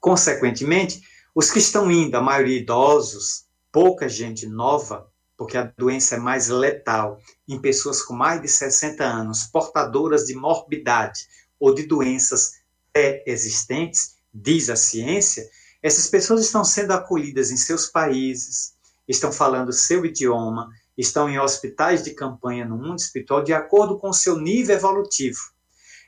Consequentemente, 0.00 1.02
os 1.36 1.50
que 1.50 1.58
estão 1.58 1.90
indo, 1.90 2.16
a 2.16 2.22
maioria 2.22 2.58
idosos, 2.58 3.44
pouca 3.70 4.08
gente 4.08 4.46
nova, 4.46 5.06
porque 5.36 5.58
a 5.58 5.70
doença 5.76 6.14
é 6.14 6.18
mais 6.18 6.48
letal 6.48 7.20
em 7.46 7.60
pessoas 7.60 8.00
com 8.00 8.14
mais 8.14 8.40
de 8.40 8.48
60 8.48 9.04
anos, 9.04 9.44
portadoras 9.44 10.24
de 10.24 10.34
morbidade 10.34 11.28
ou 11.60 11.74
de 11.74 11.82
doenças 11.82 12.52
pré-existentes, 12.90 14.16
diz 14.32 14.70
a 14.70 14.76
ciência, 14.76 15.46
essas 15.82 16.08
pessoas 16.08 16.40
estão 16.40 16.64
sendo 16.64 16.92
acolhidas 16.92 17.50
em 17.50 17.58
seus 17.58 17.84
países, 17.84 18.74
estão 19.06 19.30
falando 19.30 19.74
seu 19.74 20.06
idioma, 20.06 20.70
estão 20.96 21.28
em 21.28 21.38
hospitais 21.38 22.02
de 22.02 22.14
campanha 22.14 22.64
no 22.64 22.78
mundo 22.78 22.98
espiritual 22.98 23.44
de 23.44 23.52
acordo 23.52 23.98
com 23.98 24.10
seu 24.10 24.40
nível 24.40 24.74
evolutivo. 24.74 25.40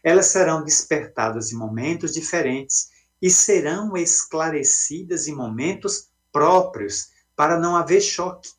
Elas 0.02 0.28
serão 0.28 0.64
despertadas 0.64 1.52
em 1.52 1.56
momentos 1.56 2.14
diferentes 2.14 2.96
e 3.20 3.30
serão 3.30 3.96
esclarecidas 3.96 5.26
em 5.26 5.34
momentos 5.34 6.08
próprios 6.32 7.08
para 7.34 7.58
não 7.58 7.76
haver 7.76 8.00
choque 8.00 8.50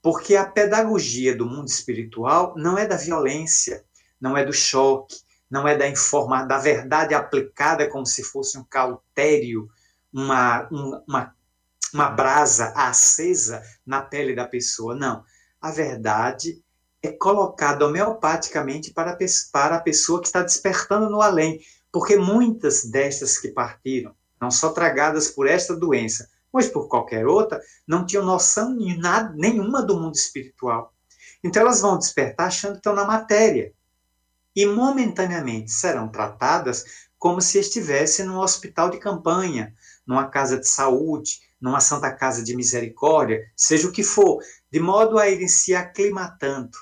Porque 0.00 0.36
a 0.36 0.46
pedagogia 0.46 1.36
do 1.36 1.46
mundo 1.46 1.68
espiritual 1.68 2.54
não 2.56 2.76
é 2.76 2.86
da 2.86 2.96
violência, 2.96 3.84
não 4.20 4.36
é 4.36 4.44
do 4.44 4.52
choque, 4.52 5.16
não 5.50 5.68
é 5.68 5.76
da 5.76 5.88
informa 5.88 6.44
da 6.44 6.58
verdade 6.58 7.14
aplicada 7.14 7.88
como 7.88 8.06
se 8.06 8.22
fosse 8.22 8.58
um 8.58 8.64
cautério, 8.64 9.68
uma, 10.12 10.68
uma, 10.70 11.34
uma 11.92 12.08
brasa 12.10 12.72
acesa 12.74 13.62
na 13.84 14.00
pele 14.00 14.34
da 14.34 14.46
pessoa. 14.46 14.94
Não. 14.94 15.24
A 15.60 15.70
verdade 15.70 16.62
é 17.02 17.12
colocada 17.12 17.86
homeopaticamente 17.86 18.92
para, 18.92 19.16
para 19.52 19.76
a 19.76 19.80
pessoa 19.80 20.20
que 20.20 20.26
está 20.26 20.42
despertando 20.42 21.10
no 21.10 21.20
além. 21.20 21.60
Porque 21.92 22.16
muitas 22.16 22.84
destas 22.84 23.38
que 23.38 23.48
partiram, 23.48 24.14
não 24.40 24.50
só 24.50 24.72
tragadas 24.72 25.30
por 25.30 25.46
esta 25.46 25.76
doença, 25.76 26.28
mas 26.52 26.66
por 26.66 26.88
qualquer 26.88 27.26
outra, 27.26 27.60
não 27.86 28.04
tinham 28.04 28.24
noção 28.24 28.74
nada, 28.98 29.32
nenhuma 29.36 29.82
do 29.82 30.00
mundo 30.00 30.14
espiritual. 30.14 30.92
Então 31.44 31.62
elas 31.62 31.80
vão 31.80 31.98
despertar 31.98 32.48
achando 32.48 32.72
que 32.72 32.78
estão 32.78 32.94
na 32.94 33.04
matéria. 33.04 33.72
E 34.54 34.66
momentaneamente 34.66 35.70
serão 35.70 36.08
tratadas 36.08 36.84
como 37.18 37.40
se 37.40 37.58
estivessem 37.58 38.26
num 38.26 38.38
hospital 38.38 38.90
de 38.90 38.98
campanha, 38.98 39.74
numa 40.06 40.28
casa 40.28 40.58
de 40.58 40.68
saúde, 40.68 41.40
numa 41.60 41.80
santa 41.80 42.10
casa 42.10 42.42
de 42.42 42.56
misericórdia, 42.56 43.40
seja 43.56 43.88
o 43.88 43.92
que 43.92 44.02
for, 44.02 44.42
de 44.70 44.80
modo 44.80 45.18
a 45.18 45.28
irem 45.28 45.46
se 45.46 45.74
aclimatando. 45.74 46.76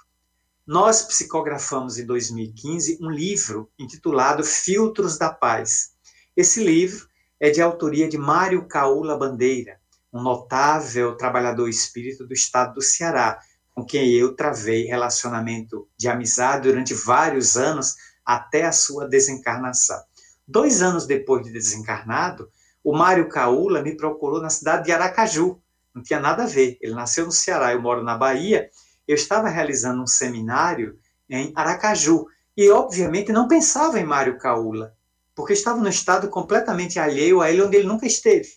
Nós 0.71 1.03
psicografamos 1.03 1.99
em 1.99 2.07
2015 2.07 2.99
um 3.03 3.11
livro 3.11 3.69
intitulado 3.77 4.45
Filtros 4.45 5.19
da 5.19 5.29
Paz. 5.29 5.95
Esse 6.37 6.63
livro 6.63 7.09
é 7.41 7.51
de 7.51 7.61
autoria 7.61 8.09
de 8.09 8.17
Mário 8.17 8.65
Caula 8.69 9.19
Bandeira, 9.19 9.81
um 10.13 10.23
notável 10.23 11.17
trabalhador 11.17 11.69
espírita 11.69 12.25
do 12.25 12.33
estado 12.33 12.75
do 12.75 12.83
Ceará, 12.83 13.41
com 13.75 13.85
quem 13.85 14.13
eu 14.13 14.37
travei 14.37 14.85
relacionamento 14.85 15.89
de 15.97 16.07
amizade 16.07 16.69
durante 16.69 16.95
vários 16.95 17.57
anos 17.57 17.97
até 18.25 18.65
a 18.65 18.71
sua 18.71 19.09
desencarnação. 19.09 20.01
Dois 20.47 20.83
anos 20.83 21.05
depois 21.05 21.45
de 21.45 21.51
desencarnado, 21.51 22.49
o 22.85 22.97
Mário 22.97 23.29
Caula 23.29 23.83
me 23.83 23.97
procurou 23.97 24.41
na 24.41 24.51
cidade 24.51 24.85
de 24.85 24.93
Aracaju. 24.93 25.61
Não 25.93 26.01
tinha 26.01 26.21
nada 26.21 26.45
a 26.45 26.47
ver. 26.47 26.79
Ele 26.81 26.95
nasceu 26.95 27.27
no 27.27 27.33
Ceará, 27.33 27.73
eu 27.73 27.83
moro 27.83 28.05
na 28.05 28.17
Bahia. 28.17 28.71
Eu 29.11 29.17
estava 29.17 29.49
realizando 29.49 30.01
um 30.01 30.07
seminário 30.07 30.97
em 31.29 31.53
Aracaju 31.57 32.27
e, 32.57 32.71
obviamente, 32.71 33.33
não 33.33 33.49
pensava 33.49 33.99
em 33.99 34.05
Mário 34.05 34.39
Caula 34.39 34.95
porque 35.35 35.53
estava 35.53 35.81
no 35.81 35.89
estado 35.89 36.29
completamente 36.29 36.97
alheio 36.97 37.41
a 37.41 37.51
ele, 37.51 37.63
onde 37.63 37.77
ele 37.77 37.89
nunca 37.89 38.07
esteve. 38.07 38.51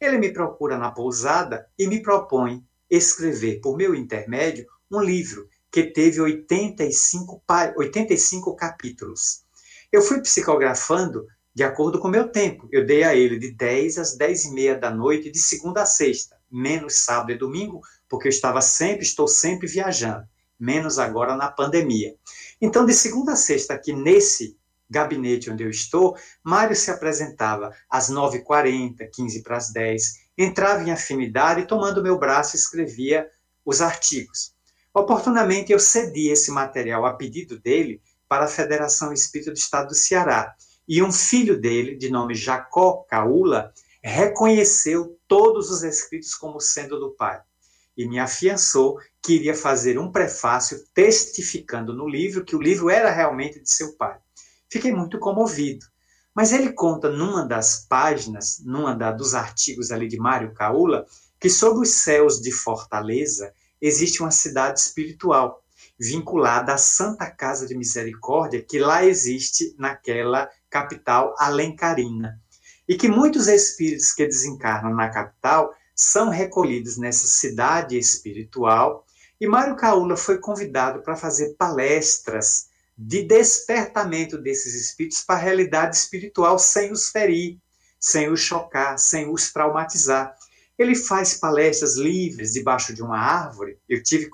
Ele 0.00 0.18
me 0.18 0.32
procura 0.32 0.76
na 0.76 0.90
pousada 0.90 1.64
e 1.78 1.86
me 1.86 2.02
propõe 2.02 2.66
escrever, 2.90 3.60
por 3.60 3.76
meu 3.76 3.94
intermédio, 3.94 4.66
um 4.90 5.00
livro 5.00 5.48
que 5.70 5.84
teve 5.84 6.20
85, 6.20 7.44
85 7.76 8.56
capítulos. 8.56 9.44
Eu 9.92 10.02
fui 10.02 10.20
psicografando 10.20 11.24
de 11.54 11.62
acordo 11.62 12.00
com 12.00 12.08
o 12.08 12.10
meu 12.10 12.32
tempo. 12.32 12.68
Eu 12.72 12.84
dei 12.84 13.04
a 13.04 13.14
ele 13.14 13.38
de 13.38 13.52
10 13.52 13.98
às 13.98 14.16
10 14.16 14.46
e 14.46 14.54
meia 14.54 14.76
da 14.76 14.90
noite, 14.90 15.30
de 15.30 15.38
segunda 15.38 15.82
a 15.82 15.86
sexta, 15.86 16.36
menos 16.50 16.96
sábado 16.96 17.30
e 17.30 17.38
domingo, 17.38 17.80
porque 18.10 18.26
eu 18.26 18.30
estava 18.30 18.60
sempre, 18.60 19.04
estou 19.04 19.28
sempre 19.28 19.68
viajando, 19.68 20.26
menos 20.58 20.98
agora 20.98 21.36
na 21.36 21.48
pandemia. 21.48 22.16
Então, 22.60 22.84
de 22.84 22.92
segunda 22.92 23.32
a 23.32 23.36
sexta, 23.36 23.72
aqui 23.72 23.92
nesse 23.92 24.58
gabinete 24.90 25.48
onde 25.48 25.62
eu 25.62 25.70
estou, 25.70 26.16
Mário 26.42 26.74
se 26.74 26.90
apresentava 26.90 27.72
às 27.88 28.10
9h40, 28.10 29.08
15 29.14 29.42
para 29.44 29.56
as 29.56 29.72
10, 29.72 30.02
entrava 30.36 30.82
em 30.82 30.90
afinidade 30.90 31.60
e, 31.60 31.66
tomando 31.66 32.02
meu 32.02 32.18
braço, 32.18 32.56
escrevia 32.56 33.30
os 33.64 33.80
artigos. 33.80 34.52
Oportunamente, 34.92 35.70
eu 35.70 35.78
cedi 35.78 36.28
esse 36.28 36.50
material 36.50 37.06
a 37.06 37.14
pedido 37.14 37.60
dele 37.60 38.02
para 38.28 38.46
a 38.46 38.48
Federação 38.48 39.12
Espírita 39.12 39.52
do 39.52 39.56
Estado 39.56 39.88
do 39.88 39.94
Ceará. 39.94 40.52
E 40.88 41.00
um 41.00 41.12
filho 41.12 41.60
dele, 41.60 41.96
de 41.96 42.10
nome 42.10 42.34
Jacó 42.34 43.04
Caula, 43.08 43.72
reconheceu 44.02 45.16
todos 45.28 45.70
os 45.70 45.84
escritos 45.84 46.34
como 46.34 46.58
sendo 46.58 46.98
do 46.98 47.10
pai. 47.10 47.40
E 48.00 48.08
me 48.08 48.18
afiançou 48.18 48.98
que 49.22 49.34
iria 49.34 49.54
fazer 49.54 49.98
um 49.98 50.10
prefácio 50.10 50.82
testificando 50.94 51.92
no 51.92 52.08
livro 52.08 52.46
que 52.46 52.56
o 52.56 52.62
livro 52.62 52.88
era 52.88 53.10
realmente 53.10 53.60
de 53.60 53.68
seu 53.68 53.94
pai. 53.94 54.16
Fiquei 54.70 54.90
muito 54.90 55.18
comovido. 55.18 55.84
Mas 56.34 56.50
ele 56.50 56.72
conta 56.72 57.10
numa 57.10 57.44
das 57.44 57.84
páginas, 57.86 58.62
numa 58.64 58.94
da, 58.94 59.12
dos 59.12 59.34
artigos 59.34 59.90
ali 59.92 60.08
de 60.08 60.16
Mário 60.16 60.54
Caula, 60.54 61.04
que 61.38 61.50
sob 61.50 61.78
os 61.80 61.90
céus 61.90 62.40
de 62.40 62.50
Fortaleza 62.50 63.52
existe 63.78 64.22
uma 64.22 64.30
cidade 64.30 64.80
espiritual 64.80 65.62
vinculada 65.98 66.72
à 66.72 66.78
Santa 66.78 67.30
Casa 67.30 67.66
de 67.66 67.76
Misericórdia, 67.76 68.64
que 68.66 68.78
lá 68.78 69.04
existe 69.04 69.74
naquela 69.78 70.48
capital 70.70 71.34
alencarina. 71.36 72.40
E 72.88 72.96
que 72.96 73.08
muitos 73.08 73.46
espíritos 73.46 74.10
que 74.14 74.24
desencarnam 74.24 74.94
na 74.94 75.10
capital 75.10 75.70
são 76.00 76.30
recolhidos 76.30 76.96
nessa 76.96 77.26
cidade 77.26 77.98
espiritual. 77.98 79.04
E 79.38 79.46
Mário 79.46 79.76
Caula 79.76 80.16
foi 80.16 80.38
convidado 80.38 81.02
para 81.02 81.14
fazer 81.14 81.54
palestras 81.58 82.68
de 82.96 83.22
despertamento 83.22 84.38
desses 84.38 84.74
espíritos 84.74 85.20
para 85.20 85.36
a 85.36 85.42
realidade 85.42 85.96
espiritual 85.96 86.58
sem 86.58 86.90
os 86.90 87.10
ferir, 87.10 87.58
sem 87.98 88.30
os 88.30 88.40
chocar, 88.40 88.98
sem 88.98 89.30
os 89.30 89.52
traumatizar. 89.52 90.34
Ele 90.78 90.94
faz 90.94 91.34
palestras 91.34 91.96
livres 91.96 92.54
debaixo 92.54 92.94
de 92.94 93.02
uma 93.02 93.18
árvore. 93.18 93.78
Eu 93.86 94.02
tive 94.02 94.30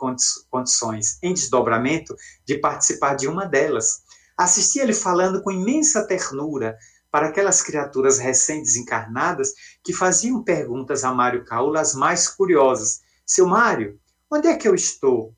condições 0.48 1.18
em 1.20 1.34
desdobramento 1.34 2.14
de 2.44 2.58
participar 2.58 3.16
de 3.16 3.26
uma 3.26 3.44
delas. 3.44 4.02
Assisti 4.36 4.78
ele 4.78 4.94
falando 4.94 5.42
com 5.42 5.50
imensa 5.50 6.06
ternura 6.06 6.78
para 7.16 7.28
aquelas 7.28 7.62
criaturas 7.62 8.18
recém-desencarnadas 8.18 9.54
que 9.82 9.94
faziam 9.94 10.44
perguntas 10.44 11.02
a 11.02 11.14
Mário 11.14 11.46
Caula 11.46 11.80
as 11.80 11.94
mais 11.94 12.28
curiosas. 12.28 13.00
Seu 13.24 13.46
Mário, 13.46 13.98
onde 14.30 14.48
é 14.48 14.54
que 14.54 14.68
eu 14.68 14.74
estou? 14.74 15.34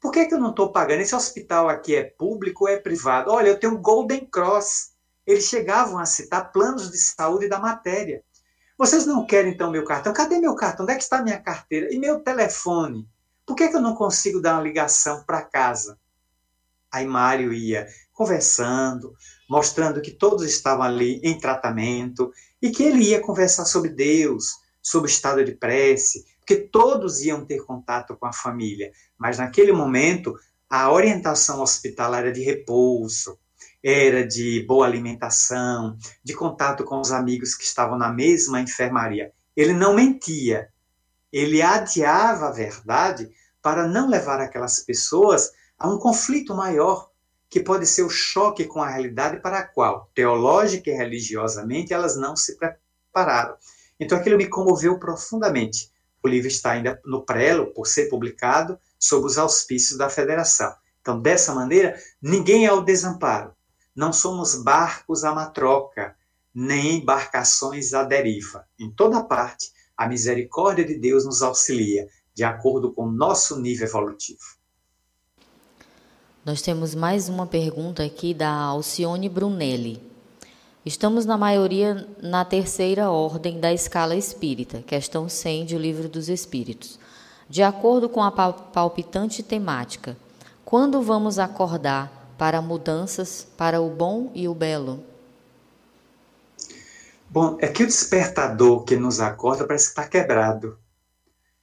Por 0.00 0.12
que, 0.12 0.26
que 0.26 0.34
eu 0.34 0.38
não 0.38 0.50
estou 0.50 0.70
pagando? 0.70 1.00
Esse 1.00 1.16
hospital 1.16 1.68
aqui 1.68 1.96
é 1.96 2.04
público 2.04 2.66
ou 2.66 2.70
é 2.70 2.76
privado? 2.76 3.32
Olha, 3.32 3.48
eu 3.48 3.58
tenho 3.58 3.76
Golden 3.78 4.26
Cross. 4.26 4.92
Eles 5.26 5.46
chegavam 5.46 5.98
a 5.98 6.06
citar 6.06 6.52
planos 6.52 6.88
de 6.88 6.98
saúde 6.98 7.48
da 7.48 7.58
matéria. 7.58 8.22
Vocês 8.78 9.04
não 9.04 9.26
querem, 9.26 9.52
então, 9.52 9.72
meu 9.72 9.84
cartão? 9.84 10.12
Cadê 10.12 10.38
meu 10.38 10.54
cartão? 10.54 10.84
Onde 10.84 10.92
é 10.92 10.96
que 10.96 11.02
está 11.02 11.20
minha 11.20 11.42
carteira? 11.42 11.92
E 11.92 11.98
meu 11.98 12.20
telefone? 12.20 13.08
Por 13.44 13.56
que, 13.56 13.66
que 13.66 13.74
eu 13.74 13.82
não 13.82 13.96
consigo 13.96 14.40
dar 14.40 14.54
uma 14.54 14.62
ligação 14.62 15.24
para 15.24 15.42
casa? 15.42 15.98
Aí 16.92 17.04
Mário 17.04 17.52
ia 17.52 17.88
conversando, 18.18 19.14
mostrando 19.48 20.02
que 20.02 20.10
todos 20.10 20.44
estavam 20.44 20.82
ali 20.82 21.20
em 21.22 21.38
tratamento 21.38 22.32
e 22.60 22.70
que 22.70 22.82
ele 22.82 23.04
ia 23.04 23.20
conversar 23.20 23.64
sobre 23.64 23.90
Deus, 23.90 24.56
sobre 24.82 25.08
o 25.08 25.12
estado 25.12 25.44
de 25.44 25.52
prece, 25.52 26.24
porque 26.40 26.56
todos 26.56 27.20
iam 27.20 27.46
ter 27.46 27.64
contato 27.64 28.16
com 28.16 28.26
a 28.26 28.32
família, 28.32 28.90
mas 29.16 29.38
naquele 29.38 29.70
momento 29.70 30.34
a 30.68 30.90
orientação 30.90 31.62
hospitalar 31.62 32.22
era 32.22 32.32
de 32.32 32.42
repouso, 32.42 33.38
era 33.84 34.26
de 34.26 34.64
boa 34.66 34.84
alimentação, 34.84 35.96
de 36.24 36.34
contato 36.34 36.82
com 36.82 37.00
os 37.00 37.12
amigos 37.12 37.54
que 37.54 37.62
estavam 37.62 37.96
na 37.96 38.12
mesma 38.12 38.60
enfermaria. 38.60 39.30
Ele 39.56 39.72
não 39.72 39.94
mentia, 39.94 40.68
ele 41.32 41.62
adiava 41.62 42.48
a 42.48 42.52
verdade 42.52 43.30
para 43.62 43.86
não 43.86 44.08
levar 44.08 44.40
aquelas 44.40 44.80
pessoas 44.80 45.52
a 45.78 45.88
um 45.88 45.98
conflito 45.98 46.54
maior, 46.54 47.07
que 47.50 47.60
pode 47.60 47.86
ser 47.86 48.02
o 48.02 48.10
choque 48.10 48.64
com 48.64 48.82
a 48.82 48.88
realidade 48.88 49.40
para 49.40 49.58
a 49.58 49.66
qual, 49.66 50.10
teológica 50.14 50.90
e 50.90 50.94
religiosamente, 50.94 51.92
elas 51.92 52.16
não 52.16 52.36
se 52.36 52.56
prepararam. 52.56 53.56
Então 53.98 54.18
aquilo 54.18 54.36
me 54.36 54.48
comoveu 54.48 54.98
profundamente. 54.98 55.90
O 56.22 56.28
livro 56.28 56.48
está 56.48 56.72
ainda 56.72 57.00
no 57.04 57.24
prelo, 57.24 57.72
por 57.72 57.86
ser 57.86 58.08
publicado, 58.08 58.78
sob 58.98 59.26
os 59.26 59.38
auspícios 59.38 59.96
da 59.96 60.10
federação. 60.10 60.74
Então, 61.00 61.20
dessa 61.20 61.54
maneira, 61.54 61.98
ninguém 62.20 62.66
é 62.66 62.72
o 62.72 62.82
desamparo. 62.82 63.54
Não 63.94 64.12
somos 64.12 64.54
barcos 64.56 65.24
à 65.24 65.34
matroca, 65.34 66.14
nem 66.54 66.98
embarcações 66.98 67.94
à 67.94 68.02
deriva. 68.02 68.66
Em 68.78 68.90
toda 68.90 69.24
parte, 69.24 69.72
a 69.96 70.06
misericórdia 70.06 70.84
de 70.84 70.96
Deus 70.98 71.24
nos 71.24 71.42
auxilia, 71.42 72.08
de 72.34 72.44
acordo 72.44 72.92
com 72.92 73.04
o 73.06 73.10
nosso 73.10 73.58
nível 73.60 73.86
evolutivo. 73.86 74.57
Nós 76.48 76.62
temos 76.62 76.94
mais 76.94 77.28
uma 77.28 77.46
pergunta 77.46 78.02
aqui 78.02 78.32
da 78.32 78.48
Alcione 78.50 79.28
Brunelli. 79.28 80.02
Estamos, 80.82 81.26
na 81.26 81.36
maioria, 81.36 82.08
na 82.22 82.42
terceira 82.42 83.10
ordem 83.10 83.60
da 83.60 83.70
escala 83.70 84.16
espírita, 84.16 84.80
questão 84.80 85.28
100 85.28 85.66
de 85.66 85.76
O 85.76 85.78
Livro 85.78 86.08
dos 86.08 86.30
Espíritos. 86.30 86.98
De 87.50 87.62
acordo 87.62 88.08
com 88.08 88.22
a 88.22 88.30
palpitante 88.32 89.42
temática, 89.42 90.16
quando 90.64 91.02
vamos 91.02 91.38
acordar 91.38 92.32
para 92.38 92.62
mudanças 92.62 93.46
para 93.54 93.82
o 93.82 93.90
bom 93.90 94.32
e 94.34 94.48
o 94.48 94.54
belo? 94.54 95.04
Bom, 97.28 97.58
é 97.60 97.68
que 97.68 97.82
o 97.82 97.86
despertador 97.86 98.84
que 98.84 98.96
nos 98.96 99.20
acorda 99.20 99.66
parece 99.66 99.84
que 99.84 100.00
está 100.00 100.08
quebrado. 100.08 100.78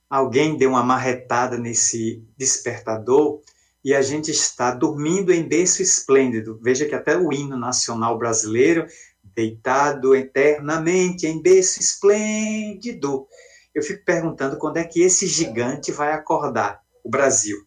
alguém 0.07 0.55
deu 0.55 0.69
uma 0.69 0.83
marretada 0.83 1.57
nesse 1.57 2.23
despertador 2.37 3.41
e 3.85 3.93
a 3.93 4.01
gente 4.01 4.31
está 4.31 4.71
dormindo 4.71 5.31
em 5.31 5.47
berço 5.47 5.83
esplêndido. 5.83 6.59
Veja 6.59 6.87
que 6.87 6.95
até 6.95 7.15
o 7.15 7.31
hino 7.31 7.55
nacional 7.55 8.17
brasileiro, 8.17 8.87
deitado 9.23 10.15
eternamente 10.15 11.27
em 11.27 11.39
berço 11.39 11.79
esplêndido. 11.79 13.27
Eu 13.75 13.83
fico 13.83 14.03
perguntando 14.03 14.57
quando 14.57 14.77
é 14.77 14.83
que 14.83 15.03
esse 15.03 15.27
gigante 15.27 15.91
vai 15.91 16.13
acordar 16.13 16.81
o 17.03 17.09
Brasil. 17.11 17.63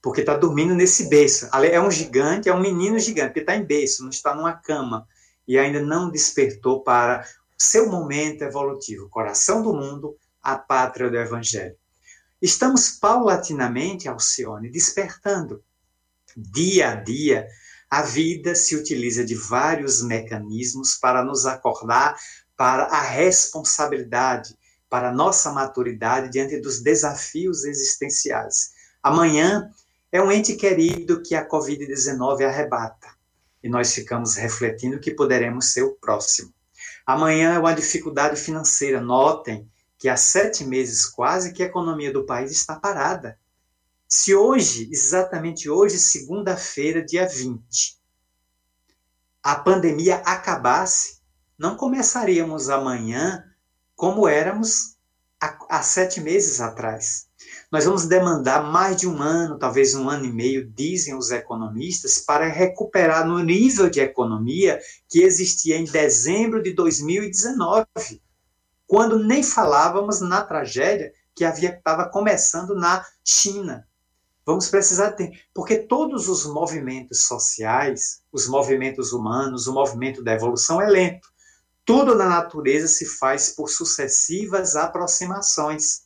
Porque 0.00 0.20
está 0.20 0.36
dormindo 0.36 0.72
nesse 0.72 1.08
berço. 1.08 1.48
É 1.52 1.80
um 1.80 1.90
gigante, 1.90 2.48
é 2.48 2.54
um 2.54 2.60
menino 2.60 2.96
gigante, 3.00 3.32
que 3.32 3.40
está 3.40 3.56
em 3.56 3.64
berço, 3.64 4.04
não 4.04 4.10
está 4.10 4.32
numa 4.36 4.52
cama. 4.52 5.04
E 5.48 5.58
ainda 5.58 5.80
não 5.80 6.08
despertou 6.08 6.84
para 6.84 7.26
seu 7.58 7.88
momento 7.88 8.42
evolutivo. 8.42 9.08
Coração 9.08 9.64
do 9.64 9.74
mundo, 9.74 10.16
a 10.40 10.56
pátria 10.56 11.10
do 11.10 11.18
Evangelho. 11.18 11.74
Estamos 12.40 12.90
paulatinamente, 12.90 14.08
Alcione, 14.08 14.70
despertando. 14.70 15.62
Dia 16.36 16.92
a 16.92 16.94
dia, 16.94 17.48
a 17.90 18.02
vida 18.02 18.54
se 18.54 18.76
utiliza 18.76 19.24
de 19.24 19.34
vários 19.34 20.02
mecanismos 20.02 20.94
para 20.94 21.24
nos 21.24 21.46
acordar 21.46 22.16
para 22.56 22.84
a 22.84 23.00
responsabilidade, 23.00 24.56
para 24.88 25.10
a 25.10 25.14
nossa 25.14 25.52
maturidade 25.52 26.30
diante 26.30 26.60
dos 26.60 26.80
desafios 26.80 27.64
existenciais. 27.64 28.72
Amanhã 29.02 29.70
é 30.12 30.22
um 30.22 30.30
ente 30.30 30.54
querido 30.54 31.22
que 31.22 31.34
a 31.34 31.48
Covid-19 31.48 32.44
arrebata 32.44 33.08
e 33.62 33.68
nós 33.68 33.92
ficamos 33.92 34.36
refletindo 34.36 35.00
que 35.00 35.14
poderemos 35.14 35.72
ser 35.72 35.82
o 35.82 35.94
próximo. 35.94 36.52
Amanhã 37.06 37.54
é 37.54 37.58
uma 37.58 37.74
dificuldade 37.74 38.36
financeira. 38.40 39.00
Notem 39.00 39.68
que 39.98 40.08
há 40.08 40.16
sete 40.16 40.64
meses 40.64 41.04
quase 41.04 41.52
que 41.52 41.62
a 41.62 41.66
economia 41.66 42.12
do 42.12 42.24
país 42.24 42.52
está 42.52 42.76
parada. 42.76 43.36
Se 44.08 44.34
hoje, 44.34 44.88
exatamente 44.90 45.68
hoje, 45.68 45.98
segunda-feira, 45.98 47.04
dia 47.04 47.26
20, 47.26 47.98
a 49.42 49.56
pandemia 49.56 50.16
acabasse, 50.18 51.18
não 51.58 51.76
começaríamos 51.76 52.70
amanhã 52.70 53.44
como 53.96 54.28
éramos 54.28 54.96
há, 55.40 55.58
há 55.68 55.82
sete 55.82 56.20
meses 56.20 56.60
atrás. 56.60 57.26
Nós 57.70 57.84
vamos 57.84 58.06
demandar 58.06 58.62
mais 58.62 58.96
de 58.96 59.08
um 59.08 59.20
ano, 59.20 59.58
talvez 59.58 59.94
um 59.94 60.08
ano 60.08 60.24
e 60.24 60.32
meio, 60.32 60.70
dizem 60.70 61.14
os 61.14 61.30
economistas, 61.30 62.18
para 62.18 62.46
recuperar 62.48 63.26
no 63.26 63.40
nível 63.40 63.90
de 63.90 64.00
economia 64.00 64.78
que 65.08 65.22
existia 65.22 65.76
em 65.76 65.84
dezembro 65.84 66.62
de 66.62 66.72
2019 66.72 67.86
quando 68.88 69.22
nem 69.22 69.42
falávamos 69.42 70.20
na 70.22 70.42
tragédia 70.42 71.12
que 71.36 71.44
havia 71.44 71.76
estava 71.76 72.08
começando 72.08 72.74
na 72.74 73.06
China. 73.22 73.86
Vamos 74.44 74.68
precisar 74.68 75.12
ter, 75.12 75.30
porque 75.52 75.76
todos 75.76 76.26
os 76.26 76.46
movimentos 76.46 77.24
sociais, 77.24 78.22
os 78.32 78.48
movimentos 78.48 79.12
humanos, 79.12 79.66
o 79.66 79.74
movimento 79.74 80.24
da 80.24 80.32
evolução 80.32 80.80
é 80.80 80.88
lento. 80.88 81.28
Tudo 81.84 82.14
na 82.14 82.26
natureza 82.26 82.88
se 82.88 83.04
faz 83.04 83.50
por 83.50 83.68
sucessivas 83.68 84.74
aproximações. 84.74 86.04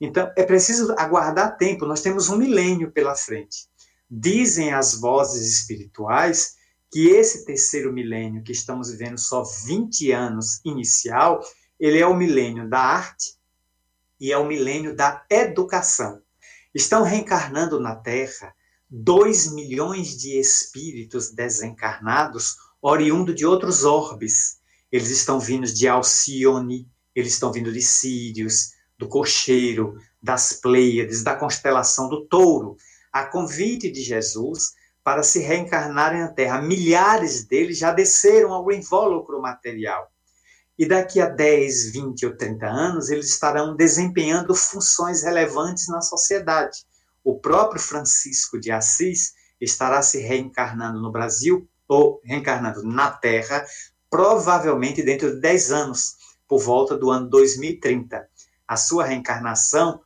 Então, 0.00 0.30
é 0.36 0.44
preciso 0.44 0.94
aguardar 0.96 1.56
tempo, 1.56 1.86
nós 1.86 2.00
temos 2.00 2.28
um 2.28 2.36
milênio 2.36 2.92
pela 2.92 3.16
frente. 3.16 3.68
Dizem 4.08 4.72
as 4.72 4.94
vozes 4.94 5.50
espirituais 5.50 6.54
que 6.92 7.08
esse 7.08 7.44
terceiro 7.44 7.92
milênio, 7.92 8.44
que 8.44 8.52
estamos 8.52 8.90
vivendo 8.90 9.18
só 9.18 9.42
20 9.42 10.12
anos 10.12 10.60
inicial, 10.64 11.40
ele 11.82 11.98
é 11.98 12.06
o 12.06 12.14
milênio 12.14 12.68
da 12.68 12.78
arte 12.78 13.34
e 14.20 14.30
é 14.30 14.38
o 14.38 14.46
milênio 14.46 14.94
da 14.94 15.26
educação. 15.28 16.22
Estão 16.72 17.02
reencarnando 17.02 17.80
na 17.80 17.96
Terra 17.96 18.54
dois 18.88 19.52
milhões 19.52 20.16
de 20.16 20.38
espíritos 20.38 21.32
desencarnados 21.32 22.54
oriundo 22.80 23.34
de 23.34 23.44
outros 23.44 23.82
orbes. 23.82 24.60
Eles 24.92 25.10
estão 25.10 25.40
vindos 25.40 25.74
de 25.76 25.88
Alcione, 25.88 26.88
eles 27.16 27.32
estão 27.32 27.50
vindo 27.50 27.72
de 27.72 27.82
Sírios, 27.82 28.74
do 28.96 29.08
Cocheiro, 29.08 29.98
das 30.22 30.52
Pleiades, 30.52 31.24
da 31.24 31.34
constelação 31.34 32.08
do 32.08 32.26
Touro, 32.26 32.76
a 33.12 33.24
convite 33.24 33.90
de 33.90 34.02
Jesus 34.02 34.74
para 35.02 35.24
se 35.24 35.40
reencarnarem 35.40 36.20
na 36.20 36.28
Terra. 36.28 36.62
Milhares 36.62 37.44
deles 37.44 37.76
já 37.76 37.90
desceram 37.90 38.52
ao 38.52 38.70
invólucro 38.70 39.42
material 39.42 40.11
e 40.78 40.86
daqui 40.86 41.20
a 41.20 41.28
10, 41.28 41.92
20 41.92 42.26
ou 42.26 42.36
30 42.36 42.66
anos 42.66 43.10
eles 43.10 43.28
estarão 43.28 43.76
desempenhando 43.76 44.54
funções 44.54 45.22
relevantes 45.22 45.88
na 45.88 46.00
sociedade. 46.00 46.84
O 47.22 47.38
próprio 47.38 47.80
Francisco 47.80 48.58
de 48.58 48.70
Assis 48.70 49.34
estará 49.60 50.02
se 50.02 50.18
reencarnando 50.18 51.00
no 51.00 51.12
Brasil 51.12 51.68
ou 51.86 52.20
reencarnando 52.24 52.82
na 52.82 53.10
Terra, 53.10 53.64
provavelmente 54.10 55.02
dentro 55.02 55.34
de 55.34 55.40
10 55.40 55.72
anos, 55.72 56.16
por 56.48 56.60
volta 56.60 56.96
do 56.96 57.10
ano 57.10 57.28
2030. 57.28 58.26
A 58.66 58.76
sua 58.76 59.04
reencarnação 59.04 60.00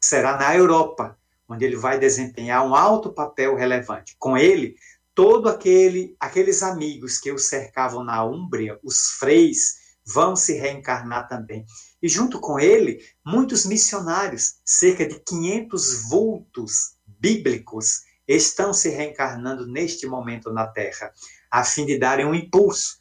será 0.00 0.36
na 0.36 0.54
Europa, 0.54 1.18
onde 1.48 1.64
ele 1.64 1.76
vai 1.76 1.98
desempenhar 1.98 2.64
um 2.64 2.74
alto 2.74 3.12
papel 3.12 3.56
relevante. 3.56 4.14
Com 4.18 4.36
ele, 4.36 4.76
todo 5.14 5.48
aquele 5.48 6.14
aqueles 6.20 6.62
amigos 6.62 7.18
que 7.18 7.32
o 7.32 7.38
cercavam 7.38 8.04
na 8.04 8.24
Úmbria, 8.24 8.78
os 8.82 9.10
freis, 9.18 9.79
vão 10.06 10.34
se 10.34 10.54
reencarnar 10.54 11.28
também. 11.28 11.64
E 12.02 12.08
junto 12.08 12.40
com 12.40 12.58
ele, 12.58 13.00
muitos 13.24 13.64
missionários, 13.64 14.56
cerca 14.64 15.06
de 15.06 15.20
500 15.20 16.08
vultos 16.08 16.96
bíblicos, 17.06 18.02
estão 18.26 18.72
se 18.72 18.88
reencarnando 18.88 19.66
neste 19.66 20.06
momento 20.06 20.52
na 20.52 20.66
Terra, 20.66 21.12
a 21.50 21.64
fim 21.64 21.84
de 21.84 21.98
darem 21.98 22.26
um 22.26 22.34
impulso. 22.34 22.98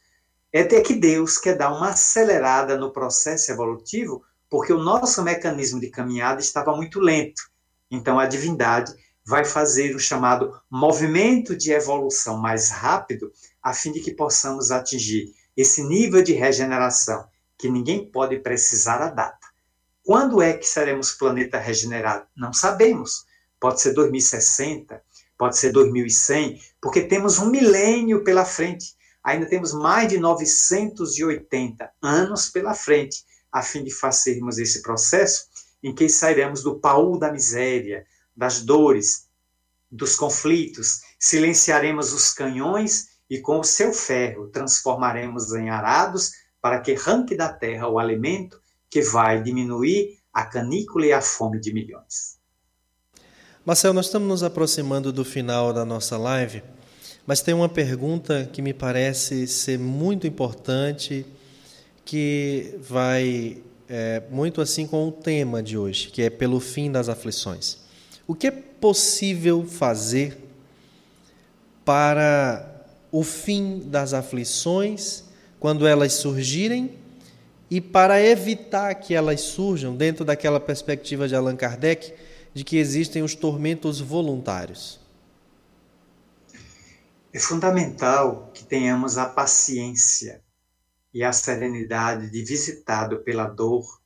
É 0.52 0.62
até 0.62 0.82
que 0.82 0.96
Deus 0.96 1.38
quer 1.38 1.56
dar 1.56 1.72
uma 1.72 1.90
acelerada 1.90 2.76
no 2.78 2.92
processo 2.92 3.52
evolutivo, 3.52 4.24
porque 4.50 4.74
o 4.74 4.84
nosso 4.84 5.22
mecanismo 5.24 5.80
de 5.80 5.90
caminhada 5.90 6.42
estava 6.42 6.76
muito 6.76 7.00
lento. 7.00 7.42
Então 7.92 8.20
a 8.20 8.26
divindade 8.26 8.94
vai 9.24 9.46
fazer 9.46 9.96
o 9.96 10.00
chamado 10.00 10.60
movimento 10.70 11.56
de 11.56 11.72
evolução 11.72 12.38
mais 12.38 12.72
rápido, 12.72 13.32
a 13.62 13.74
fim 13.74 13.92
de 13.92 14.00
que 14.00 14.16
possamos 14.16 14.72
atingir 14.72 15.32
esse 15.62 15.84
nível 15.84 16.22
de 16.22 16.34
regeneração, 16.34 17.28
que 17.58 17.70
ninguém 17.70 18.10
pode 18.10 18.40
precisar 18.40 19.02
a 19.02 19.10
data. 19.10 19.48
Quando 20.04 20.42
é 20.42 20.54
que 20.54 20.66
seremos 20.66 21.12
planeta 21.12 21.60
regenerado? 21.60 22.26
Não 22.36 22.54
sabemos. 22.54 23.26
Pode 23.60 23.82
ser 23.82 23.94
2060, 23.94 25.04
pode 25.38 25.58
ser 25.58 25.74
2100, 25.74 26.62
porque 26.82 27.02
temos 27.02 27.40
um 27.40 27.50
milênio 27.50 28.24
pela 28.24 28.46
frente. 28.46 28.96
Ainda 29.22 29.48
temos 29.48 29.74
mais 29.74 30.08
de 30.08 30.18
980 30.18 31.92
anos 32.02 32.50
pela 32.50 32.74
frente, 32.74 33.26
a 33.52 33.62
fim 33.62 33.84
de 33.84 33.94
fazermos 33.94 34.58
esse 34.58 34.82
processo 34.82 35.48
em 35.84 35.94
que 35.94 36.08
sairemos 36.08 36.64
do 36.64 36.80
paú 36.80 37.18
da 37.18 37.32
miséria, 37.32 38.06
das 38.36 38.62
dores, 38.62 39.28
dos 39.92 40.16
conflitos, 40.16 41.02
silenciaremos 41.20 42.14
os 42.14 42.32
canhões 42.32 43.09
e 43.30 43.40
com 43.40 43.60
o 43.60 43.64
seu 43.64 43.94
ferro 43.94 44.48
transformaremos 44.48 45.54
em 45.54 45.70
arados 45.70 46.32
para 46.62 46.80
que 46.80 46.94
arranque 46.94 47.36
da 47.36 47.52
terra 47.52 47.88
o 47.88 48.00
alimento 48.00 48.60
que 48.90 49.02
vai 49.02 49.42
diminuir 49.42 50.18
a 50.34 50.46
canícula 50.46 51.06
e 51.06 51.14
a 51.14 51.22
fome 51.22 51.60
de 51.60 51.74
milhões. 51.74 52.40
Marcel, 53.66 53.94
nós 53.94 54.06
estamos 54.06 54.28
nos 54.28 54.44
aproximando 54.44 55.14
do 55.14 55.24
final 55.24 55.72
da 55.72 55.86
nossa 55.86 56.18
live, 56.18 56.64
mas 57.26 57.42
tem 57.42 57.54
uma 57.54 57.70
pergunta 57.70 58.50
que 58.52 58.62
me 58.62 58.74
parece 58.74 59.46
ser 59.48 59.78
muito 59.78 60.26
importante, 60.26 61.26
que 62.04 62.76
vai 62.80 63.62
é, 63.88 64.24
muito 64.32 64.62
assim 64.62 64.88
com 64.88 65.08
o 65.08 65.12
tema 65.12 65.62
de 65.62 65.78
hoje, 65.78 66.10
que 66.10 66.22
é 66.22 66.30
pelo 66.30 66.60
fim 66.60 66.92
das 66.92 67.10
aflições. 67.10 67.78
O 68.26 68.34
que 68.34 68.48
é 68.48 68.52
possível 68.52 69.66
fazer 69.66 70.38
para 71.84 72.69
o 73.12 73.24
fim 73.24 73.80
das 73.80 74.14
aflições 74.14 75.24
quando 75.60 75.88
elas 75.88 76.14
surgirem 76.14 76.98
e 77.70 77.80
para 77.80 78.22
evitar 78.22 78.94
que 78.96 79.14
elas 79.14 79.42
surjam 79.42 79.96
dentro 79.96 80.26
daquela 80.26 80.60
perspectiva 80.60 81.28
de 81.28 81.36
Allan 81.36 81.56
Kardec 81.56 82.14
de 82.54 82.64
que 82.64 82.78
existem 82.78 83.22
os 83.22 83.36
tormentos 83.36 84.00
voluntários. 84.00 85.00
É 87.32 87.40
fundamental 87.40 88.50
que 88.54 88.64
tenhamos 88.64 89.18
a 89.18 89.28
paciência 89.28 90.42
e 91.14 91.24
a 91.24 91.32
serenidade 91.32 92.30
de, 92.30 92.44
visitado 92.44 93.20
pela 93.20 93.46
dor, 93.46 94.02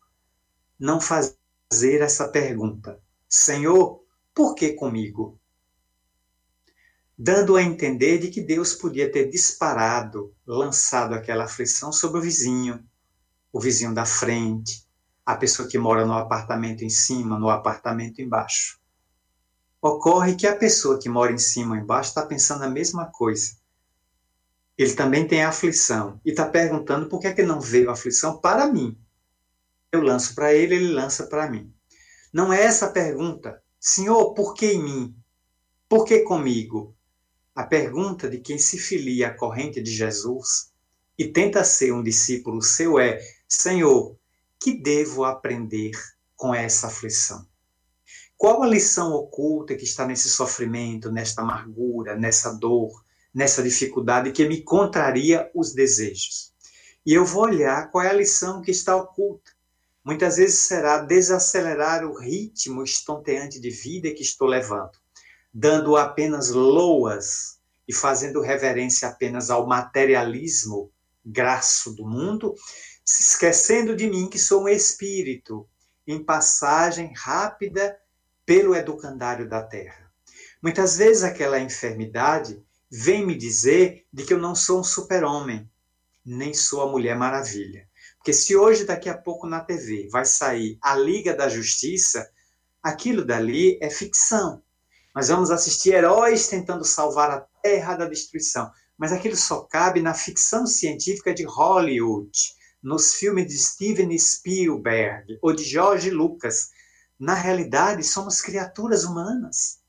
não 0.77 0.99
fazer 0.99 2.01
essa 2.01 2.27
pergunta: 2.27 2.99
Senhor, 3.29 4.03
por 4.33 4.55
que 4.55 4.73
comigo? 4.73 5.39
Dando 7.17 7.55
a 7.55 7.61
entender 7.61 8.17
de 8.17 8.29
que 8.29 8.41
Deus 8.41 8.73
podia 8.73 9.11
ter 9.11 9.29
disparado, 9.29 10.33
lançado 10.45 11.13
aquela 11.13 11.45
aflição 11.45 11.91
sobre 11.91 12.19
o 12.19 12.21
vizinho, 12.21 12.83
o 13.51 13.59
vizinho 13.59 13.93
da 13.93 14.05
frente, 14.05 14.87
a 15.25 15.35
pessoa 15.35 15.67
que 15.67 15.77
mora 15.77 16.05
no 16.05 16.13
apartamento 16.13 16.83
em 16.83 16.89
cima, 16.89 17.39
no 17.39 17.49
apartamento 17.49 18.21
embaixo. 18.21 18.79
Ocorre 19.81 20.35
que 20.35 20.47
a 20.47 20.55
pessoa 20.55 20.99
que 20.99 21.09
mora 21.09 21.31
em 21.31 21.37
cima 21.37 21.75
ou 21.75 21.81
embaixo 21.81 22.09
está 22.09 22.25
pensando 22.25 22.63
a 22.63 22.69
mesma 22.69 23.05
coisa. 23.05 23.57
Ele 24.77 24.93
também 24.93 25.27
tem 25.27 25.43
aflição 25.43 26.19
e 26.25 26.31
está 26.31 26.47
perguntando 26.47 27.07
por 27.07 27.19
que, 27.19 27.27
é 27.27 27.33
que 27.33 27.43
não 27.43 27.61
veio 27.61 27.89
a 27.89 27.93
aflição 27.93 28.39
para 28.39 28.71
mim. 28.71 28.97
Eu 29.91 30.01
lanço 30.01 30.33
para 30.33 30.53
ele, 30.53 30.75
ele 30.75 30.93
lança 30.93 31.27
para 31.27 31.49
mim. 31.49 31.71
Não 32.33 32.51
é 32.51 32.63
essa 32.63 32.87
a 32.87 32.91
pergunta. 32.91 33.61
Senhor, 33.79 34.33
por 34.33 34.55
que 34.55 34.71
em 34.71 34.83
mim? 34.83 35.15
Por 35.87 36.05
que 36.05 36.21
comigo? 36.21 36.95
A 37.55 37.63
pergunta 37.63 38.27
de 38.27 38.39
quem 38.39 38.57
se 38.57 38.79
filia 38.79 39.27
à 39.27 39.33
corrente 39.33 39.79
de 39.79 39.91
Jesus 39.91 40.71
e 41.15 41.27
tenta 41.27 41.63
ser 41.63 41.93
um 41.93 42.01
discípulo 42.01 42.63
seu 42.63 42.97
é: 42.97 43.19
Senhor, 43.47 44.17
que 44.59 44.73
devo 44.73 45.23
aprender 45.23 45.91
com 46.35 46.55
essa 46.55 46.87
aflição? 46.87 47.45
Qual 48.35 48.63
a 48.63 48.67
lição 48.67 49.13
oculta 49.13 49.75
que 49.75 49.83
está 49.83 50.03
nesse 50.07 50.29
sofrimento, 50.29 51.11
nesta 51.11 51.43
amargura, 51.43 52.15
nessa 52.15 52.51
dor, 52.53 53.03
nessa 53.31 53.61
dificuldade 53.61 54.31
que 54.31 54.47
me 54.47 54.63
contraria 54.63 55.51
os 55.53 55.73
desejos? 55.73 56.51
E 57.05 57.13
eu 57.13 57.23
vou 57.23 57.43
olhar 57.43 57.91
qual 57.91 58.03
é 58.03 58.09
a 58.09 58.13
lição 58.13 58.63
que 58.63 58.71
está 58.71 58.95
oculta. 58.95 59.51
Muitas 60.03 60.37
vezes 60.37 60.67
será 60.67 60.97
desacelerar 60.97 62.03
o 62.03 62.17
ritmo 62.17 62.83
estonteante 62.83 63.59
de 63.59 63.69
vida 63.69 64.11
que 64.11 64.23
estou 64.23 64.47
levando, 64.47 64.97
dando 65.53 65.95
apenas 65.95 66.49
loas 66.49 67.59
e 67.87 67.93
fazendo 67.93 68.41
reverência 68.41 69.07
apenas 69.07 69.49
ao 69.49 69.67
materialismo 69.67 70.91
graço 71.23 71.93
do 71.93 72.05
mundo, 72.05 72.55
se 73.05 73.23
esquecendo 73.23 73.95
de 73.95 74.09
mim 74.09 74.29
que 74.29 74.39
sou 74.39 74.63
um 74.63 74.69
espírito 74.69 75.67
em 76.07 76.23
passagem 76.23 77.13
rápida 77.15 77.97
pelo 78.45 78.75
educandário 78.75 79.47
da 79.47 79.61
terra. 79.61 80.11
Muitas 80.61 80.97
vezes 80.97 81.23
aquela 81.23 81.59
enfermidade 81.59 82.61
vem 82.89 83.25
me 83.25 83.35
dizer 83.35 84.05
de 84.11 84.23
que 84.23 84.33
eu 84.33 84.37
não 84.37 84.55
sou 84.55 84.79
um 84.79 84.83
super-homem, 84.83 85.69
nem 86.25 86.53
sou 86.53 86.81
a 86.81 86.89
Mulher 86.89 87.17
Maravilha. 87.17 87.87
Porque 88.17 88.31
se 88.31 88.55
hoje, 88.55 88.85
daqui 88.85 89.09
a 89.09 89.17
pouco, 89.17 89.45
na 89.47 89.59
TV 89.59 90.07
vai 90.09 90.23
sair 90.23 90.77
a 90.81 90.95
Liga 90.95 91.33
da 91.33 91.49
Justiça, 91.49 92.29
aquilo 92.81 93.25
dali 93.25 93.77
é 93.81 93.89
ficção. 93.89 94.63
Nós 95.15 95.27
vamos 95.27 95.51
assistir 95.51 95.93
heróis 95.93 96.47
tentando 96.47 96.83
salvar 96.83 97.29
a 97.29 97.45
terra 97.61 97.95
da 97.95 98.05
destruição 98.05 98.71
mas 98.97 99.11
aquilo 99.11 99.35
só 99.35 99.61
cabe 99.61 100.01
na 100.01 100.13
ficção 100.13 100.65
científica 100.65 101.33
de 101.33 101.43
Hollywood, 101.43 102.31
nos 102.81 103.15
filmes 103.15 103.47
de 103.47 103.57
Steven 103.57 104.17
Spielberg 104.17 105.37
ou 105.41 105.53
de 105.53 105.63
George 105.63 106.09
Lucas. 106.09 106.69
Na 107.19 107.33
realidade, 107.33 108.03
somos 108.03 108.41
criaturas 108.41 109.03
humanas, 109.03 109.79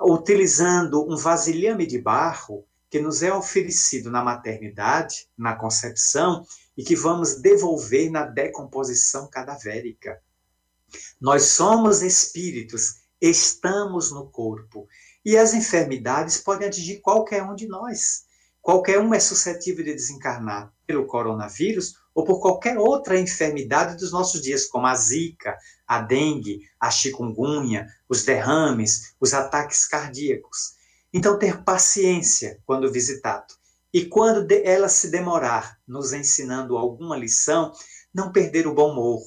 utilizando 0.00 1.08
um 1.08 1.16
vasilhame 1.16 1.86
de 1.86 2.00
barro 2.00 2.66
que 2.88 2.98
nos 2.98 3.22
é 3.22 3.32
oferecido 3.32 4.10
na 4.10 4.22
maternidade, 4.22 5.28
na 5.38 5.54
concepção, 5.54 6.44
e 6.76 6.82
que 6.82 6.96
vamos 6.96 7.40
devolver 7.40 8.10
na 8.10 8.24
decomposição 8.24 9.28
cadavérica. 9.28 10.20
Nós 11.20 11.44
somos 11.44 12.02
espíritos, 12.02 12.96
estamos 13.20 14.10
no 14.10 14.26
corpo, 14.26 14.88
e 15.24 15.36
as 15.36 15.52
enfermidades 15.52 16.38
podem 16.38 16.68
atingir 16.68 17.00
qualquer 17.00 17.42
um 17.42 17.54
de 17.54 17.68
nós. 17.68 18.24
Qualquer 18.62 18.98
um 18.98 19.14
é 19.14 19.20
suscetível 19.20 19.84
de 19.84 19.94
desencarnar 19.94 20.72
pelo 20.86 21.06
coronavírus 21.06 21.94
ou 22.14 22.24
por 22.24 22.40
qualquer 22.40 22.78
outra 22.78 23.18
enfermidade 23.18 23.96
dos 23.96 24.12
nossos 24.12 24.40
dias, 24.42 24.66
como 24.66 24.86
a 24.86 24.94
zika, 24.94 25.56
a 25.86 26.00
dengue, 26.00 26.60
a 26.78 26.90
chikungunya, 26.90 27.86
os 28.08 28.24
derrames, 28.24 29.14
os 29.20 29.32
ataques 29.32 29.86
cardíacos. 29.86 30.74
Então, 31.12 31.38
ter 31.38 31.62
paciência 31.62 32.60
quando 32.66 32.92
visitado. 32.92 33.54
E 33.92 34.04
quando 34.04 34.50
ela 34.52 34.88
se 34.88 35.10
demorar 35.10 35.78
nos 35.86 36.12
ensinando 36.12 36.76
alguma 36.76 37.16
lição, 37.16 37.72
não 38.14 38.30
perder 38.30 38.66
o 38.66 38.74
bom 38.74 38.92
humor, 38.92 39.20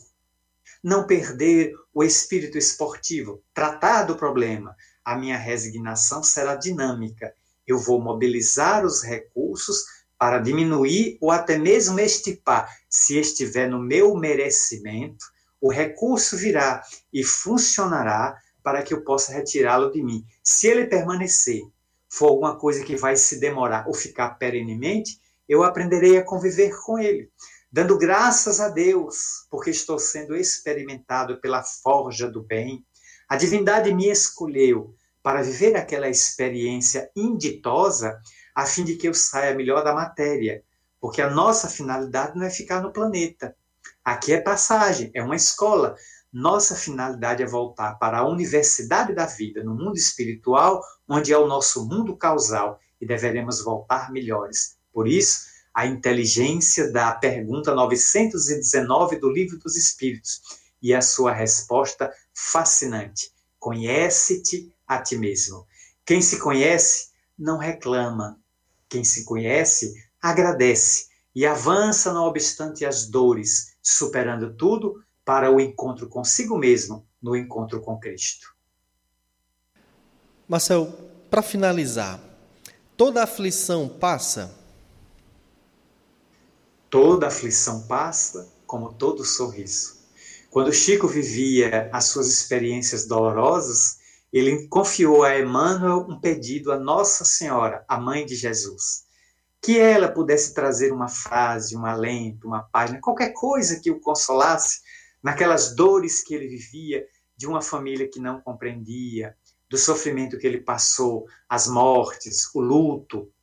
não 0.83 1.07
perder 1.07 1.73
o 1.93 2.03
espírito 2.03 2.57
esportivo, 2.57 3.41
tratar 3.53 4.03
do 4.03 4.15
problema. 4.15 4.75
A 5.05 5.15
minha 5.15 5.37
resignação 5.37 6.21
será 6.21 6.55
dinâmica 6.55 7.33
eu 7.65 7.79
vou 7.79 8.01
mobilizar 8.01 8.85
os 8.85 9.01
recursos 9.01 9.85
para 10.17 10.39
diminuir 10.39 11.17
ou 11.19 11.31
até 11.31 11.57
mesmo 11.57 11.99
estipar, 11.99 12.69
se 12.89 13.17
estiver 13.17 13.69
no 13.69 13.79
meu 13.79 14.15
merecimento, 14.15 15.25
o 15.59 15.69
recurso 15.69 16.37
virá 16.37 16.83
e 17.11 17.23
funcionará 17.23 18.37
para 18.61 18.81
que 18.81 18.93
eu 18.93 19.03
possa 19.03 19.33
retirá-lo 19.33 19.91
de 19.91 20.01
mim. 20.01 20.25
Se 20.41 20.67
ele 20.67 20.85
permanecer, 20.85 21.61
for 22.09 22.29
alguma 22.29 22.57
coisa 22.57 22.83
que 22.83 22.95
vai 22.95 23.15
se 23.15 23.39
demorar 23.39 23.87
ou 23.87 23.93
ficar 23.93 24.31
perenemente, 24.31 25.19
eu 25.47 25.63
aprenderei 25.63 26.17
a 26.17 26.23
conviver 26.23 26.73
com 26.85 26.97
ele, 26.97 27.29
dando 27.73 27.97
graças 27.97 28.59
a 28.59 28.69
Deus, 28.69 29.47
porque 29.49 29.71
estou 29.71 29.97
sendo 29.97 30.35
experimentado 30.35 31.41
pela 31.41 31.63
forja 31.63 32.29
do 32.29 32.43
bem. 32.43 32.85
A 33.27 33.35
divindade 33.35 33.91
me 33.91 34.11
escolheu 34.11 34.93
para 35.23 35.41
viver 35.41 35.75
aquela 35.75 36.07
experiência 36.07 37.09
inditosa, 37.15 38.21
a 38.53 38.67
fim 38.67 38.83
de 38.83 38.95
que 38.95 39.07
eu 39.07 39.13
saia 39.15 39.55
melhor 39.55 39.83
da 39.83 39.91
matéria, 39.91 40.63
porque 41.01 41.19
a 41.19 41.31
nossa 41.31 41.67
finalidade 41.67 42.37
não 42.37 42.45
é 42.45 42.49
ficar 42.51 42.79
no 42.79 42.93
planeta. 42.93 43.55
Aqui 44.05 44.33
é 44.33 44.39
passagem, 44.39 45.09
é 45.15 45.23
uma 45.23 45.35
escola. 45.35 45.95
Nossa 46.31 46.75
finalidade 46.75 47.41
é 47.41 47.47
voltar 47.47 47.95
para 47.95 48.19
a 48.19 48.27
universidade 48.27 49.15
da 49.15 49.25
vida, 49.25 49.63
no 49.63 49.73
mundo 49.73 49.97
espiritual, 49.97 50.79
onde 51.09 51.33
é 51.33 51.37
o 51.39 51.47
nosso 51.47 51.87
mundo 51.87 52.15
causal, 52.15 52.79
e 53.01 53.05
deveremos 53.07 53.63
voltar 53.63 54.11
melhores. 54.11 54.77
Por 54.93 55.07
isso, 55.07 55.52
a 55.73 55.87
inteligência 55.87 56.91
da 56.91 57.11
pergunta 57.13 57.73
919 57.73 59.17
do 59.17 59.29
Livro 59.29 59.57
dos 59.57 59.75
Espíritos 59.75 60.41
e 60.81 60.93
a 60.93 61.01
sua 61.01 61.33
resposta 61.33 62.13
fascinante. 62.33 63.31
Conhece-te 63.57 64.71
a 64.87 65.01
ti 65.01 65.17
mesmo. 65.17 65.65
Quem 66.05 66.21
se 66.21 66.39
conhece 66.39 67.09
não 67.37 67.57
reclama. 67.57 68.39
Quem 68.87 69.03
se 69.03 69.23
conhece 69.23 69.93
agradece 70.21 71.07
e 71.33 71.45
avança 71.45 72.13
não 72.13 72.25
obstante 72.25 72.85
as 72.85 73.07
dores, 73.07 73.75
superando 73.81 74.53
tudo 74.53 75.03
para 75.25 75.49
o 75.49 75.59
encontro 75.59 76.07
consigo 76.07 76.57
mesmo, 76.57 77.07
no 77.21 77.35
encontro 77.35 77.81
com 77.81 77.97
Cristo. 77.97 78.53
Marcel, 80.47 80.93
para 81.31 81.41
finalizar, 81.41 82.19
toda 82.95 83.23
aflição 83.23 83.87
passa? 83.87 84.62
Toda 86.93 87.25
aflição 87.25 87.87
passa, 87.87 88.53
como 88.67 88.93
todo 88.93 89.25
sorriso. 89.25 89.95
Quando 90.51 90.71
Chico 90.71 91.07
vivia 91.07 91.89
as 91.91 92.05
suas 92.05 92.27
experiências 92.27 93.07
dolorosas, 93.07 93.97
ele 94.31 94.67
confiou 94.67 95.23
a 95.23 95.39
Emmanuel 95.39 96.05
um 96.07 96.19
pedido 96.19 96.71
a 96.71 96.77
Nossa 96.77 97.25
Senhora, 97.25 97.83
a 97.87 97.99
mãe 97.99 98.27
de 98.27 98.35
Jesus, 98.35 99.05
que 99.59 99.79
ela 99.79 100.07
pudesse 100.07 100.53
trazer 100.53 100.93
uma 100.93 101.07
frase, 101.07 101.75
um 101.75 101.83
alento, 101.83 102.45
uma 102.45 102.61
página, 102.61 103.01
qualquer 103.01 103.33
coisa 103.33 103.79
que 103.79 103.89
o 103.89 103.99
consolasse 103.99 104.81
naquelas 105.23 105.75
dores 105.75 106.23
que 106.23 106.35
ele 106.35 106.47
vivia 106.47 107.07
de 107.35 107.47
uma 107.47 107.63
família 107.63 108.07
que 108.07 108.19
não 108.19 108.39
compreendia, 108.39 109.35
do 109.67 109.79
sofrimento 109.79 110.37
que 110.37 110.45
ele 110.45 110.61
passou, 110.61 111.25
as 111.49 111.67
mortes, 111.67 112.53
o 112.53 112.61
luto, 112.61 113.33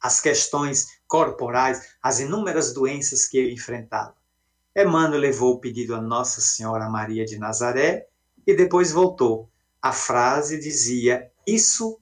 as 0.00 0.20
questões 0.20 0.88
corporais, 1.12 1.90
as 2.02 2.20
inúmeras 2.20 2.72
doenças 2.72 3.26
que 3.26 3.36
ele 3.36 3.52
enfrentava. 3.52 4.16
Emmanuel 4.74 5.20
levou 5.20 5.52
o 5.52 5.60
pedido 5.60 5.94
a 5.94 6.00
Nossa 6.00 6.40
Senhora 6.40 6.88
Maria 6.88 7.26
de 7.26 7.38
Nazaré 7.38 8.06
e 8.46 8.56
depois 8.56 8.92
voltou 8.92 9.52
a 9.82 9.92
frase 9.92 10.58
dizia: 10.58 11.30
Isso 11.46 12.00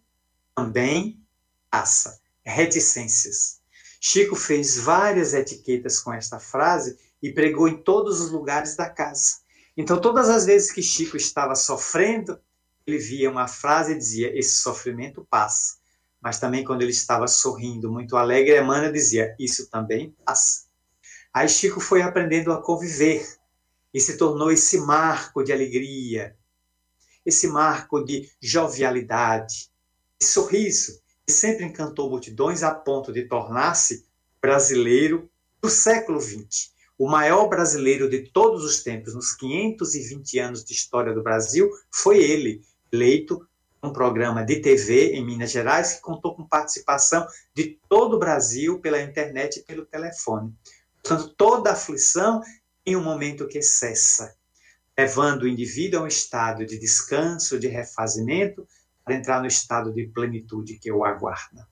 também 0.54 1.20
passa. 1.68 2.20
Reticências. 2.44 3.60
Chico 4.00 4.36
fez 4.36 4.78
várias 4.78 5.34
etiquetas 5.34 5.98
com 5.98 6.12
esta 6.12 6.38
frase 6.38 6.96
e 7.20 7.32
pregou 7.32 7.66
em 7.66 7.82
todos 7.82 8.20
os 8.20 8.30
lugares 8.30 8.76
da 8.76 8.88
casa. 8.88 9.40
Então, 9.76 10.00
todas 10.00 10.28
as 10.28 10.46
vezes 10.46 10.70
que 10.70 10.82
Chico 10.82 11.16
estava 11.16 11.56
sofrendo, 11.56 12.38
ele 12.86 12.98
via 12.98 13.28
uma 13.28 13.48
frase 13.48 13.92
e 13.92 13.98
dizia: 13.98 14.38
Esse 14.38 14.58
sofrimento 14.58 15.26
passa. 15.28 15.79
Mas 16.20 16.38
também, 16.38 16.64
quando 16.64 16.82
ele 16.82 16.90
estava 16.90 17.26
sorrindo, 17.26 17.90
muito 17.90 18.16
alegre, 18.16 18.60
Emmanuel 18.60 18.92
dizia: 18.92 19.34
Isso 19.38 19.70
também 19.70 20.14
passa. 20.24 20.64
Aí 21.32 21.48
Chico 21.48 21.80
foi 21.80 22.02
aprendendo 22.02 22.52
a 22.52 22.60
conviver 22.60 23.26
e 23.94 24.00
se 24.00 24.16
tornou 24.16 24.50
esse 24.50 24.78
marco 24.78 25.42
de 25.42 25.52
alegria, 25.52 26.36
esse 27.24 27.48
marco 27.48 28.04
de 28.04 28.30
jovialidade, 28.40 29.70
de 30.20 30.26
sorriso, 30.26 31.00
que 31.26 31.32
sempre 31.32 31.64
encantou 31.64 32.10
multidões 32.10 32.62
a 32.62 32.74
ponto 32.74 33.12
de 33.12 33.26
tornar-se 33.26 34.04
brasileiro 34.40 35.30
do 35.62 35.68
século 35.68 36.20
XX, 36.20 36.72
o 36.98 37.08
maior 37.08 37.48
brasileiro 37.48 38.08
de 38.08 38.30
todos 38.30 38.64
os 38.64 38.82
tempos, 38.82 39.14
nos 39.14 39.34
520 39.34 40.38
anos 40.38 40.64
de 40.64 40.74
história 40.74 41.14
do 41.14 41.22
Brasil, 41.22 41.70
foi 41.90 42.18
ele, 42.18 42.62
eleito 42.92 43.46
um 43.82 43.92
programa 43.92 44.44
de 44.44 44.60
TV 44.60 45.12
em 45.12 45.24
Minas 45.24 45.50
Gerais 45.50 45.94
que 45.94 46.02
contou 46.02 46.34
com 46.34 46.46
participação 46.46 47.26
de 47.54 47.78
todo 47.88 48.16
o 48.16 48.18
Brasil 48.18 48.78
pela 48.80 49.00
internet 49.00 49.60
e 49.60 49.62
pelo 49.62 49.86
telefone. 49.86 50.54
Portanto, 51.02 51.34
toda 51.36 51.72
aflição 51.72 52.42
em 52.84 52.96
um 52.96 53.02
momento 53.02 53.46
que 53.46 53.62
cessa, 53.62 54.34
levando 54.98 55.42
o 55.42 55.48
indivíduo 55.48 56.00
a 56.00 56.02
um 56.04 56.06
estado 56.06 56.66
de 56.66 56.78
descanso, 56.78 57.58
de 57.58 57.68
refazimento, 57.68 58.66
para 59.04 59.14
entrar 59.14 59.40
no 59.40 59.46
estado 59.46 59.92
de 59.92 60.06
plenitude 60.08 60.78
que 60.78 60.92
o 60.92 61.04
aguarda. 61.04 61.66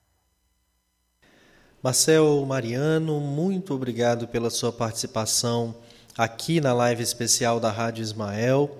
Marcel 1.81 2.43
Mariano, 2.45 3.19
muito 3.21 3.73
obrigado 3.73 4.27
pela 4.27 4.49
sua 4.49 4.73
participação 4.73 5.75
aqui 6.17 6.59
na 6.59 6.73
live 6.73 7.01
especial 7.01 7.59
da 7.59 7.71
Rádio 7.71 8.01
Ismael. 8.01 8.77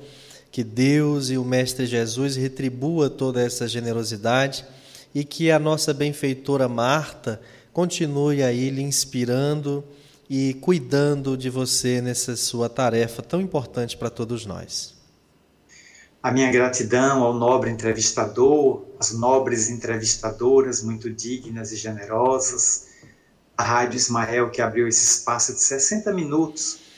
Que 0.52 0.64
Deus 0.64 1.30
e 1.30 1.38
o 1.38 1.46
Mestre 1.46 1.86
Jesus 1.86 2.36
retribua 2.36 3.10
toda 3.10 3.42
essa 3.42 3.68
generosidade 3.68 4.66
e 5.14 5.24
que 5.24 5.52
a 5.52 5.60
nossa 5.60 5.94
benfeitora 5.94 6.68
Marta 6.68 7.42
continue 7.72 8.44
aí 8.44 8.70
lhe 8.70 8.82
inspirando 8.82 9.84
e 10.30 10.54
cuidando 10.56 11.36
de 11.38 11.50
você 11.50 12.02
nessa 12.02 12.36
sua 12.36 12.70
tarefa 12.70 13.22
tão 13.22 13.42
importante 13.42 13.98
para 13.98 14.10
todos 14.10 14.46
nós. 14.46 14.96
A 16.22 16.32
minha 16.32 16.52
gratidão 16.52 17.24
ao 17.24 17.34
nobre 17.34 17.70
entrevistador, 17.72 18.84
às 19.00 19.14
nobres 19.14 19.70
entrevistadoras 19.70 20.84
muito 20.84 21.10
dignas 21.10 21.72
e 21.72 21.78
generosas, 21.78 22.88
a 23.58 23.64
Rádio 23.64 23.98
Ismael 23.98 24.50
que 24.50 24.62
abriu 24.62 24.88
esse 24.88 25.04
espaço 25.04 25.54
de 25.54 25.62
60 25.62 26.14
minutos 26.14 26.89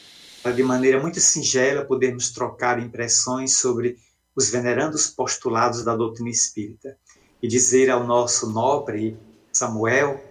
para 0.42 0.52
de 0.54 0.64
maneira 0.64 1.00
muito 1.00 1.20
singela 1.20 1.86
podermos 1.86 2.32
trocar 2.32 2.80
impressões 2.80 3.58
sobre 3.58 3.98
os 4.36 4.50
venerandos 4.50 5.08
postulados 5.08 5.84
da 5.84 5.96
doutrina 5.96 6.30
espírita 6.30 6.98
e 7.42 7.48
dizer 7.48 7.90
ao 7.90 8.06
nosso 8.06 8.50
nobre 8.50 9.18
Samuel, 9.52 10.24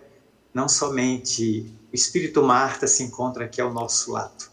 não 0.53 0.69
somente 0.69 1.73
o 1.93 1.95
espírito 1.95 2.43
Marta 2.43 2.87
se 2.87 3.03
encontra 3.03 3.45
aqui 3.45 3.61
ao 3.61 3.73
nosso 3.73 4.13
lado. 4.13 4.51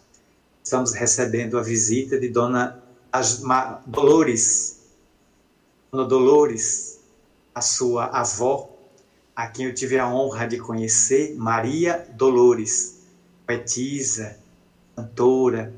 Estamos 0.64 0.93
recebendo 0.93 1.58
a 1.58 1.64
visita 1.64 2.20
de 2.20 2.30
Dona 2.30 2.84
Dolores, 3.86 4.82
Dona 5.91 6.05
Dolores, 6.05 6.99
a 7.55 7.62
sua 7.62 8.05
avó, 8.08 8.70
a 9.36 9.47
quem 9.47 9.66
eu 9.66 9.74
tive 9.74 9.97
a 9.97 10.08
honra 10.08 10.45
de 10.45 10.58
conhecer, 10.58 11.36
Maria 11.36 12.08
Dolores, 12.16 13.01
poetisa, 13.45 14.38
cantora. 14.98 15.72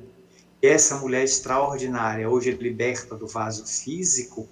Essa 0.61 0.95
mulher 0.95 1.25
extraordinária, 1.25 2.29
hoje 2.29 2.51
liberta 2.51 3.15
do 3.15 3.27
vaso 3.27 3.65
físico, 3.65 4.47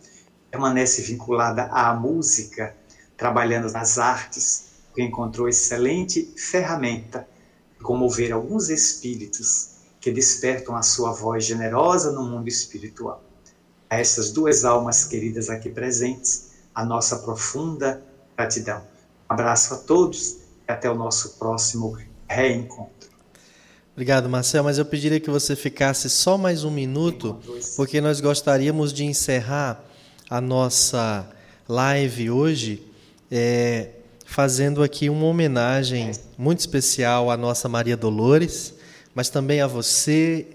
permanece 0.51 1.01
vinculada 1.01 1.63
à 1.71 1.93
música, 1.93 2.75
trabalhando 3.15 3.71
nas 3.71 3.97
artes, 3.97 4.67
que 4.93 5.01
encontrou 5.01 5.47
excelente 5.47 6.33
ferramenta 6.35 7.27
de 7.77 7.83
comover 7.83 8.33
alguns 8.33 8.69
espíritos 8.69 9.77
que 10.01 10.11
despertam 10.11 10.75
a 10.75 10.81
sua 10.81 11.13
voz 11.13 11.45
generosa 11.45 12.11
no 12.11 12.23
mundo 12.23 12.47
espiritual. 12.49 13.23
A 13.89 13.99
essas 13.99 14.31
duas 14.31 14.65
almas 14.65 15.05
queridas 15.05 15.49
aqui 15.49 15.69
presentes, 15.69 16.51
a 16.75 16.83
nossa 16.83 17.19
profunda 17.19 18.03
gratidão. 18.35 18.81
Um 19.29 19.33
abraço 19.33 19.73
a 19.73 19.77
todos 19.77 20.39
e 20.67 20.71
até 20.71 20.89
o 20.89 20.95
nosso 20.95 21.37
próximo 21.37 21.97
reencontro. 22.27 23.16
Obrigado, 23.97 24.29
Marcel, 24.29 24.63
mas 24.63 24.77
eu 24.77 24.85
pediria 24.85 25.19
que 25.19 25.31
você 25.31 25.55
ficasse 25.55 26.07
só 26.07 26.37
mais 26.37 26.63
um 26.63 26.69
minuto, 26.69 27.35
porque 27.75 27.99
nós 27.99 28.21
gostaríamos 28.21 28.93
de 28.93 29.03
encerrar 29.03 29.83
a 30.29 30.39
nossa 30.39 31.27
live 31.67 32.29
hoje 32.29 32.83
é, 33.31 33.89
fazendo 34.23 34.83
aqui 34.83 35.09
uma 35.09 35.25
homenagem 35.25 36.11
muito 36.37 36.59
especial 36.59 37.31
à 37.31 37.35
nossa 37.35 37.67
Maria 37.67 37.97
Dolores, 37.97 38.75
mas 39.15 39.31
também 39.31 39.61
a 39.61 39.67
você, 39.67 40.45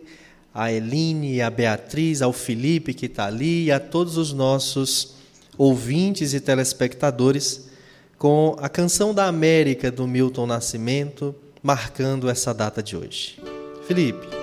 a 0.55 0.73
Eline, 0.73 1.43
a 1.43 1.51
Beatriz, 1.51 2.23
ao 2.23 2.33
Felipe 2.33 2.95
que 2.95 3.07
está 3.07 3.27
ali 3.27 3.65
e 3.65 3.73
a 3.73 3.81
todos 3.81 4.17
os 4.17 4.33
nossos 4.33 5.15
ouvintes 5.59 6.33
e 6.33 6.39
telespectadores 6.39 7.69
com 8.17 8.55
a 8.61 8.69
canção 8.69 9.13
da 9.13 9.27
América 9.27 9.91
do 9.91 10.07
Milton 10.07 10.47
Nascimento 10.47 11.35
marcando 11.63 12.29
essa 12.29 12.53
data 12.53 12.83
de 12.83 12.97
hoje. 12.97 13.39
Felipe. 13.87 14.42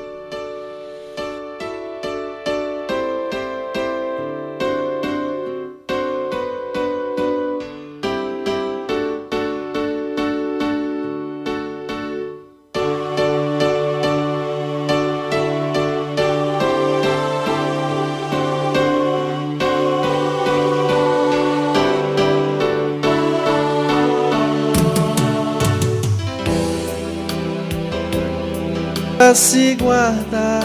Se 29.36 29.76
guardar 29.76 30.64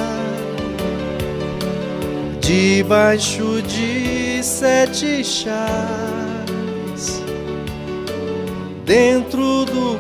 debaixo 2.41 3.63
de 3.63 4.43
sete 4.43 5.25
chaves 5.25 5.55
dentro 8.85 9.65
do 9.65 9.99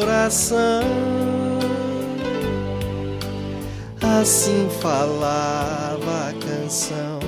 coração. 0.00 0.82
Assim 4.20 4.68
falava 4.80 6.30
a 6.30 6.32
canção 6.44 7.20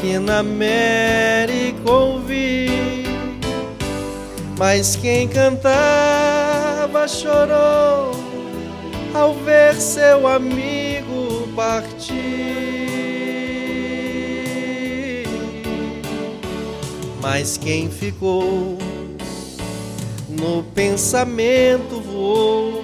que 0.00 0.18
na 0.18 0.40
América 0.40 1.90
ouvi, 1.90 3.04
mas 4.58 4.96
quem 4.96 5.26
cantava 5.26 7.08
chorou 7.08 8.23
ao 9.14 9.32
ver 9.32 9.74
seu 9.76 10.26
amigo 10.26 11.48
partir. 11.54 12.14
Mas 17.22 17.56
quem 17.56 17.88
ficou 17.88 18.76
no 20.28 20.64
pensamento 20.74 22.00
voou 22.00 22.82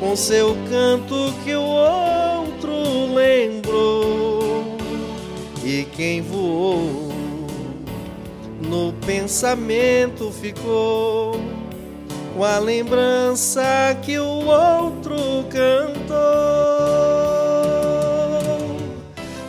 com 0.00 0.16
seu 0.16 0.56
canto 0.68 1.32
que 1.44 1.54
o 1.54 1.62
outro 1.62 3.14
lembrou. 3.14 4.76
E 5.64 5.84
quem 5.84 6.20
voou 6.20 7.10
no 8.60 8.92
pensamento 9.06 10.32
ficou 10.32 11.59
com 12.34 12.44
a 12.44 12.58
lembrança 12.58 13.62
que 14.02 14.18
o 14.18 14.46
outro 14.46 15.16
cantou. 15.50 16.20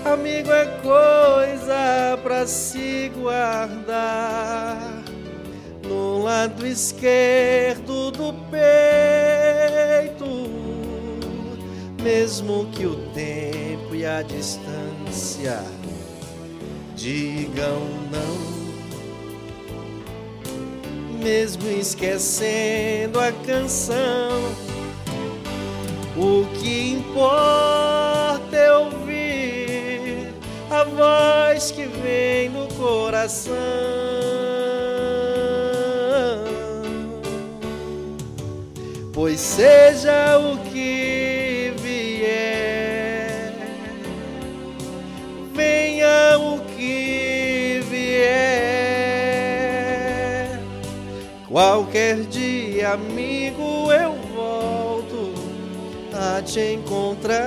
Amigo 0.05 0.51
é 0.51 0.65
coisa 0.81 2.19
para 2.23 2.45
se 2.45 3.11
guardar 3.15 5.01
no 5.87 6.23
lado 6.23 6.65
esquerdo 6.65 8.11
do 8.11 8.33
peito, 8.49 8.61
mesmo 12.01 12.65
que 12.71 12.85
o 12.85 12.95
tempo 13.13 13.93
e 13.93 14.05
a 14.05 14.21
distância 14.21 15.63
digam 16.95 17.79
não 18.11 18.50
mesmo 21.21 21.69
esquecendo 21.69 23.19
a 23.19 23.31
canção. 23.45 24.41
O 26.17 26.45
que 26.59 26.91
importa 26.91 28.55
é 28.55 28.71
ouvir 28.77 30.33
a 30.69 30.83
voz 30.83 31.71
que 31.71 31.85
vem 31.85 32.49
no 32.49 32.67
coração. 32.75 33.55
Pois 39.13 39.39
seja 39.39 40.37
o 40.39 40.57
que 40.71 41.10
Qualquer 51.51 52.21
dia, 52.27 52.93
amigo, 52.93 53.91
eu 53.91 54.13
volto 54.33 55.33
a 56.13 56.41
te 56.41 56.75
encontrar. 56.75 57.39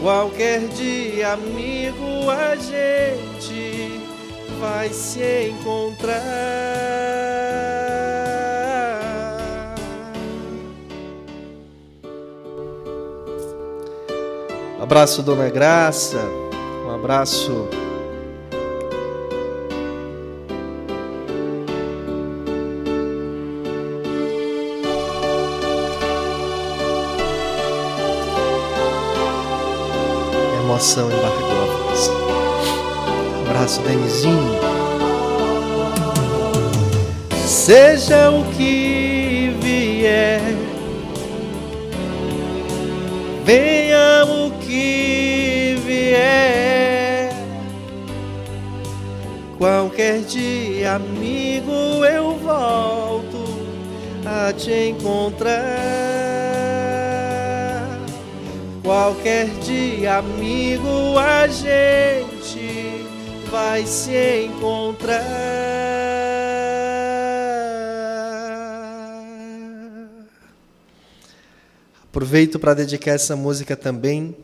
Qualquer 0.00 0.66
dia, 0.68 1.34
amigo, 1.34 2.28
a 2.28 2.56
gente 2.56 4.00
vai 4.60 4.88
se 4.88 5.50
encontrar. 5.50 6.92
abraço, 14.92 15.22
Dona 15.22 15.48
Graça. 15.48 16.18
Um 16.84 16.90
abraço. 16.90 17.66
Emoção 30.82 31.08
embargou 31.12 31.62
a 31.62 31.64
voz. 31.64 32.10
Abraço, 33.46 33.80
Denizinho. 33.82 34.58
Seja 37.46 38.30
o 38.30 38.44
que 38.56 39.54
vier, 39.60 40.42
venha 43.44 44.24
o 44.24 44.50
que 44.58 45.78
vier. 45.86 47.32
Qualquer 49.58 50.22
dia, 50.22 50.96
amigo, 50.96 52.04
eu 52.04 52.34
volto 52.38 53.44
a 54.26 54.52
te 54.52 54.88
encontrar. 54.88 55.62
Qualquer 58.82 59.46
dia, 59.64 60.18
amigo, 60.52 61.18
a 61.18 61.48
gente 61.48 63.06
vai 63.50 63.86
se 63.86 64.44
encontrar. 64.44 65.22
Aproveito 72.04 72.58
para 72.58 72.74
dedicar 72.74 73.12
essa 73.12 73.34
música 73.34 73.74
também 73.74 74.36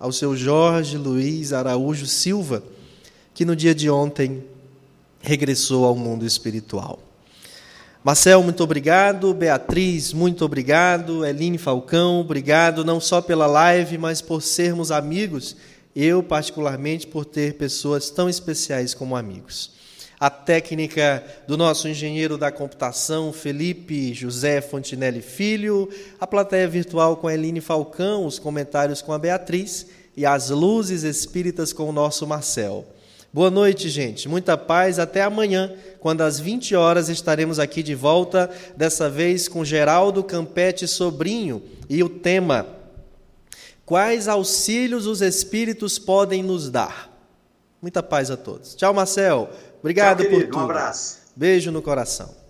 ao 0.00 0.10
seu 0.10 0.34
Jorge 0.34 0.96
Luiz 0.96 1.52
Araújo 1.52 2.06
Silva, 2.06 2.62
que 3.34 3.44
no 3.44 3.54
dia 3.54 3.74
de 3.74 3.90
ontem 3.90 4.42
regressou 5.20 5.84
ao 5.84 5.94
mundo 5.94 6.24
espiritual. 6.24 6.98
Marcel, 8.04 8.42
muito 8.42 8.62
obrigado. 8.62 9.32
Beatriz, 9.32 10.12
muito 10.12 10.44
obrigado. 10.44 11.24
Eline 11.24 11.56
Falcão, 11.56 12.20
obrigado 12.20 12.84
não 12.84 13.00
só 13.00 13.22
pela 13.22 13.46
live, 13.46 13.96
mas 13.96 14.20
por 14.20 14.42
sermos 14.42 14.92
amigos. 14.92 15.56
Eu, 15.96 16.22
particularmente, 16.22 17.06
por 17.06 17.24
ter 17.24 17.54
pessoas 17.54 18.10
tão 18.10 18.28
especiais 18.28 18.92
como 18.92 19.16
amigos 19.16 19.72
a 20.20 20.30
técnica 20.30 21.22
do 21.46 21.54
nosso 21.54 21.86
engenheiro 21.86 22.38
da 22.38 22.50
computação, 22.50 23.30
Felipe 23.30 24.14
José 24.14 24.60
Fontinelli 24.62 25.20
Filho, 25.20 25.86
a 26.18 26.26
plateia 26.26 26.66
virtual 26.66 27.16
com 27.18 27.30
Eline 27.30 27.60
Falcão, 27.60 28.24
os 28.24 28.38
comentários 28.38 29.02
com 29.02 29.12
a 29.12 29.18
Beatriz 29.18 29.86
e 30.16 30.24
as 30.24 30.48
luzes 30.48 31.02
espíritas 31.02 31.74
com 31.74 31.90
o 31.90 31.92
nosso 31.92 32.26
Marcel. 32.26 32.86
Boa 33.34 33.50
noite, 33.50 33.88
gente. 33.88 34.28
Muita 34.28 34.56
paz. 34.56 35.00
Até 35.00 35.20
amanhã, 35.20 35.74
quando 35.98 36.20
às 36.20 36.38
20 36.38 36.76
horas 36.76 37.08
estaremos 37.08 37.58
aqui 37.58 37.82
de 37.82 37.92
volta, 37.92 38.48
dessa 38.76 39.10
vez 39.10 39.48
com 39.48 39.64
Geraldo 39.64 40.22
Campete 40.22 40.86
Sobrinho 40.86 41.60
e 41.90 42.00
o 42.04 42.08
tema: 42.08 42.64
Quais 43.84 44.28
auxílios 44.28 45.08
os 45.08 45.20
espíritos 45.20 45.98
podem 45.98 46.44
nos 46.44 46.70
dar? 46.70 47.10
Muita 47.82 48.04
paz 48.04 48.30
a 48.30 48.36
todos. 48.36 48.76
Tchau, 48.76 48.94
Marcel. 48.94 49.50
Obrigado 49.80 50.22
Tchau, 50.22 50.30
por 50.30 50.44
tudo. 50.44 50.56
Um 50.56 50.60
abraço. 50.60 51.18
Beijo 51.34 51.72
no 51.72 51.82
coração. 51.82 52.43